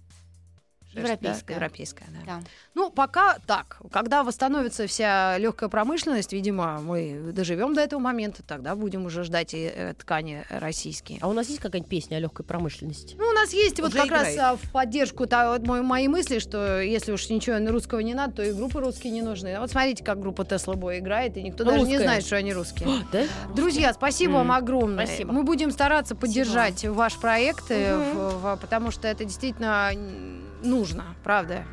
европейская. 1.01 1.47
Да, 1.47 1.53
европейская, 1.53 2.05
да. 2.09 2.19
Да. 2.25 2.41
Ну, 2.75 2.89
пока 2.89 3.37
так. 3.45 3.77
Когда 3.91 4.23
восстановится 4.23 4.87
вся 4.87 5.37
легкая 5.37 5.69
промышленность, 5.69 6.33
видимо, 6.33 6.79
мы 6.81 7.31
доживем 7.33 7.73
до 7.73 7.81
этого 7.81 7.99
момента, 7.99 8.43
тогда 8.43 8.75
будем 8.75 9.05
уже 9.05 9.23
ждать 9.23 9.53
и 9.53 9.71
э, 9.73 9.93
ткани 9.93 10.43
российские. 10.49 11.19
А 11.21 11.27
у 11.27 11.33
нас 11.33 11.47
есть 11.49 11.59
какая-нибудь 11.59 11.89
песня 11.89 12.17
о 12.17 12.19
легкой 12.19 12.43
промышленности? 12.45 13.15
Ну, 13.17 13.25
у 13.27 13.33
нас 13.33 13.53
есть 13.53 13.79
вот 13.79 13.89
Уже 13.89 13.97
как 13.97 14.07
играет. 14.07 14.37
раз 14.37 14.53
а, 14.53 14.55
в 14.55 14.71
поддержку 14.71 15.25
та, 15.27 15.51
вот 15.51 15.65
мой- 15.65 15.81
моей 15.81 16.07
мысли, 16.07 16.39
что 16.39 16.81
если 16.81 17.11
уж 17.11 17.29
ничего 17.29 17.57
русского 17.71 17.99
не 17.99 18.13
надо, 18.13 18.33
то 18.35 18.43
и 18.43 18.51
группы 18.53 18.79
русские 18.79 19.11
не 19.13 19.21
нужны. 19.21 19.53
А 19.55 19.59
Вот 19.61 19.71
смотрите, 19.71 20.03
как 20.03 20.19
группа 20.19 20.45
Тесла 20.45 20.73
Бой 20.75 20.99
играет, 20.99 21.37
и 21.37 21.43
никто 21.43 21.63
даже 21.63 21.77
не 21.79 21.83
Русская. 21.85 22.03
знает, 22.03 22.25
что 22.25 22.35
они 22.37 22.53
русские. 22.53 22.89
Да? 23.11 23.23
Друзья, 23.55 23.93
спасибо 23.93 24.31
М, 24.33 24.37
вам 24.47 24.51
огромное. 24.51 25.05
спасибо. 25.05 25.31
Мы 25.33 25.43
будем 25.43 25.71
стараться 25.71 26.15
поддержать 26.15 26.85
ваш 26.85 27.17
проект, 27.17 27.69
Мгм. 27.69 28.01
в- 28.01 28.41
в- 28.41 28.57
потому 28.61 28.91
что 28.91 29.07
это 29.07 29.25
действительно 29.25 29.91
нужно, 30.63 31.15
правда. 31.23 31.65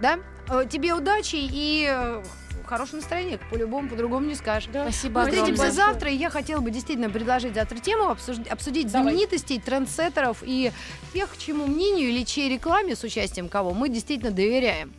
Да? 0.00 0.18
Э, 0.50 0.64
Тебе 0.68 0.92
удачи 0.94 1.36
и 1.36 1.86
э, 1.88 2.22
хорошего 2.66 2.96
настроения, 2.96 3.38
по-любому, 3.50 3.88
по-другому 3.88 4.26
не 4.26 4.34
скажешь. 4.34 4.68
Спасибо 4.70 5.20
Мы 5.20 5.26
встретимся 5.26 5.62
огромное. 5.62 5.70
завтра, 5.72 6.10
и 6.10 6.16
я 6.16 6.30
хотела 6.30 6.60
бы 6.60 6.70
действительно 6.70 7.10
предложить 7.10 7.54
завтра 7.54 7.78
тему, 7.78 8.10
обсуж- 8.10 8.46
обсудить 8.48 8.90
Давай. 8.90 9.02
знаменитостей, 9.02 9.60
трендсеттеров 9.60 10.38
и 10.42 10.72
тех, 11.12 11.36
чему 11.38 11.66
мнению 11.66 12.08
или 12.10 12.24
чьей 12.24 12.48
рекламе 12.52 12.94
с 12.96 13.02
участием 13.04 13.48
кого 13.48 13.72
мы 13.72 13.88
действительно 13.88 14.30
доверяем. 14.30 14.92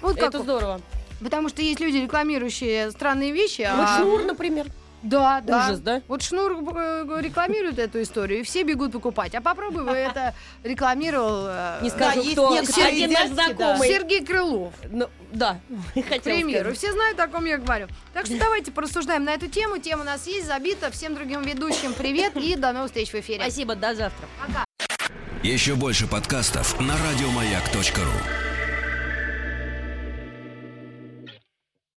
Вот 0.00 0.16
как, 0.16 0.30
Это 0.30 0.42
здорово. 0.42 0.80
потому 1.20 1.48
что 1.48 1.62
есть 1.62 1.78
люди, 1.80 1.96
рекламирующие 1.98 2.90
странные 2.90 3.32
вещи, 3.32 3.68
Вот 4.04 4.22
а... 4.22 4.24
например. 4.24 4.66
Да, 5.02 5.40
да. 5.40 5.66
Ужас, 5.66 5.80
да? 5.80 6.02
Вот 6.08 6.22
Шнур 6.22 6.52
э, 6.52 7.20
рекламирует 7.20 7.78
эту 7.78 8.02
историю, 8.02 8.40
и 8.40 8.42
все 8.42 8.62
бегут 8.62 8.92
покупать. 8.92 9.34
А 9.34 9.40
попробуй 9.40 9.84
бы 9.84 9.90
это 9.90 10.34
рекламировал 10.62 11.46
э, 11.48 11.78
Не 11.82 11.90
скажу, 11.90 12.22
кто. 12.32 12.52
Один 12.52 13.10
наш 13.12 13.28
знакомый. 13.30 13.88
Сергей 13.88 14.24
Крылов. 14.24 14.72
Ну, 14.90 15.08
да. 15.32 15.60
К 15.94 16.22
примеру. 16.22 16.72
Все 16.74 16.92
знают, 16.92 17.18
о 17.18 17.28
ком 17.28 17.44
я 17.44 17.58
говорю. 17.58 17.88
Так 18.12 18.26
что 18.26 18.38
давайте 18.38 18.70
порассуждаем 18.70 19.24
на 19.24 19.34
эту 19.34 19.48
тему. 19.48 19.78
Тема 19.78 20.02
у 20.02 20.06
нас 20.06 20.26
есть, 20.26 20.46
забита. 20.46 20.90
Всем 20.90 21.14
другим 21.14 21.42
ведущим 21.42 21.94
привет 21.94 22.36
и 22.36 22.56
до 22.56 22.72
новых 22.72 22.88
встреч 22.88 23.10
в 23.10 23.14
эфире. 23.16 23.40
Спасибо, 23.40 23.74
до 23.74 23.94
завтра. 23.94 24.28
Пока. 24.46 24.64
Еще 25.42 25.74
больше 25.74 26.06
подкастов 26.06 26.78
на 26.80 26.94
радиомаяк.ру. 26.96 28.51